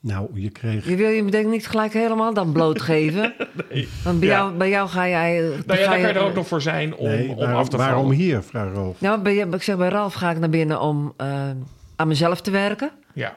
Nou, 0.00 0.40
je 0.40 0.50
kreeg... 0.50 0.88
Je 0.88 0.96
wil 0.96 1.08
je 1.08 1.24
denk 1.24 1.44
ik 1.44 1.50
niet 1.50 1.66
gelijk 1.66 1.92
helemaal 1.92 2.34
dan 2.34 2.52
blootgeven. 2.52 3.34
Nee. 3.70 3.88
Want 4.04 4.20
bij, 4.20 4.28
Ja. 4.28 4.34
jou, 4.36 4.54
bij 4.56 4.68
jou 4.68 4.88
ga 4.88 5.08
jij... 5.08 5.38
Nou 5.40 5.52
ja, 5.56 5.62
daar 5.66 5.84
kan 5.88 5.98
je 6.00 6.06
er 6.06 6.18
ook 6.18 6.34
nog 6.34 6.46
voor 6.48 6.62
zijn 6.62 6.94
om, 6.96 7.06
nee, 7.08 7.28
om 7.28 7.36
waarom, 7.36 7.56
af 7.56 7.68
te 7.68 7.76
waarom 7.76 8.02
vallen. 8.02 8.16
hier, 8.16 8.42
vraag 8.42 8.72
Rolf? 8.74 9.00
Nou, 9.00 9.20
bij, 9.20 9.34
ik 9.36 9.62
zeg 9.62 9.76
bij 9.76 9.88
Ralf 9.88 10.14
ga 10.14 10.30
ik 10.30 10.38
naar 10.38 10.48
binnen 10.50 10.80
om 10.80 11.12
eh, 11.16 11.50
aan 11.96 12.08
mezelf 12.08 12.40
te 12.40 12.50
werken. 12.50 12.90
Ja, 13.14 13.36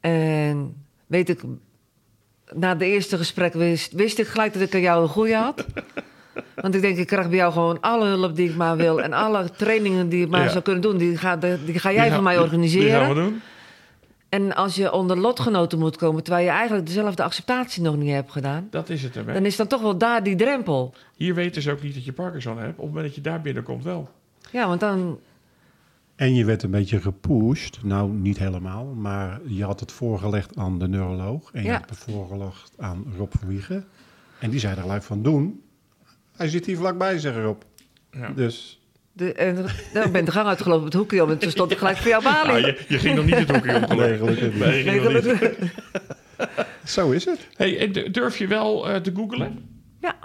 En 0.00 0.74
weet 1.06 1.28
ik, 1.28 1.42
na 2.54 2.74
de 2.74 2.84
eerste 2.86 3.16
gesprek 3.16 3.52
wist, 3.52 3.92
wist 3.92 4.18
ik 4.18 4.26
gelijk 4.26 4.52
dat 4.52 4.62
ik 4.62 4.74
aan 4.74 4.80
jou 4.80 5.02
een 5.02 5.08
goeie 5.08 5.34
had. 5.34 5.64
Want 6.54 6.74
ik 6.74 6.80
denk, 6.80 6.96
ik 6.98 7.06
krijg 7.06 7.28
bij 7.28 7.36
jou 7.36 7.52
gewoon 7.52 7.80
alle 7.80 8.06
hulp 8.06 8.36
die 8.36 8.48
ik 8.50 8.56
maar 8.56 8.76
wil. 8.76 9.00
En 9.02 9.12
alle 9.12 9.50
trainingen 9.50 10.08
die 10.08 10.24
ik 10.24 10.30
maar 10.30 10.42
Ja. 10.42 10.48
zou 10.48 10.62
kunnen 10.62 10.82
doen, 10.82 10.96
die 10.96 11.16
ga, 11.16 11.36
die, 11.36 11.48
ga 11.78 11.92
jij 11.92 12.02
Die 12.02 12.02
voor 12.02 12.10
gaan- 12.10 12.22
mij 12.22 12.32
Die 12.32 12.40
gaan 12.42 12.50
we 12.50 12.56
organiseren. 12.56 13.14
doen. 13.14 13.40
En 14.28 14.54
als 14.54 14.74
je 14.74 14.92
onder 14.92 15.18
lotgenoten 15.18 15.78
moet 15.78 15.96
komen, 15.96 16.22
terwijl 16.22 16.44
je 16.44 16.50
eigenlijk 16.52 16.86
dezelfde 16.86 17.22
acceptatie 17.22 17.82
nog 17.82 17.96
niet 17.96 18.10
hebt 18.10 18.32
gedaan, 18.32 18.66
Dat 18.70 18.88
is 18.88 19.02
het 19.02 19.14
hem. 19.14 19.26
hè. 19.26 19.32
dan 19.34 19.44
is 19.44 19.56
dan 19.56 19.66
toch 19.66 19.80
wel 19.82 19.98
daar 19.98 20.22
die 20.22 20.36
drempel. 20.36 20.94
Hier 21.16 21.34
weten 21.34 21.62
ze 21.62 21.70
ook 21.72 21.82
niet 21.82 21.94
dat 21.94 22.04
je 22.04 22.12
Parkinson 22.12 22.58
hebt. 22.58 22.70
Op 22.70 22.76
het 22.76 22.86
moment 22.86 23.04
dat 23.06 23.14
je 23.14 23.20
daar 23.20 23.40
binnenkomt 23.40 23.84
wel. 23.84 24.08
Ja, 24.52 24.68
want 24.68 24.80
dan, 24.80 25.18
En 26.16 26.34
je 26.34 26.44
werd 26.44 26.62
een 26.62 26.70
beetje 26.70 27.00
gepusht. 27.00 27.78
Nou, 27.82 28.10
niet 28.10 28.38
helemaal. 28.38 28.84
Maar 28.84 29.40
je 29.46 29.64
had 29.64 29.80
het 29.80 29.92
voorgelegd 29.92 30.56
aan 30.56 30.78
de 30.78 30.88
neuroloog. 30.88 31.50
En 31.52 31.62
je 31.62 31.68
Ja. 31.68 31.72
hebt 31.74 31.90
het 31.90 31.98
voorgelegd 31.98 32.72
aan 32.78 33.04
Rob 33.16 33.30
van 33.38 33.48
Wiegen. 33.48 33.84
En 34.38 34.50
die 34.50 34.60
zei 34.60 34.74
er 34.74 34.80
gelijk 34.82 35.02
van 35.02 35.22
doen. 35.22 35.60
Hij 36.36 36.48
zit 36.48 36.66
hier 36.66 36.76
vlakbij, 36.76 37.18
zeg 37.18 37.34
Rob. 37.36 37.62
Ja. 38.10 38.30
Dus 38.30 38.80
de, 39.12 39.32
en, 39.32 39.54
dan 39.92 40.12
ben 40.12 40.20
ik 40.20 40.26
de 40.26 40.32
gang 40.32 40.46
uitgelopen 40.46 40.78
op 40.78 40.84
het 40.84 40.94
hoekje 40.94 41.22
om 41.22 41.30
en 41.30 41.38
toen 41.38 41.50
stond 41.50 41.70
ik 41.70 41.78
gelijk 41.78 41.96
voor 41.96 42.10
jou 42.10 42.22
balie. 42.22 42.52
Ah, 42.52 42.60
je, 42.60 42.84
je 42.88 42.98
ging 42.98 43.16
nog 43.16 43.24
niet 43.24 43.34
het 43.34 43.50
hoekje 43.50 43.74
op. 43.74 43.94
Nee, 43.96 44.16
gelukkig 44.16 44.52
niet. 44.52 44.58
Nee, 44.58 44.78
je 44.78 44.84
Nee, 44.84 45.00
ging 45.00 45.12
nog 45.12 45.24
niet. 45.24 45.32
gelukkig. 45.38 45.72
zo 46.84 47.10
is 47.10 47.24
het. 47.24 47.48
Hey, 47.56 47.90
durf 48.10 48.38
je 48.38 48.46
wel 48.46 48.88
eh, 48.88 49.00
te 49.00 49.12
googlen? 49.14 49.68
Ja. 50.00 50.16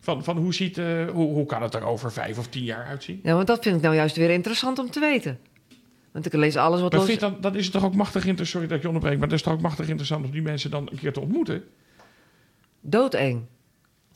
Van, 0.00 0.24
van 0.24 0.36
hoe, 0.36 0.54
ziet, 0.54 0.78
eh, 0.78 1.08
hoe, 1.08 1.32
hoe 1.32 1.46
kan 1.46 1.62
het 1.62 1.74
er 1.74 1.84
over 1.84 2.12
vijf 2.12 2.38
of 2.38 2.46
tien 2.46 2.64
jaar 2.64 2.84
uitzien? 2.86 3.20
ja, 3.22 3.34
want 3.34 3.46
dat 3.46 3.62
vind 3.62 3.76
ik 3.76 3.82
nou 3.82 3.94
juist 3.94 4.16
weer 4.16 4.30
interessant 4.30 4.78
om 4.78 4.90
te 4.90 5.00
weten. 5.00 5.38
Want 6.12 6.26
ik 6.26 6.32
lees 6.32 6.56
alles 6.56 6.80
wat 6.80 6.90
Maar 6.90 7.00
los... 7.00 7.08
vind, 7.08 7.20
dan, 7.20 7.36
dan 7.40 7.56
is 7.56 7.64
het 7.64 7.72
toch 7.72 7.84
ook 7.84 7.94
machtig 7.94 8.26
interessant... 8.26 8.48
Sorry 8.48 8.66
dat 8.66 8.76
ik 8.76 8.82
je 8.82 8.88
onderbreek, 8.88 9.18
maar 9.18 9.28
het 9.28 9.36
is 9.36 9.42
toch 9.42 9.52
ook 9.52 9.60
machtig 9.60 9.88
interessant... 9.88 10.24
om 10.24 10.30
die 10.30 10.42
mensen 10.42 10.70
dan 10.70 10.88
een 10.90 10.98
keer 10.98 11.12
te 11.12 11.20
ontmoeten? 11.20 11.64
Doodeng. 12.80 13.46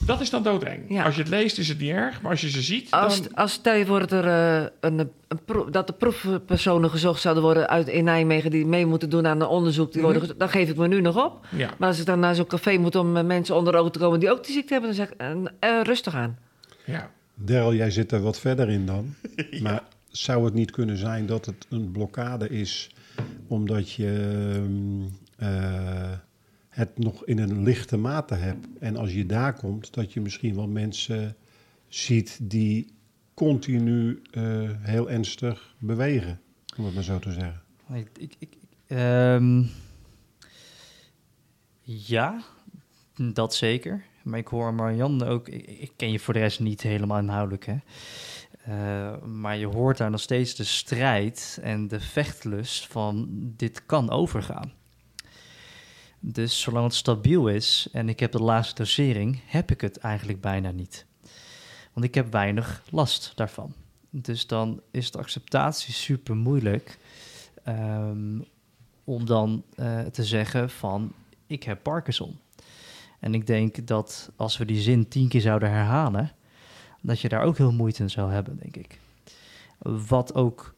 Dat 0.07 0.21
is 0.21 0.31
dan 0.31 0.43
doodeng. 0.43 0.83
Ja. 0.89 1.05
Als 1.05 1.15
je 1.15 1.21
het 1.21 1.31
leest 1.31 1.59
is 1.59 1.69
het 1.69 1.79
niet 1.79 1.91
erg, 1.91 2.21
maar 2.23 2.31
als 2.31 2.41
je 2.41 2.51
ze 2.51 2.63
ziet... 2.63 2.91
Als, 2.91 3.23
dan... 3.23 3.35
als 3.35 3.53
stel 3.53 3.75
je 3.75 3.87
voor 3.87 3.99
dat 4.01 4.13
er 4.13 4.27
eh, 4.27 4.67
een, 4.81 4.99
een 5.29 5.45
pro- 5.45 5.71
dat 5.71 5.87
de 5.87 5.93
proefpersonen 5.93 6.91
gezocht 6.91 7.21
zouden 7.21 7.43
worden 7.43 7.69
uit 7.69 7.89
in 7.89 8.05
Nijmegen 8.05 8.51
die 8.51 8.67
mee 8.67 8.87
moeten 8.87 9.11
doen 9.11 9.27
aan 9.27 9.41
een 9.41 9.47
onderzoek, 9.47 9.93
die 9.93 10.03
Mhm. 10.03 10.13
worden 10.13 10.39
dan 10.39 10.49
geef 10.49 10.69
ik 10.69 10.77
me 10.77 10.89
nu 10.89 11.01
nog 11.01 11.25
op. 11.25 11.47
Ja, 11.57 11.71
Maar 11.79 11.89
als 11.89 11.99
ik 12.01 12.07
dan 12.07 12.21
naar 12.21 12.35
zo'n 12.35 12.47
café 12.47 12.77
moet 12.79 12.95
om 12.97 13.17
eh, 13.17 13.25
mensen 13.25 13.55
onder 13.57 13.77
ogen 13.77 13.93
te 13.93 13.99
komen 13.99 14.21
die 14.21 14.31
ook 14.31 14.45
die 14.45 14.53
ziekte 14.55 14.73
hebben, 14.73 14.97
dan 14.97 15.07
zeg 15.07 15.11
ik 15.45 15.51
eh, 15.59 15.81
rustig 15.83 16.15
aan. 16.15 16.39
ja. 16.85 17.11
Daryl, 17.37 17.75
jij 17.75 17.91
zit 17.91 18.13
er 18.13 18.21
wat 18.23 18.39
verder 18.41 18.69
in 18.69 18.87
dan. 18.87 19.15
Maar 19.63 19.83
zou 20.09 20.45
het 20.45 20.55
niet 20.55 20.71
kunnen 20.71 20.97
zijn 20.97 21.27
dat 21.27 21.47
het 21.47 21.67
een 21.71 21.91
blokkade 21.91 22.49
is... 22.49 22.91
omdat 23.49 23.93
je 23.93 24.41
ehm, 25.39 25.49
eh, 25.49 26.11
het 26.75 26.99
nog 26.99 27.25
in 27.25 27.39
een 27.39 27.63
lichte 27.63 27.97
mate 27.97 28.35
hebt... 28.35 28.67
en 28.79 28.97
als 28.97 29.13
je 29.13 29.27
daar 29.27 29.53
komt, 29.55 29.95
dat 29.95 30.13
je 30.13 30.21
misschien 30.21 30.55
wel 30.55 30.69
mensen 30.69 31.37
ziet... 31.89 32.39
die 32.43 32.93
continu 33.35 34.23
eh, 34.31 34.71
heel 34.79 35.11
ernstig 35.11 35.75
bewegen, 35.79 36.41
om 36.77 36.85
het 36.85 36.95
maar 36.95 37.03
zo 37.03 37.19
te 37.19 37.33
zeggen. 37.33 37.63
Ik, 37.93 38.09
ik, 38.19 38.35
ik, 38.39 38.57
ehm, 38.87 39.63
ja, 41.83 42.43
dat 43.15 43.55
zeker. 43.55 44.05
Maar 44.23 44.39
ik 44.39 44.49
hoor 44.49 44.75
Marianne 44.75 45.25
ook... 45.25 45.49
Ik, 45.49 45.67
ik 45.67 45.93
ken 45.97 46.11
je 46.11 46.19
voor 46.19 46.35
de 46.35 46.41
rest 46.41 46.61
niet 46.61 46.83
helemaal 46.83 47.19
inhoudelijk, 47.19 47.67
hè. 47.67 47.77
Eh, 48.65 49.23
maar 49.23 49.57
je 49.57 49.67
hoort 49.67 49.99
daar 49.99 50.11
nog 50.11 50.21
steeds 50.21 50.55
de 50.55 50.65
strijd 50.65 51.59
en 51.63 51.89
de 51.89 52.01
vechtlust 52.01 52.87
van... 52.87 53.29
dit 53.57 53.87
kan 53.87 54.11
overgaan. 54.11 54.73
Dus 56.27 56.61
zolang 56.61 56.85
het 56.85 56.95
stabiel 56.95 57.49
is 57.49 57.89
en 57.93 58.09
ik 58.09 58.21
heb 58.21 58.33
de 58.33 58.43
laatste 58.43 58.75
dosering... 58.75 59.41
heb 59.47 59.71
ik 59.71 59.81
het 59.81 59.99
eigenlijk 59.99 60.41
bijna 60.41 60.71
niet. 60.71 61.07
Want 61.93 62.07
ik 62.07 62.15
heb 62.15 62.33
weinig 62.33 62.83
last 62.91 63.33
daarvan. 63.35 63.75
Dus 64.11 64.47
dan 64.47 64.81
is 64.91 65.11
de 65.11 65.19
acceptatie 65.19 65.95
super 65.95 66.37
moeilijk... 66.37 66.99
Ehm, 67.65 68.41
om 69.05 69.27
dan 69.27 69.65
eh, 69.75 70.01
te 70.01 70.25
zeggen 70.25 70.71
van 70.71 71.13
ik 71.47 71.63
heb 71.63 71.83
Parkinson. 71.83 72.39
En 73.21 73.35
ik 73.35 73.47
denk 73.47 73.87
dat 73.87 74.31
als 74.37 74.57
we 74.57 74.65
die 74.65 74.81
zin 74.81 75.09
tien 75.09 75.29
keer 75.29 75.41
zouden 75.41 75.71
herhalen, 75.71 76.33
dat 77.01 77.21
je 77.21 77.29
daar 77.29 77.43
ook 77.43 77.59
heel 77.59 77.73
moeite 77.73 78.03
in 78.03 78.11
zou 78.11 78.33
hebben, 78.33 78.59
denk 78.59 78.77
ik. 78.77 79.01
Wat 80.09 80.35
ook 80.35 80.75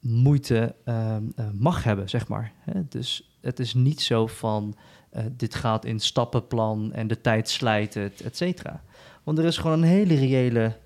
moeite 0.00 0.74
ehm, 0.84 1.24
eh, 1.36 1.50
mag 1.52 1.84
hebben, 1.84 2.08
zeg 2.08 2.28
maar. 2.28 2.52
Dus 2.88 3.31
het 3.42 3.58
is 3.58 3.74
niet 3.74 4.00
zo 4.00 4.26
van 4.26 4.76
eh, 5.10 5.24
dit 5.36 5.54
gaat 5.54 5.84
in 5.84 6.00
stappenplan 6.00 6.92
en 6.92 7.06
de 7.06 7.20
tijd 7.20 7.48
slijt 7.48 7.94
het, 7.94 8.20
et 8.20 8.36
cetera. 8.36 8.82
Want 9.22 9.38
er 9.38 9.44
is 9.44 9.58
gewoon 9.58 9.82
een 9.82 9.88
hele 9.88 10.14
reële 10.14 10.76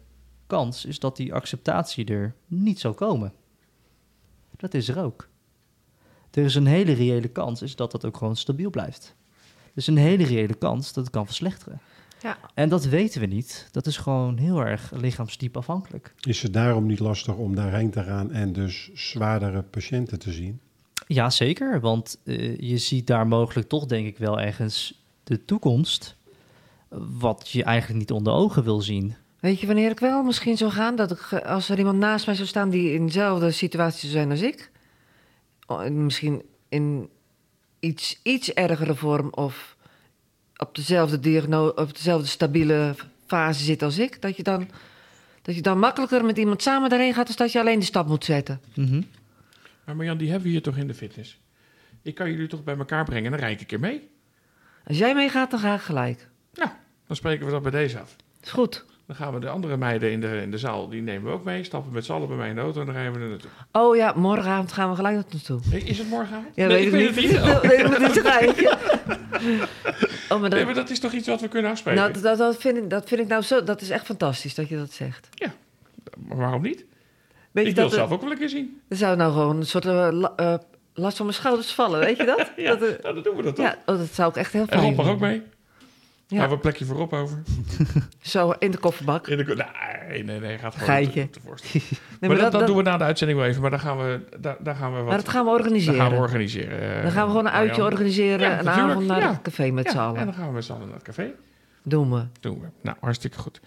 kans 0.47 0.85
is 0.85 0.99
dat 0.99 1.16
die 1.16 1.35
acceptatie 1.35 2.05
er 2.07 2.35
niet 2.47 2.81
zal 2.81 2.95
komen. 2.95 3.33
Dat 4.57 4.75
is 4.75 4.88
er 4.88 4.99
ook. 4.99 5.29
Er 6.31 6.45
is 6.45 6.55
een 6.55 6.66
hele 6.66 6.92
reële 6.92 7.29
kans 7.29 7.62
is 7.62 7.77
dat 7.77 7.90
dat 7.90 8.05
ook 8.05 8.16
gewoon 8.16 8.37
stabiel 8.37 8.71
blijft. 8.71 9.14
Er 9.64 9.83
is 9.83 9.87
een 9.87 9.97
hele 9.97 10.25
reële 10.25 10.55
kans 10.55 10.92
dat 10.92 11.05
het 11.05 11.12
kan 11.12 11.27
verslechteren. 11.27 11.81
Ja. 12.23 12.38
En 12.55 12.69
dat 12.69 12.85
weten 12.85 13.21
we 13.21 13.27
niet. 13.27 13.69
Dat 13.71 13.87
is 13.87 13.97
gewoon 13.97 14.37
heel 14.37 14.61
erg 14.61 14.92
lichaamstype 14.95 15.59
afhankelijk. 15.59 16.14
Is 16.21 16.42
het 16.42 16.53
daarom 16.53 16.87
niet 16.87 16.99
lastig 16.99 17.35
om 17.35 17.55
daarheen 17.55 17.90
te 17.90 18.03
gaan... 18.03 18.33
en 18.33 18.53
dus 18.53 18.90
zwaardere 18.95 19.62
patiënten 19.62 20.19
te 20.19 20.33
zien? 20.33 20.61
Ja, 21.07 21.31
zeker. 21.31 21.81
Want 21.81 22.19
eh, 22.25 22.59
je 22.59 22.79
ziet 22.79 23.07
daar 23.07 23.27
mogelijk 23.27 23.69
toch, 23.69 23.87
denk 23.87 24.07
ik, 24.07 24.19
wel 24.19 24.40
ergens 24.40 25.03
de 25.25 25.45
toekomst. 25.45 26.16
Wat 27.19 27.49
je 27.49 27.64
eigenlijk 27.64 28.01
niet 28.01 28.11
onder 28.11 28.33
ogen 28.33 28.64
wil 28.64 28.81
zien. 28.81 29.14
Weet 29.40 29.61
je 29.61 29.66
wanneer 29.66 29.90
ik 29.90 30.01
wel 30.01 30.23
misschien 30.23 30.57
zou 30.57 30.71
gaan? 30.71 30.97
Dat 30.97 31.11
ik, 31.11 31.33
als 31.33 31.69
er 31.69 31.79
iemand 31.79 31.99
naast 31.99 32.27
mij 32.27 32.35
zou 32.35 32.49
staan 32.49 32.71
die 32.71 32.92
in 32.92 33.07
dezelfde 33.07 33.51
situatie 33.51 34.01
zou 34.01 34.12
zijn 34.12 34.31
als 34.31 34.40
ik. 34.40 34.71
oh, 35.66 35.85
en 35.85 36.05
Misschien 36.05 36.42
in 36.69 37.09
iets, 37.81 38.21
iets 38.23 38.53
ergere 38.53 38.95
vorm 38.95 39.29
of 39.31 39.77
op 40.57 40.75
dezelfde, 40.75 41.21
diagno 41.21 41.69
op 41.69 41.95
dezelfde 41.95 42.27
stabiele 42.27 42.95
fase 43.27 43.64
zit 43.64 43.83
als 43.83 43.99
ik. 43.99 44.23
Dat 44.23 44.37
je, 44.37 44.42
dan, 44.42 44.69
dat 45.42 45.55
je 45.55 45.62
dan 45.62 45.79
makkelijker 45.79 46.25
met 46.25 46.38
iemand 46.38 46.62
samen 46.62 46.90
daarheen 46.90 47.14
gaat... 47.14 47.27
dan 47.27 47.37
dat 47.37 47.53
je 47.53 47.61
alleen 47.61 47.79
de 47.79 47.85
stap 47.85 48.07
moet 48.07 48.25
zetten. 48.25 48.61
Mhm. 48.75 49.03
Maar 49.87 49.96
Marjan, 49.96 50.16
die 50.16 50.29
hebben 50.29 50.46
we 50.46 50.53
hier 50.53 50.62
toch 50.62 50.77
in 50.77 50.87
de 50.87 50.94
fitness? 50.94 51.40
Ik 52.03 52.14
kan 52.14 52.31
jullie 52.31 52.46
toch 52.46 52.64
bij 52.64 52.77
elkaar 52.77 53.05
brengen 53.05 53.25
en 53.25 53.31
dan 53.31 53.40
rijd 53.40 53.53
ik 53.55 53.61
een 53.61 53.66
keer 53.66 53.81
mee. 53.81 54.09
Als 54.87 54.99
jij 54.99 55.14
meegaat, 55.14 55.51
dan 55.51 55.61
ga 55.61 55.75
ik 55.75 55.81
gelijk. 55.81 56.29
Nou, 56.55 56.70
dan 57.07 57.16
spreken 57.16 57.46
we 57.46 57.53
dat 57.53 57.62
bij 57.62 57.70
deze 57.70 58.01
af. 58.01 58.16
Is 58.42 58.51
goed. 58.51 58.85
Dan 59.07 59.16
gaan 59.16 59.35
we 59.35 59.40
de 59.40 59.49
andere 59.49 59.77
meiden 59.77 60.12
in 60.12 60.20
de, 60.20 60.40
in 60.42 60.51
de 60.51 60.59
zaal, 60.59 60.88
die 60.88 61.03
nemen 61.03 61.31
we 61.31 61.37
ook 61.37 61.44
mee. 61.44 61.64
Stappen 61.64 61.92
met 61.92 62.05
z'n 62.05 62.12
allen 62.12 62.29
bij 62.29 62.37
mij 62.37 62.49
in 62.49 62.55
de 62.55 62.61
auto 62.61 62.81
en 62.81 62.87
dan 62.87 62.94
rijden 62.94 63.12
we 63.12 63.18
er 63.18 63.29
naartoe. 63.29 63.51
Oh 63.72 63.96
ja, 63.96 64.12
morgenavond 64.16 64.72
gaan 64.72 64.90
we 64.90 64.96
gelijk 64.96 65.14
naartoe. 65.33 65.61
Is 65.85 65.99
het 65.99 66.09
morgenavond? 66.09 66.55
Ja, 66.55 66.66
nee, 66.66 66.90
weet 66.90 67.09
ik 67.09 67.14
weet 67.14 67.25
niet. 67.25 67.40
het 67.40 67.40
niet. 67.40 67.55
Oh. 67.59 67.62
Nee, 67.62 67.85
maar. 67.85 69.68
Oh, 70.29 70.40
Nee, 70.40 70.51
dat, 70.51 70.64
maar 70.64 70.75
dat 70.75 70.90
is 70.90 71.01
toch 71.01 71.12
iets 71.12 71.29
wat 71.29 71.40
we 71.40 71.49
kunnen 71.49 71.70
afspreken? 71.70 72.01
nou, 72.03 72.20
dat, 72.20 72.38
dat, 72.38 72.57
vind 72.57 72.77
ik, 72.77 72.90
dat 72.90 73.09
vind 73.09 73.20
ik 73.20 73.27
nou 73.27 73.42
zo... 73.42 73.62
Dat 73.64 73.81
is 73.81 73.90
echt 73.90 74.05
fantastisch 74.05 74.55
dat 74.55 74.68
je 74.68 74.77
dat 74.77 74.92
zegt. 74.92 75.29
Maar 76.16 76.37
waarom 76.37 76.62
niet? 76.62 76.85
Weet 77.57 77.66
ik 77.66 77.75
wil 77.75 77.85
dat 77.85 77.92
zelf 77.95 78.11
ook 78.11 78.21
wel 78.23 78.31
een 78.31 78.38
keer 78.38 78.49
zien. 78.49 78.81
Er 78.88 78.97
zou 78.97 79.16
nou 79.16 79.33
gewoon 79.33 79.57
een 79.57 79.66
soort 79.66 79.87
eh, 79.87 80.09
la- 80.11 80.33
eh, 80.37 80.55
last 80.95 81.16
van 81.16 81.27
mijn 81.27 81.38
schouders 81.38 81.73
vallen, 81.73 82.01
weet 82.01 82.16
je 82.16 82.25
dat? 82.25 82.51
Ja, 82.57 82.75
dat, 82.75 83.03
nou, 83.03 83.14
dan 83.14 83.23
doen 83.23 83.37
we 83.37 83.42
dat 83.42 83.57
toch. 83.57 83.64
ja 83.64 83.77
oh, 83.87 83.99
dat 83.99 84.09
zou 84.12 84.29
ik 84.31 84.37
echt 84.37 84.53
heel 84.53 84.62
en 84.62 84.69
fijn 84.69 84.81
Rob 84.83 84.97
mag 84.97 85.09
ook 85.09 85.20
mee. 85.20 85.43
Ja. 86.28 86.39
Hebben 86.39 86.49
we 86.49 86.55
een 86.55 86.70
plekje 86.70 86.85
voor 86.85 86.97
Rob 86.97 87.12
over. 87.12 87.43
Zo 88.20 88.51
in 88.59 88.70
de 88.70 88.78
kofferbak. 88.78 89.28
In 89.28 89.37
de, 89.37 89.64
nee, 90.09 90.22
nee, 90.24 90.41
nee, 90.41 90.59
gaat 90.59 90.72
gewoon 90.72 90.89
Geitje. 90.89 91.20
Nee, 92.20 92.31
maar 92.31 92.39
dat, 92.39 92.53
dat 92.53 92.66
doen 92.66 92.76
we 92.76 92.83
na 92.83 92.97
de 92.97 93.05
uitzending 93.05 93.39
wel 93.39 93.49
even. 93.49 93.61
Maar 93.62 93.70
dan 93.70 93.81
gaan 93.81 93.99
we, 93.99 94.20
daar, 94.41 94.57
daar 94.61 94.74
gaan 94.74 94.91
we 94.93 94.97
wat... 94.99 95.07
Maar 95.07 95.16
dat 95.16 95.28
gaan 95.28 95.45
we 95.45 95.51
dat 95.51 95.59
organiseren. 95.61 96.01
gaan 96.01 96.11
we 96.11 96.16
organiseren. 96.16 96.97
eh, 96.97 97.03
dan 97.03 97.11
gaan 97.11 97.24
we 97.24 97.31
gewoon 97.31 97.47
een 97.47 97.53
uitje 97.53 97.83
organiseren. 97.83 98.41
Ja, 98.51 98.59
een 98.59 98.68
avond 98.68 99.07
naar 99.07 99.28
het 99.28 99.43
café 99.43 99.70
met 99.70 99.85
Ja, 99.85 99.91
z'n 99.91 99.97
en 99.99 100.03
allen. 100.05 100.24
dan 100.24 100.35
gaan 100.35 100.47
we 100.47 100.53
met 100.53 100.64
z'n 100.64 100.72
allen 100.72 100.87
naar 100.87 100.95
het 100.97 101.05
café. 101.05 101.31
Doen 101.83 102.11
we. 102.12 102.22
Doen 102.41 102.61
we. 102.61 102.66
Nou, 102.81 102.97
hartstikke 103.01 103.39
goed. 103.39 103.61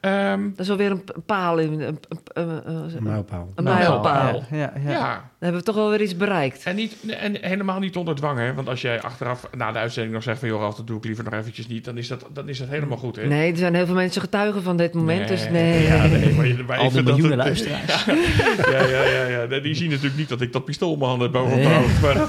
Ehm, 0.00 0.48
Dat 0.50 0.58
is 0.58 0.70
alweer 0.70 0.90
een 0.90 1.04
paal 1.26 1.58
in. 1.58 1.72
Een, 1.80 1.80
een, 1.80 1.98
een, 2.32 2.68
een- 2.70 2.96
Een 2.96 3.02
mijlpaal. 3.02 3.48
een 3.54 3.64
Nou, 3.64 3.78
mijlpaal. 3.78 4.42
Ja, 4.50 4.56
ja, 4.56 4.72
ja. 4.82 4.90
ja. 4.90 5.29
Dan 5.40 5.48
hebben 5.52 5.66
we 5.66 5.72
toch 5.72 5.82
wel 5.82 5.90
weer 5.98 6.02
iets 6.06 6.16
bereikt. 6.16 6.62
En, 6.62 6.76
niet, 6.76 6.96
en 7.08 7.36
helemaal 7.40 7.78
niet 7.78 7.96
onder 7.96 8.14
dwang, 8.14 8.38
hè? 8.38 8.54
Want 8.54 8.68
als 8.68 8.80
jij 8.80 9.00
achteraf 9.02 9.48
na 9.56 9.72
de 9.72 9.78
uitzending 9.78 10.14
nog 10.14 10.22
zegt 10.22 10.38
van... 10.38 10.48
joh, 10.48 10.76
dat 10.76 10.86
doe 10.86 10.96
ik 10.96 11.04
liever 11.04 11.24
nog 11.24 11.32
eventjes 11.32 11.66
niet... 11.68 11.84
dan 11.84 11.98
is 11.98 12.08
dat, 12.08 12.26
dan 12.32 12.48
is 12.48 12.58
dat 12.58 12.68
helemaal 12.68 12.98
goed, 12.98 13.16
hè? 13.16 13.26
Nee, 13.26 13.50
er 13.50 13.56
zijn 13.58 13.74
heel 13.74 13.86
veel 13.86 13.94
mensen 13.94 14.20
getuigen 14.20 14.62
van 14.62 14.76
dit 14.76 14.94
moment. 14.94 15.28
Dus 15.28 15.48
nee. 15.48 15.82
Ja, 15.82 16.06
nee, 16.06 16.34
maar, 16.34 16.46
je- 16.46 16.64
maar 16.66 16.78
Al 16.78 16.90
dat 16.90 17.04
miljoenen 17.04 17.38
het- 17.38 17.46
luisteraars. 17.46 18.04
Ja, 18.70 18.86
ja, 18.86 19.02
ja, 19.04 19.26
ja. 19.26 19.44
Nee, 19.44 19.60
Die 19.60 19.74
zien 19.74 19.88
natuurlijk 19.90 20.16
niet 20.16 20.28
dat 20.28 20.40
ik 20.40 20.52
dat 20.52 20.64
pistool 20.64 20.92
in 20.92 20.98
mijn 20.98 21.10
handen 21.10 21.30
heb 21.32 21.42
boven 21.42 21.56
op 21.56 21.62
Nee. 21.62 21.68
mijn 21.68 21.80
hoofd. 21.80 22.00
Maar 22.00 22.14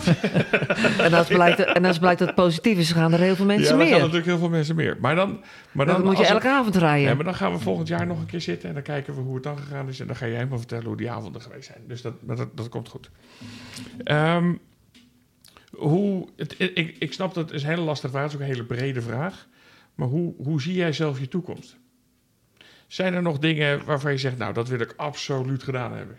dat, 0.98 1.00
En 1.06 1.14
als 1.14 1.28
blijkt, 1.28 1.60
en 1.60 1.86
als 1.86 1.98
blijkt 2.00 2.20
dat 2.20 2.28
het 2.28 2.38
positief 2.38 2.78
is, 2.78 2.92
gaan 2.92 3.14
er 3.14 3.20
heel 3.20 3.36
veel 3.36 3.46
ja, 3.46 3.52
mensen 3.56 3.70
dan 3.70 3.80
gaan 3.80 3.90
meer. 3.90 4.00
natuurlijk 4.00 4.26
heel 4.26 4.38
veel 4.38 4.50
mensen 4.50 4.76
meer. 4.76 4.98
Maar 5.02 5.16
dan, 5.16 5.40
maar 5.72 5.86
Dan, 5.86 5.96
dan, 5.96 6.06
moet 6.06 6.18
je 6.18 6.24
het- 6.24 6.32
elke 6.32 6.50
avond 6.50 6.76
rijden. 6.76 7.10
Ja, 7.10 7.16
maar 7.16 7.24
dan 7.26 7.36
gaan 7.36 7.52
we 7.52 7.60
volgend 7.60 7.88
jaar 7.88 8.08
nog 8.08 8.20
een 8.20 8.26
keer 8.26 8.42
zitten 8.42 8.68
en 8.70 8.74
dan 8.74 8.84
kijken 8.84 9.16
we 9.16 9.22
hoe 9.22 9.34
het 9.36 9.44
dan 9.44 9.58
gegaan 9.58 9.88
is. 9.88 10.00
En 10.00 10.08
dan 10.08 10.16
ga 10.16 10.26
je 10.26 10.34
helemaal 10.36 10.58
vertellen 10.58 10.86
hoe 10.86 10.98
die 10.98 11.12
avonden 11.12 11.42
geweest 11.42 11.66
zijn. 11.66 11.80
Dus 11.88 12.02
dat, 12.02 12.14
maar 12.26 12.36
dat, 12.36 12.48
dat 12.56 12.70
komt 12.70 12.90
goed. 12.90 13.01
Ehm, 14.04 14.56
hoe, 15.72 16.28
het, 16.36 16.56
ik, 16.60 16.96
ik 17.00 17.14
snap 17.14 17.34
dat 17.34 17.46
het 17.46 17.54
is 17.54 17.64
een 17.64 17.70
hele 17.70 17.82
lastige 17.82 18.12
vraag, 18.12 18.24
het 18.24 18.32
is 18.32 18.38
ook 18.38 18.44
een 18.44 18.54
hele 18.54 18.66
brede 18.66 19.02
vraag. 19.02 19.48
Maar 19.96 20.08
hoe, 20.08 20.34
hoe 20.38 20.62
zie 20.62 20.74
jij 20.74 20.94
zelf 20.94 21.20
je 21.20 21.28
toekomst? 21.28 21.76
Zijn 22.88 23.14
er 23.14 23.22
nog 23.22 23.40
dingen 23.40 23.86
waarvan 23.86 24.12
je 24.12 24.18
zegt, 24.18 24.38
nou, 24.38 24.54
dat 24.54 24.68
wil 24.68 24.80
ik 24.80 24.94
absoluut 24.98 25.64
gedaan 25.64 25.94
hebben? 25.94 26.18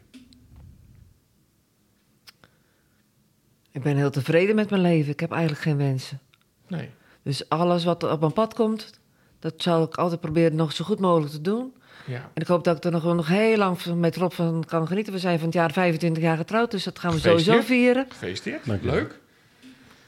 Ik 3.70 3.82
ben 3.82 3.96
heel 3.96 4.10
tevreden 4.10 4.54
met 4.54 4.70
mijn 4.70 4.82
leven. 4.82 5.12
Ik 5.12 5.20
heb 5.20 5.30
eigenlijk 5.30 5.62
geen 5.62 5.76
wensen. 5.76 6.20
Nee. 6.66 6.90
Dus 7.22 7.48
alles 7.48 7.84
wat 7.84 8.02
op 8.02 8.20
mijn 8.20 8.32
pad 8.32 8.54
komt, 8.54 9.00
dat 9.38 9.54
zal 9.56 9.82
ik 9.82 9.96
altijd 9.96 10.20
proberen 10.20 10.56
nog 10.56 10.72
zo 10.72 10.84
goed 10.84 11.00
mogelijk 11.00 11.32
te 11.32 11.40
doen. 11.40 11.74
Ja. 12.04 12.16
En 12.34 12.42
ik 12.42 12.46
hoop 12.46 12.64
dat 12.64 12.76
ik 12.76 12.84
er 12.84 12.90
nog, 12.90 13.04
nog 13.14 13.28
heel 13.28 13.56
lang 13.56 13.78
met 13.94 14.16
Rob 14.16 14.32
van 14.32 14.64
kan 14.66 14.86
genieten. 14.86 15.12
We 15.12 15.18
zijn 15.18 15.36
van 15.38 15.46
het 15.46 15.54
jaar 15.56 15.72
25 15.72 16.22
jaar 16.22 16.36
getrouwd, 16.36 16.70
dus 16.70 16.84
dat 16.84 16.98
gaan 16.98 17.12
we 17.12 17.18
sowieso 17.18 17.60
vieren. 17.60 18.06
Gefeliciteerd. 18.08 18.64
Dank 18.66 18.80
je 18.80 18.86
wel. 18.86 18.94
Leuk. 18.94 19.18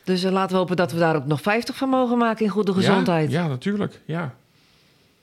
Dus 0.05 0.23
eh, 0.25 0.31
laten 0.33 0.53
we 0.53 0.57
hopen 0.57 0.77
dat 0.77 0.93
we 0.93 0.99
daar 0.99 1.17
ook 1.17 1.27
nog 1.27 1.41
50 1.41 1.77
van 1.77 1.89
mogen 1.89 2.19
maken 2.19 2.45
in 2.45 2.51
goede 2.51 2.73
gezondheid. 2.73 3.31
Ja, 3.31 3.43
ja, 3.43 3.49
natuurlijk. 3.49 4.01
Ja. 4.05 4.21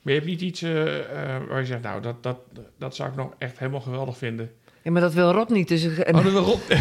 Maar 0.01 0.13
je 0.13 0.19
hebt 0.19 0.25
niet 0.25 0.41
iets 0.41 0.61
eh, 0.61 0.97
eh, 0.99 1.41
waar 1.49 1.59
je 1.59 1.65
zegt, 1.65 1.81
nou, 1.81 2.01
dat, 2.01 2.23
dat, 2.23 2.37
dat 2.77 2.95
zou 2.95 3.09
ik 3.09 3.15
nog 3.15 3.33
echt 3.37 3.59
helemaal 3.59 3.81
geweldig 3.81 4.17
vinden. 4.17 4.51
Ja, 4.81 4.91
maar 4.91 5.01
dat 5.01 5.13
wil 5.13 5.31
Rob 5.31 5.49
niet. 5.49 5.67
Dus 5.67 5.83
ik- 5.83 5.97
en, 5.97 6.15
Oh, 6.15 6.23
dat 6.23 6.31
wil 6.31 6.43
Rob. 6.43 6.59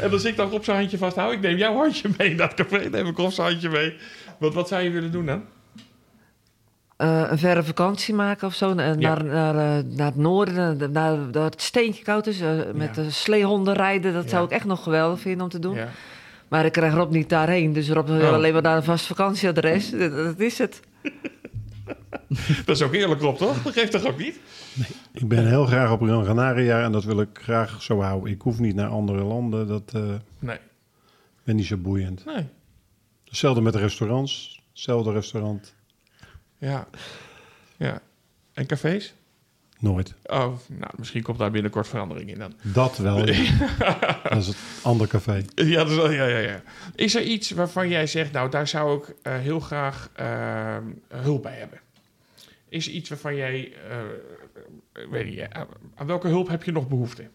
en 0.00 0.10
als 0.10 0.24
ik 0.24 0.36
dan 0.36 0.50
Rob 0.50 0.62
zijn 0.62 0.76
handje 0.76 0.98
vasthoud, 0.98 1.32
ik 1.32 1.40
neem 1.40 1.56
jouw 1.56 1.74
handje 1.74 2.08
mee 2.18 2.30
in 2.30 2.36
dat 2.46 2.54
café, 2.54 2.88
neem 2.88 3.06
ik 3.06 3.16
Rob 3.16 3.30
zijn 3.30 3.48
handje 3.48 3.68
mee. 3.68 3.96
Wat, 4.38 4.54
wat 4.54 4.68
zou 4.68 4.82
je 4.82 4.90
willen 4.90 5.12
doen 5.12 5.26
dan? 5.26 5.44
Eh, 7.02 7.30
een 7.30 7.38
verre 7.38 7.62
vakantie 7.62 8.14
maken 8.14 8.46
of 8.46 8.54
zo. 8.54 8.74
Naar, 8.74 8.98
Ja. 8.98 9.22
naar, 9.22 9.48
eh, 9.78 9.84
naar 9.96 10.06
het 10.06 10.16
noorden, 10.16 10.76
naar, 10.76 10.90
naar, 10.90 11.16
naar 11.32 11.44
het 11.44 11.62
steentje 11.62 12.04
koud 12.04 12.26
is. 12.26 12.40
eh, 12.40 12.48
met 12.74 12.96
Ja. 12.96 13.02
de 13.02 13.10
sleehonden 13.10 13.74
rijden. 13.74 14.12
Dat 14.12 14.22
Ja. 14.24 14.28
zou 14.30 14.44
ik 14.44 14.50
echt 14.50 14.64
nog 14.64 14.82
geweldig 14.82 15.20
vinden 15.20 15.42
om 15.42 15.48
te 15.48 15.58
doen. 15.58 15.74
Ja. 15.74 15.88
Maar 16.48 16.64
ik 16.64 16.72
krijg 16.72 16.94
Rob 16.94 17.12
niet 17.12 17.28
daarheen. 17.28 17.72
Dus 17.72 17.90
Rob 17.90 18.06
wil 18.08 18.20
Oh. 18.28 18.32
alleen 18.32 18.52
maar 18.52 18.62
naar 18.62 18.76
een 18.76 18.82
vast 18.84 19.06
vakantieadres. 19.06 19.90
dat, 19.98 20.12
dat 20.12 20.38
is 20.40 20.58
het. 20.58 20.80
Dat 22.64 22.76
is 22.76 22.82
ook 22.82 22.92
eerlijk, 22.92 23.20
Rob, 23.20 23.36
toch? 23.36 23.62
Dat 23.62 23.72
geeft 23.72 23.92
toch 23.92 24.06
ook 24.06 24.18
niet? 24.18 24.40
Ik 25.12 25.28
ben 25.28 25.46
heel 25.48 25.64
graag 25.66 25.90
op 25.92 26.00
Gran 26.02 26.24
Canaria 26.24 26.82
en 26.84 26.92
dat 26.92 27.04
wil 27.04 27.20
ik 27.20 27.28
graag 27.32 27.82
zo 27.82 28.00
houden. 28.00 28.32
Ik 28.32 28.40
hoef 28.42 28.58
niet 28.58 28.74
naar 28.74 28.88
andere 28.88 29.22
landen, 29.22 29.66
dat 29.66 29.90
eh 29.94 30.02
Nee. 30.38 30.58
ben 31.44 31.56
niet 31.56 31.66
zo 31.66 31.76
boeiend. 31.76 32.24
Nee. 32.24 32.46
Hetzelfde 33.24 33.60
met 33.60 33.74
restaurants, 33.74 34.60
hetzelfde 34.72 35.12
restaurant, 35.12 35.74
Ja. 36.62 36.88
Ja. 37.76 38.02
En 38.52 38.66
cafés? 38.66 39.14
nooit. 39.78 40.14
Oh, 40.24 40.54
nou, 40.68 40.92
misschien 40.96 41.22
komt 41.22 41.38
daar 41.38 41.50
binnenkort 41.50 41.88
verandering 41.88 42.30
in 42.30 42.38
dan. 42.38 42.54
Dat 42.62 42.96
wel, 42.98 43.26
ja. 43.28 43.54
dat 44.28 44.36
is 44.36 44.46
het 44.46 44.56
andere 44.82 45.10
café. 45.10 45.44
Ja, 45.54 45.76
dat 45.78 45.90
is 45.90 45.96
wel- 45.96 46.10
ja, 46.10 46.26
ja, 46.26 46.38
ja. 46.38 46.62
Is 46.94 47.14
er 47.14 47.22
iets 47.22 47.50
waarvan 47.50 47.88
jij 47.88 48.06
zegt, 48.06 48.32
nou, 48.32 48.50
daar 48.50 48.68
zou 48.68 48.98
ik 48.98 49.14
eh, 49.22 49.38
heel 49.38 49.60
graag 49.60 50.10
eh, 50.14 50.76
hulp 51.08 51.42
bij 51.42 51.56
hebben? 51.58 51.80
Is 52.68 52.86
er 52.86 52.92
iets 52.92 53.08
waarvan 53.08 53.36
jij, 53.36 53.72
eh, 53.88 53.96
weet 55.10 55.36
eh, 55.38 55.60
aan 55.94 56.06
welke 56.06 56.28
hulp 56.28 56.48
heb 56.48 56.62
je 56.62 56.72
nog 56.72 56.88
behoefte? 56.88 57.28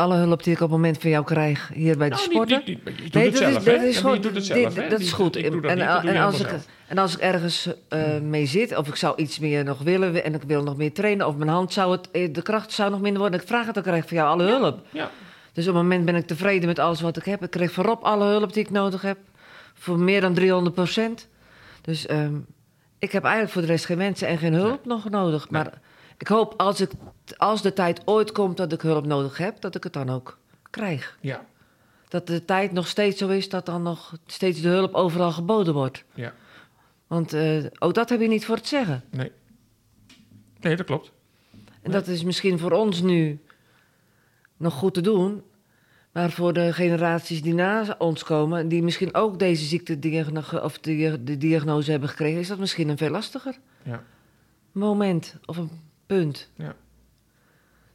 Alle 0.00 0.14
hulp 0.16 0.42
die 0.42 0.52
ik 0.52 0.60
op 0.60 0.68
het 0.68 0.76
moment 0.76 0.98
van 0.98 1.10
jou 1.10 1.24
krijg 1.24 1.70
hier 1.74 1.96
bij 1.98 2.08
de 2.08 2.14
Nou, 2.14 2.26
sporten. 2.30 2.62
niet, 2.64 2.66
niet, 2.66 2.84
niet, 2.84 2.96
je 2.96 3.02
doet 3.02 3.14
Nee, 3.14 3.24
het 3.24 3.32
dat 3.32 3.42
zelf, 3.42 3.56
is, 3.56 3.64
dat 3.64 3.74
is 3.82 4.48
het 4.48 4.56
dit- 4.56 4.72
zelf, 4.72 4.74
dat 4.88 5.00
is 5.00 5.12
goed. 5.12 5.36
Ik 5.36 5.50
doe 5.50 5.60
dat 5.60 5.70
en, 5.70 5.76
niet, 5.76 5.86
dat 5.86 6.00
doe 6.02 6.10
en, 6.10 6.16
je 6.16 6.22
als 6.22 6.40
ik, 6.40 6.48
en 6.86 6.98
als 6.98 7.14
ik 7.14 7.20
ergens 7.20 7.68
eh, 7.88 8.18
mee 8.18 8.46
zit, 8.46 8.76
of 8.76 8.88
ik 8.88 8.96
zou 8.96 9.16
iets 9.16 9.38
meer 9.38 9.64
nog 9.64 9.78
willen 9.82 10.24
en 10.24 10.34
ik 10.34 10.42
wil 10.42 10.62
nog 10.62 10.76
meer 10.76 10.92
trainen, 10.92 11.26
of 11.26 11.36
mijn 11.36 11.50
hand 11.50 11.72
zou 11.72 11.92
het, 11.92 12.10
eh, 12.10 12.32
de 12.32 12.42
kracht 12.42 12.72
zou 12.72 12.90
nog 12.90 13.00
minder 13.00 13.20
worden, 13.20 13.40
ik 13.40 13.46
vraag 13.46 13.64
het, 13.66 13.74
dan 13.74 13.82
krijg 13.82 14.02
ik 14.02 14.08
van 14.08 14.16
jou 14.16 14.28
alle 14.28 14.44
hulp. 14.44 14.86
Ja, 14.90 15.10
Dus 15.52 15.68
op 15.68 15.74
het 15.74 15.82
moment 15.82 16.04
ben 16.04 16.14
ik 16.14 16.26
tevreden 16.26 16.68
met 16.68 16.78
alles 16.78 17.00
wat 17.00 17.16
ik 17.16 17.24
heb. 17.24 17.42
Ik 17.42 17.50
kreeg 17.50 17.72
voorop 17.72 18.02
alle 18.02 18.24
hulp 18.24 18.52
die 18.52 18.62
ik 18.62 18.70
nodig 18.70 19.02
heb, 19.02 19.18
voor 19.74 19.98
meer 19.98 20.20
dan 20.20 20.34
300 20.34 20.74
procent. 20.74 21.28
Dus 21.80 22.06
ehm, 22.06 22.34
ik 22.98 23.12
heb 23.12 23.22
eigenlijk 23.22 23.52
voor 23.52 23.62
de 23.62 23.68
rest 23.68 23.84
geen 23.84 23.98
mensen 23.98 24.28
en 24.28 24.38
geen 24.38 24.54
hulp 24.54 24.84
nog 24.84 25.10
nodig. 25.10 25.50
Maar 25.50 25.72
ik 26.20 26.28
hoop 26.28 26.54
als, 26.56 26.80
ik, 26.80 26.90
als 27.36 27.62
de 27.62 27.72
tijd 27.72 28.02
ooit 28.04 28.32
komt 28.32 28.56
dat 28.56 28.72
ik 28.72 28.80
hulp 28.80 29.06
nodig 29.06 29.38
heb, 29.38 29.60
dat 29.60 29.74
ik 29.74 29.84
het 29.84 29.92
dan 29.92 30.10
ook 30.10 30.38
krijg. 30.70 31.18
ja, 31.20 31.44
Dat 32.08 32.26
de 32.26 32.44
tijd 32.44 32.72
nog 32.72 32.86
steeds 32.88 33.18
zo 33.18 33.28
is 33.28 33.48
dat 33.48 33.66
dan 33.66 33.82
nog 33.82 34.16
steeds 34.26 34.60
de 34.60 34.68
hulp 34.68 34.94
overal 34.94 35.32
geboden 35.32 35.74
wordt. 35.74 36.04
ja. 36.14 36.32
Want 37.06 37.32
eh, 37.32 37.64
ook 37.78 37.94
dat 37.94 38.08
heb 38.08 38.20
je 38.20 38.28
niet 38.28 38.44
voor 38.44 38.56
het 38.56 38.66
zeggen. 38.66 39.04
Nee. 39.10 39.32
Nee, 40.60 40.76
dat 40.76 40.86
klopt. 40.86 41.12
En 41.82 41.90
dat 41.90 42.06
is 42.06 42.24
misschien 42.24 42.58
voor 42.58 42.72
ons 42.72 43.00
nu 43.00 43.38
nog 44.56 44.74
goed 44.74 44.94
te 44.94 45.00
doen. 45.00 45.42
Maar 46.12 46.30
voor 46.30 46.52
de 46.52 46.72
generaties 46.72 47.42
die 47.42 47.54
na 47.54 47.94
ons 47.98 48.22
komen, 48.24 48.68
die 48.68 48.82
misschien 48.82 49.14
ook 49.14 49.38
deze 49.38 49.64
ziekte 49.64 49.98
of 50.62 50.78
de, 50.78 51.24
de 51.24 51.36
diagnose 51.38 51.90
hebben 51.90 52.08
gekregen, 52.08 52.40
is 52.40 52.48
dat 52.48 52.58
misschien 52.58 52.88
een 52.88 52.96
veel 52.98 53.10
lastiger 53.10 53.58
Ja. 53.82 54.02
moment 54.72 55.36
of 55.44 55.56
een 55.56 55.70
punt. 56.16 56.48
Ja. 56.54 56.74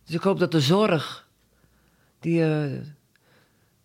Dus 0.06 0.16
ik 0.16 0.22
hoop 0.22 0.40
dat 0.40 0.52
de 0.52 0.62
zorg 0.62 1.28
die 2.20 2.44
eh, 2.44 2.82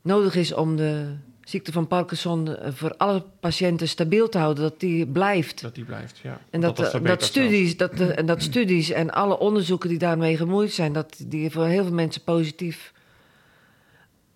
nodig 0.02 0.34
is 0.34 0.52
om 0.52 0.76
de 0.76 1.14
ziekte 1.44 1.72
van 1.72 1.86
Parkinson 1.86 2.56
eh, 2.56 2.72
voor 2.72 2.96
alle 2.96 3.24
patiënten 3.40 3.88
stabiel 3.88 4.28
te 4.28 4.38
houden, 4.38 4.62
dat 4.62 4.80
die 4.80 5.06
blijft. 5.06 5.62
Dat 5.62 5.74
die 5.74 5.84
blijft, 5.84 6.18
ja. 6.18 6.40
En 6.50 6.60
dat, 6.60 6.76
dat 6.76 6.94
eh, 6.94 7.04
dat, 7.04 7.22
studies, 7.22 7.76
dat, 7.76 7.96
de- 7.96 8.12
en 8.20 8.26
dat 8.26 8.42
studies 8.42 8.90
en 8.90 9.10
alle 9.10 9.38
onderzoeken 9.38 9.88
die 9.88 9.98
daarmee 9.98 10.36
gemoeid 10.36 10.72
zijn, 10.72 10.92
dat 10.92 11.22
die 11.26 11.50
voor 11.50 11.66
heel 11.66 11.84
veel 11.84 11.92
mensen 11.92 12.22
positief, 12.22 12.92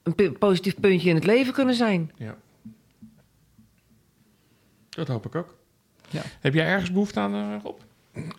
een 0.02 0.38
positief 0.38 0.80
puntje 0.80 1.08
in 1.08 1.14
het 1.14 1.26
leven 1.26 1.52
kunnen 1.52 1.74
zijn. 1.74 2.12
Ja. 2.16 2.36
Dat 4.88 5.08
hoop 5.08 5.26
ik 5.26 5.34
ook. 5.34 5.54
Ja. 6.10 6.22
Heb 6.40 6.54
jij 6.54 6.66
ergens 6.66 6.92
behoefte 6.92 7.20
aan, 7.20 7.60
Rob? 7.62 7.78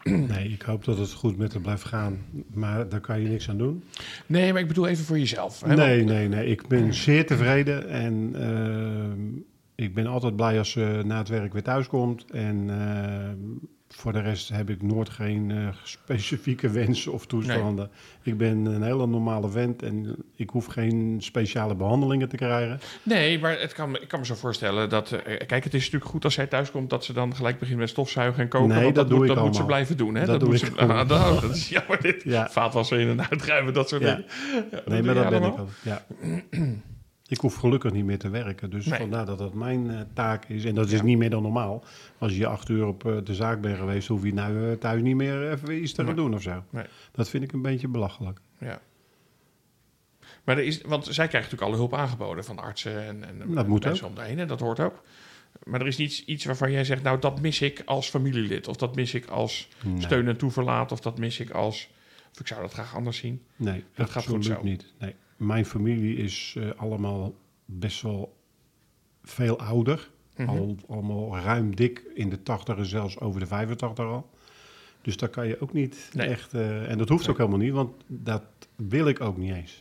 Nee, 0.04 0.50
ik 0.50 0.62
hoop 0.62 0.84
dat 0.86 0.98
het 0.98 1.12
goed 1.12 1.38
met 1.38 1.54
haar 1.54 1.62
blijft 1.62 1.84
gaan, 1.84 2.18
maar 2.54 2.90
daar 2.90 3.00
kan 3.00 3.22
je 3.22 3.28
niks 3.28 3.50
aan 3.50 3.58
doen. 3.58 3.84
Nee, 4.26 4.52
maar 4.54 4.62
ik 4.62 4.68
bedoel 4.68 4.88
even 4.88 5.06
voor 5.06 5.20
jezelf. 5.20 5.62
hè? 5.62 5.76
Nee, 5.76 5.98
Want- 5.98 6.10
nee, 6.10 6.28
nee. 6.28 6.48
Ik 6.48 6.68
ben 6.68 6.94
zeer 6.94 7.26
tevreden 7.26 7.90
en 7.90 8.32
ehm, 8.36 9.22
ik 9.76 9.94
ben 9.94 10.08
altijd 10.08 10.36
blij 10.36 10.58
als 10.58 10.72
ze 10.72 11.02
na 11.06 11.18
het 11.18 11.30
werk 11.30 11.54
weer 11.54 11.64
thuis 11.64 11.88
komt. 11.88 12.26
En 12.32 12.66
ehm, 12.70 13.38
voor 13.96 14.14
de 14.14 14.20
rest 14.22 14.50
heb 14.50 14.70
ik 14.70 14.82
nooit 14.82 15.10
geen 15.10 15.52
eh, 15.52 15.68
specifieke 15.84 16.70
wensen 16.80 17.12
of 17.14 17.26
toestanden. 17.26 17.90
Ik 18.24 18.38
ben 18.38 18.66
een 18.66 18.84
hele 18.84 19.08
normale 19.08 19.50
vent 19.50 19.84
en 19.84 20.16
ik 20.36 20.50
hoef 20.50 20.66
geen 20.66 21.16
speciale 21.20 21.76
behandelingen 21.76 22.30
te 22.30 22.36
krijgen. 22.36 22.80
Nee, 23.04 23.40
maar 23.40 23.60
het 23.60 23.74
kan, 23.74 23.96
ik 24.02 24.08
kan 24.08 24.20
me 24.20 24.26
zo 24.26 24.36
voorstellen 24.36 24.90
dat... 24.90 25.12
eh, 25.12 25.38
kijk, 25.48 25.64
het 25.64 25.74
is 25.74 25.84
natuurlijk 25.84 26.12
goed 26.12 26.24
als 26.24 26.34
zij 26.34 26.48
thuis 26.48 26.72
komt... 26.72 26.90
dat 26.90 27.06
ze 27.06 27.14
dan 27.14 27.36
gelijk 27.36 27.60
begint 27.60 27.80
met 27.80 27.90
stofzuigen 27.90 28.44
en 28.44 28.50
koken. 28.50 28.68
Nee, 28.76 28.92
dat 28.92 29.08
doe 29.10 29.18
moet, 29.18 29.30
ik 29.30 29.36
dat 29.36 29.44
moet 29.46 29.56
ze 29.56 29.66
blijven 29.66 29.98
doen. 29.98 30.16
Hè? 30.16 30.26
Dat 30.26 30.40
doe 30.40 30.50
moet 30.50 30.62
ik. 30.62 30.74
Ah, 30.86 31.08
nou, 31.08 31.42
dat 31.42 31.56
is 31.56 31.70
jammer 31.70 32.02
dit. 32.02 32.24
Ja. 32.24 32.50
Vaatwassen 32.50 33.00
in 33.00 33.08
en 33.10 33.30
uitruimen, 33.30 33.74
dat 33.74 33.90
soort 33.90 34.02
Ja. 34.02 34.08
dingen. 34.16 34.26
Ja, 34.72 34.82
Nee, 34.86 35.02
doe 35.02 35.14
maar 35.14 35.24
dat 35.24 35.30
ben 35.40 35.44
ik 35.44 35.58
al. 35.58 35.68
Ja. 35.84 36.06
ik 37.28 37.38
hoef 37.40 37.56
gelukkig 37.56 37.92
niet 37.92 38.06
meer 38.06 38.18
te 38.20 38.30
werken. 38.30 38.70
Dus 38.70 38.86
Nee. 38.86 39.00
vandaar 39.00 39.26
dat 39.26 39.38
dat 39.38 39.54
mijn 39.54 39.90
eh, 39.92 40.00
taak 40.14 40.46
is. 40.46 40.66
En 40.66 40.76
dat 40.76 40.86
is 40.92 41.00
Ja. 41.00 41.04
niet 41.04 41.18
meer 41.18 41.30
dan 41.30 41.42
normaal. 41.42 41.84
Als 42.18 42.36
je 42.38 42.48
acht 42.48 42.70
uur 42.70 42.86
op 42.88 43.06
eh, 43.06 43.18
de 43.24 43.36
zaak 43.36 43.62
bent 43.62 43.78
geweest, 43.78 44.08
hoef 44.08 44.24
je 44.24 44.34
nou 44.34 44.72
eh, 44.72 44.78
thuis 44.78 45.02
niet 45.02 45.16
meer 45.16 45.52
even 45.52 45.82
iets 45.84 45.92
te 45.92 45.96
gaan 46.06 46.06
Nee. 46.16 46.24
doen 46.24 46.34
of 46.34 46.42
zo. 46.42 46.64
Nee. 46.70 46.86
Dat 47.12 47.30
vind 47.30 47.44
ik 47.44 47.52
een 47.52 47.62
beetje 47.62 47.88
belachelijk. 47.88 48.40
Ja. 48.60 48.82
Maar 50.44 50.58
er 50.58 50.64
is, 50.64 50.82
want 50.82 51.04
zij 51.06 51.28
krijgt 51.28 51.52
natuurlijk 51.52 51.62
alle 51.62 51.76
hulp 51.76 51.94
aangeboden 51.94 52.44
van 52.44 52.60
artsen 52.60 53.06
en, 53.06 53.24
en 53.24 53.54
Dat 53.54 53.68
moet 53.68 53.84
mensen 53.84 54.08
om 54.08 54.16
de 54.16 54.22
heen. 54.22 54.40
En 54.40 54.48
dat 54.48 54.60
hoort 54.60 54.80
ook. 54.80 55.04
Maar 55.64 55.82
er 55.82 55.88
is 55.88 55.98
niet 55.98 56.24
iets 56.26 56.46
waarvan 56.46 56.72
jij 56.72 56.84
zegt, 56.84 57.04
nou 57.04 57.20
dat 57.20 57.42
mis 57.42 57.62
ik 57.62 57.82
als 57.86 58.10
familielid. 58.10 58.68
Of 58.68 58.76
dat 58.76 58.96
mis 58.96 59.14
ik 59.14 59.26
als 59.26 59.70
steun 60.00 60.28
en 60.28 60.38
toeverlaat. 60.38 60.92
Of 60.92 61.00
dat 61.00 61.18
mis 61.18 61.40
ik 61.40 61.50
als, 61.50 61.90
of 62.34 62.40
ik 62.40 62.48
zou 62.48 62.62
dat 62.62 62.74
graag 62.74 62.96
anders 62.96 63.18
zien. 63.18 63.42
Nee, 63.56 63.84
Dat 63.96 64.10
gaat 64.10 64.26
goed 64.28 64.46
zo. 64.46 64.60
niet. 64.64 64.94
Nee. 65.00 65.16
Mijn 65.38 65.66
familie 65.66 66.16
is 66.18 66.56
eh, 66.58 66.70
allemaal 66.76 67.36
best 67.66 68.02
wel 68.02 68.36
veel 69.24 69.60
ouder. 69.60 70.10
Mhm. 70.38 70.50
Al, 70.50 70.76
allemaal 70.88 71.38
ruim 71.38 71.76
dik 71.76 72.04
in 72.14 72.30
de 72.30 72.44
80 72.44 72.78
en 72.78 72.86
zelfs 72.86 73.20
over 73.20 73.40
de 73.40 73.46
85 73.46 74.06
al. 74.06 74.30
Dus 75.02 75.18
daar 75.18 75.30
kan 75.30 75.48
je 75.48 75.62
ook 75.62 75.74
niet 75.74 76.10
Nee. 76.14 76.28
echt... 76.28 76.54
eh, 76.54 76.90
en 76.92 76.98
dat 76.98 77.10
hoeft 77.10 77.28
ook 77.30 77.38
helemaal 77.38 77.60
niet, 77.60 77.72
want 77.74 77.92
dat 78.08 78.44
wil 78.76 79.08
ik 79.08 79.22
ook 79.22 79.38
niet 79.38 79.54
eens. 79.54 79.80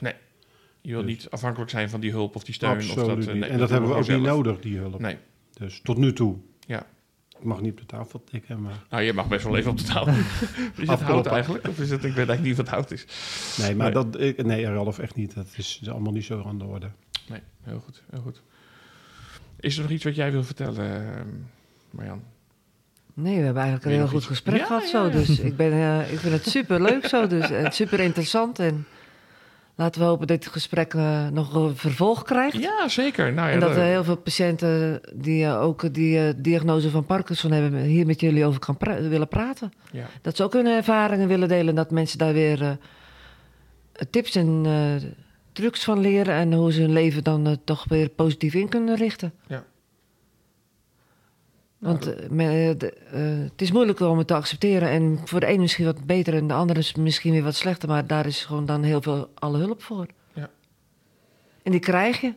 Je 0.80 0.92
wil 0.92 1.02
Dus- 1.02 1.10
niet 1.10 1.30
afhankelijk 1.30 1.70
zijn 1.70 1.90
van 1.90 2.00
die 2.00 2.10
hulp 2.10 2.36
of 2.36 2.44
die 2.44 2.54
steun. 2.54 2.70
Absoluut 2.70 2.98
of 2.98 3.06
dat, 3.06 3.16
niet. 3.18 3.26
eh, 3.28 3.34
nee, 3.34 3.50
en 3.50 3.58
dat, 3.58 3.70
hebben 3.70 3.88
we 3.90 3.96
ook 3.96 4.08
niet 4.08 4.20
nodig, 4.22 4.60
die 4.60 4.76
hulp. 4.78 4.98
Nee. 5.00 5.16
Dus 5.52 5.80
tot 5.82 5.96
nu 5.96 6.12
toe. 6.12 6.36
Ik 7.38 7.44
mag 7.44 7.60
niet 7.60 7.72
op 7.72 7.78
de 7.78 7.86
tafel 7.86 8.24
tikken, 8.24 8.62
maar... 8.62 8.84
Nou, 8.90 9.02
je 9.02 9.12
mag 9.12 9.28
best 9.28 9.44
wel 9.44 9.56
even 9.56 9.70
op 9.70 9.78
de 9.78 9.84
tafel. 9.84 10.12
is 10.82 10.88
het 10.88 11.00
hout 11.00 11.26
eigenlijk? 11.26 11.68
Of 11.68 11.78
is 11.78 11.90
het, 11.90 11.98
ik 12.04 12.14
weet 12.14 12.28
eigenlijk 12.28 12.46
niet 12.46 12.56
wat 12.56 12.68
hout 12.68 12.90
is. 12.90 13.06
Nee, 13.58 13.74
maar 13.74 13.92
Nee. 13.92 14.04
dat... 14.04 14.20
ik- 14.20 14.44
Nee, 14.44 14.64
Ralf, 14.66 14.98
echt 14.98 15.14
niet. 15.14 15.34
Dat 15.34 15.46
is 15.56 15.80
allemaal 15.88 16.12
niet 16.12 16.24
zo 16.24 16.42
aan 16.46 16.58
de 16.58 16.64
orde. 16.64 16.90
Nee, 17.28 17.40
heel 17.62 17.78
goed, 17.84 18.02
heel 18.10 18.20
goed. 18.20 18.42
Is 19.60 19.76
er 19.76 19.82
nog 19.82 19.90
iets 19.90 20.04
wat 20.04 20.14
jij 20.14 20.32
wil 20.32 20.44
vertellen, 20.44 21.16
ehm, 21.16 21.28
Marjan? 21.90 22.22
Nee, 23.14 23.38
we 23.38 23.44
hebben 23.44 23.62
eigenlijk 23.62 23.92
een 23.92 24.00
heel 24.00 24.08
goed 24.10 24.24
gesprek 24.24 24.56
Ja, 24.58 24.66
gehad 24.66 24.82
ja, 24.82 24.88
zo. 24.88 25.10
Dus 25.10 25.38
ik, 25.40 25.56
ben, 25.56 25.72
eh, 25.72 26.12
ik 26.12 26.18
vind 26.18 26.32
het 26.32 26.46
super 26.48 26.82
leuk 26.82 27.06
zo. 27.06 27.26
Dus, 27.26 27.50
en 27.50 27.72
super 27.72 28.00
interessant. 28.00 28.58
En 28.58 28.86
laten 29.76 30.00
we 30.00 30.06
hopen 30.06 30.26
dat 30.26 30.42
dit 30.42 30.52
gesprek 30.52 30.94
eh, 30.94 31.28
nog 31.28 31.54
een 31.54 31.76
vervolg 31.76 32.22
krijgt. 32.22 32.56
Ja, 32.62 32.88
zeker. 32.88 33.32
Nou, 33.32 33.48
ja, 33.48 33.54
en 33.54 33.60
dat 33.60 33.76
er 33.76 33.82
heel 33.82 34.04
veel 34.04 34.16
patiënten 34.16 35.00
die 35.14 35.44
eh, 35.44 35.62
ook 35.62 35.94
die 35.94 36.18
eh, 36.18 36.34
diagnose 36.36 36.90
van 36.90 37.04
Parkinson 37.04 37.50
hebben, 37.50 37.80
hier 37.80 38.06
met 38.06 38.20
jullie 38.20 38.44
over 38.46 38.60
kan 38.60 38.76
pra- 38.76 39.00
willen 39.02 39.28
praten. 39.28 39.72
ja. 39.92 40.06
Dat 40.22 40.36
ze 40.36 40.42
ook 40.44 40.52
hun 40.52 40.66
ervaringen 40.66 41.28
willen 41.28 41.48
delen. 41.48 41.68
En 41.68 41.74
dat 41.74 41.90
mensen 41.90 42.18
daar 42.18 42.32
weer 42.32 42.62
eh, 42.62 42.70
tips 44.10 44.34
en 44.36 44.62
eh, 44.64 45.08
trucs 45.52 45.84
van 45.84 46.00
leren. 46.00 46.34
En 46.34 46.52
hoe 46.52 46.72
ze 46.72 46.80
hun 46.80 46.92
leven 46.92 47.24
dan 47.24 47.46
eh, 47.46 47.52
toch 47.64 47.84
weer 47.88 48.08
positief 48.08 48.54
in 48.54 48.68
kunnen 48.68 48.96
richten. 48.96 49.32
Ja. 49.46 49.64
Want 51.84 52.06
eh, 52.14 52.28
me- 52.30 52.68
eh, 52.70 52.78
de- 52.78 52.92
eh, 52.92 53.38
het 53.50 53.60
is 53.62 53.72
moeilijk 53.72 54.00
om 54.00 54.18
het 54.18 54.26
te 54.26 54.34
accepteren. 54.34 54.88
En 54.88 55.18
voor 55.24 55.40
de 55.40 55.48
een 55.52 55.60
misschien 55.60 55.84
wat 55.84 56.04
beter 56.06 56.34
en 56.34 56.46
de 56.46 56.54
ander 56.54 56.76
is 56.76 56.94
misschien 56.94 57.32
weer 57.32 57.42
wat 57.42 57.54
slechter. 57.54 57.88
Maar 57.88 58.06
daar 58.06 58.26
is 58.26 58.44
gewoon 58.44 58.66
dan 58.66 58.82
heel 58.82 59.02
veel 59.02 59.30
alle 59.34 59.58
hulp 59.58 59.82
voor. 59.82 60.06
Ja. 60.32 60.50
En 61.62 61.70
die 61.70 61.80
krijg 61.80 62.20
je. 62.20 62.34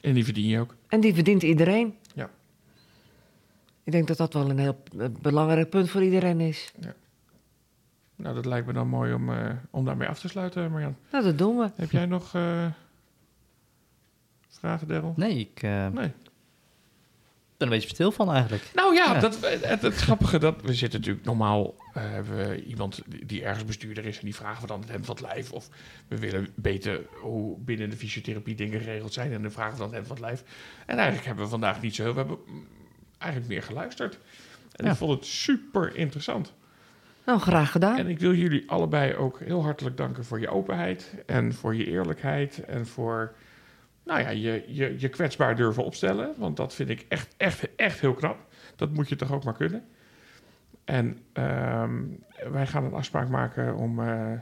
En 0.00 0.14
die 0.14 0.24
verdien 0.24 0.46
je 0.46 0.60
ook. 0.60 0.74
En 0.88 1.00
die 1.00 1.14
verdient 1.14 1.42
iedereen. 1.42 1.94
Ja. 2.14 2.30
Ik 3.84 3.92
denk 3.92 4.06
dat 4.08 4.16
dat 4.16 4.32
wel 4.32 4.50
een 4.50 4.58
heel 4.58 4.78
belangrijk 5.20 5.70
punt 5.70 5.90
voor 5.90 6.02
iedereen 6.02 6.40
is. 6.40 6.72
Nou, 8.16 8.34
dat 8.34 8.44
lijkt 8.46 8.66
me 8.66 8.72
dan 8.72 8.88
mooi 8.88 9.12
om, 9.14 9.32
eh, 9.32 9.50
om 9.70 9.84
daarmee 9.84 10.08
af 10.08 10.18
te 10.20 10.28
sluiten, 10.28 10.70
Marjan. 10.70 10.96
Nou, 11.12 11.24
dat 11.24 11.38
doen 11.38 11.56
we. 11.58 11.70
Heb 11.74 11.90
jij 11.90 12.06
nog 12.06 12.34
eh, 12.34 12.66
vragen, 14.48 14.88
Daryl? 14.88 15.12
Nee, 15.16 15.38
ik 15.38 15.62
eh, 15.62 15.86
ben 17.58 17.68
een 17.68 17.74
beetje 17.74 17.88
stil 17.88 18.12
van 18.12 18.32
eigenlijk. 18.32 18.62
Nou 18.74 18.94
ja, 18.94 19.12
Ja. 19.14 19.20
Dat, 19.20 19.38
het, 19.40 19.82
het 19.82 19.94
grappige 19.94 20.38
dat 20.38 20.62
we 20.62 20.74
zitten 20.74 20.98
natuurlijk 21.00 21.26
normaal 21.26 21.74
eh, 21.94 22.02
hebben 22.02 22.36
we 22.48 22.64
iemand 22.64 23.00
die- 23.26 23.42
ergens 23.44 23.64
bestuurder 23.64 24.04
is 24.06 24.18
en 24.18 24.24
die 24.24 24.34
vragen 24.34 24.60
we 24.60 24.66
dan 24.66 24.80
het 24.80 24.88
hemd 24.90 25.06
van 25.06 25.14
het 25.16 25.24
lijf 25.24 25.52
of 25.52 25.68
we 26.08 26.18
willen 26.18 26.48
weten 26.54 27.06
hoe 27.20 27.58
binnen 27.58 27.90
de 27.90 27.96
fysiotherapie 27.96 28.54
dingen 28.54 28.80
geregeld 28.80 29.12
zijn 29.12 29.32
en 29.32 29.42
dan 29.42 29.50
vragen 29.50 29.72
we 29.72 29.78
dan 29.78 29.86
het 29.86 29.94
hemd 29.94 30.06
van 30.06 30.16
het 30.16 30.24
lijf. 30.24 30.42
En 30.86 30.96
eigenlijk 30.96 31.26
hebben 31.26 31.44
we 31.44 31.50
vandaag 31.50 31.80
niet 31.80 31.94
zo 31.94 32.02
heel, 32.02 32.12
we 32.12 32.18
hebben 32.18 32.38
eigenlijk 33.18 33.52
meer 33.52 33.62
geluisterd. 33.62 34.18
En 34.72 34.84
Ja. 34.84 34.90
ik 34.90 34.96
vond 34.96 35.12
het 35.18 35.26
super 35.26 35.96
interessant. 35.96 36.52
Nou, 37.26 37.40
graag 37.40 37.70
gedaan. 37.70 37.98
En 37.98 38.06
ik 38.08 38.18
wil 38.18 38.34
jullie 38.34 38.70
allebei 38.70 39.14
ook 39.14 39.40
heel 39.40 39.62
hartelijk 39.62 39.96
danken 39.96 40.24
voor 40.24 40.40
je 40.40 40.48
openheid 40.48 41.14
en 41.26 41.54
voor 41.54 41.74
je 41.74 41.86
eerlijkheid 41.86 42.64
en 42.64 42.86
voor 42.86 43.32
nou 44.08 44.20
ja, 44.20 44.28
je, 44.28 44.64
je, 44.66 44.94
je 44.98 45.08
kwetsbaar 45.08 45.56
durven 45.56 45.84
opstellen. 45.84 46.34
Want 46.36 46.56
dat 46.56 46.74
vind 46.74 46.88
ik 46.88 47.06
echt, 47.08 47.34
echt, 47.36 47.68
echt 47.76 48.00
heel 48.00 48.14
knap. 48.14 48.36
Dat 48.76 48.92
moet 48.92 49.08
je 49.08 49.16
toch 49.16 49.32
ook 49.32 49.44
maar 49.44 49.54
kunnen. 49.56 49.84
En 50.84 51.18
ehm, 51.32 51.92
wij 52.52 52.66
gaan 52.66 52.84
een 52.84 52.92
afspraak 52.94 53.28
maken 53.28 53.76
om 53.76 54.00
eh, 54.00 54.32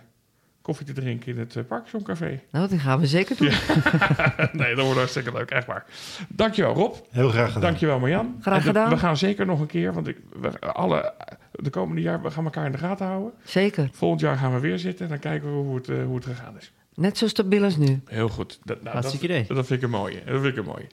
koffie 0.62 0.86
te 0.86 0.92
drinken 0.92 1.32
in 1.32 1.38
het 1.38 1.56
eh, 1.56 1.64
Parkinson 1.64 2.02
Café. 2.02 2.40
Nou, 2.50 2.68
die 2.68 2.78
gaan 2.78 3.00
we 3.00 3.06
zeker 3.06 3.36
doen. 3.36 3.48
nee, 4.60 4.74
dat 4.74 4.84
wordt 4.84 4.98
hartstikke 4.98 5.32
leuk, 5.32 5.50
echt 5.50 5.66
waar. 5.66 5.84
Dankjewel 6.28 6.74
Rob. 6.74 6.94
Heel 7.10 7.28
graag 7.28 7.46
gedaan. 7.46 7.60
Dankjewel 7.62 7.98
Marjan. 7.98 8.36
Graag 8.40 8.60
de- 8.60 8.66
gedaan. 8.66 8.88
We 8.90 8.96
gaan 8.96 9.16
zeker 9.16 9.46
nog 9.46 9.60
een 9.60 9.66
keer, 9.66 9.92
want 9.92 10.06
ik, 10.06 10.18
we, 10.40 10.58
alle, 10.60 11.14
de 11.52 11.70
komende 11.70 12.02
jaar 12.02 12.22
we 12.22 12.30
gaan 12.30 12.44
elkaar 12.44 12.66
in 12.66 12.72
de 12.72 12.78
gaten 12.78 13.06
houden. 13.06 13.32
Zeker. 13.44 13.88
Volgend 13.92 14.20
jaar 14.20 14.36
gaan 14.36 14.52
we 14.54 14.60
weer 14.60 14.78
zitten 14.78 15.04
en 15.04 15.10
dan 15.10 15.20
kijken 15.20 15.48
we 15.48 15.54
hoe 15.56 15.76
het, 15.76 15.88
eh, 15.88 16.04
hoe 16.04 16.14
het 16.16 16.24
gegaan 16.24 16.56
is. 16.58 16.72
Net 16.96 17.18
zo 17.18 17.28
stabiel 17.28 17.64
als 17.64 17.76
nu. 17.76 18.00
Heel 18.04 18.28
goed. 18.28 18.58
Dat, 18.64 18.82
nou, 18.82 18.94
Hartstikke 18.94 19.26
dat, 19.26 19.36
idee. 19.36 19.56
Dat 19.56 19.66
vind 19.66 19.78
ik 19.78 19.84
een 19.84 19.90
mooie. 19.90 20.24
Dat 20.24 20.40
vind 20.40 20.44
ik 20.44 20.56
een 20.56 20.64
mooie. 20.64 20.86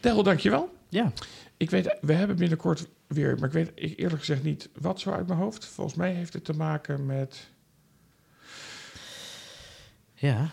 Daryl, 0.00 0.22
dankjewel. 0.22 0.74
Ja, 0.88 1.12
Ik 1.56 1.70
weet, 1.70 1.96
we 2.00 2.12
hebben 2.12 2.36
binnenkort 2.36 2.86
weer, 3.06 3.34
maar 3.38 3.48
ik 3.48 3.54
weet 3.54 3.70
ik 3.74 3.98
eerlijk 3.98 4.18
gezegd 4.18 4.42
niet 4.42 4.68
wat 4.80 5.00
zo 5.00 5.10
uit 5.10 5.26
mijn 5.26 5.38
hoofd. 5.38 5.64
Volgens 5.64 5.96
mij 5.96 6.12
heeft 6.12 6.32
het 6.32 6.44
te 6.44 6.52
maken 6.52 7.06
met, 7.06 7.48
ja. 10.14 10.50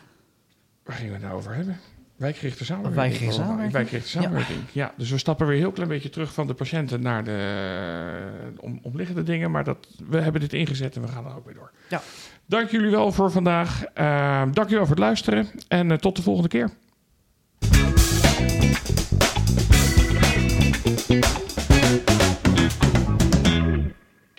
waar 0.84 0.96
gingen 0.96 1.12
we 1.12 1.18
het 1.18 1.28
nou 1.28 1.38
over 1.38 1.56
hebben? 1.56 1.80
Wijkgerichte 2.16 2.66
samenwerking. 2.66 3.02
Wijkgerichte 3.02 3.38
mij. 3.38 3.48
samenwerking. 3.48 3.74
Wijkgerichte 3.74 4.10
samenwerking. 4.10 4.60
Ja. 4.72 4.94
dus 4.98 5.10
we 5.12 5.18
stappen 5.18 5.46
weer 5.46 5.56
een 5.56 5.62
heel 5.62 5.72
klein 5.72 5.90
beetje 5.90 6.10
terug 6.10 6.34
van 6.34 6.48
de 6.48 6.54
patiënten 6.54 7.02
naar 7.02 7.24
de 7.24 8.54
om, 8.60 8.80
omliggende 8.82 9.24
dingen. 9.24 9.52
Maar 9.52 9.64
dat, 9.64 9.88
we 10.10 10.20
hebben 10.22 10.42
dit 10.42 10.54
ingezet 10.54 10.96
en 10.96 11.02
we 11.02 11.08
gaan 11.08 11.26
er 11.26 11.36
ook 11.36 11.46
mee 11.46 11.56
door. 11.56 11.72
Ja. 11.90 12.02
Dank 12.46 12.72
jullie 12.72 12.90
wel 12.90 13.12
voor 13.12 13.32
vandaag. 13.32 13.84
Uh, 13.98 14.42
dank 14.42 14.56
jullie 14.56 14.76
wel 14.76 14.86
voor 14.86 14.96
het 14.96 15.04
luisteren 15.04 15.48
en 15.68 15.92
eh, 15.92 15.98
tot 15.98 16.16
de 16.16 16.22
volgende 16.22 16.50
keer. 16.50 16.70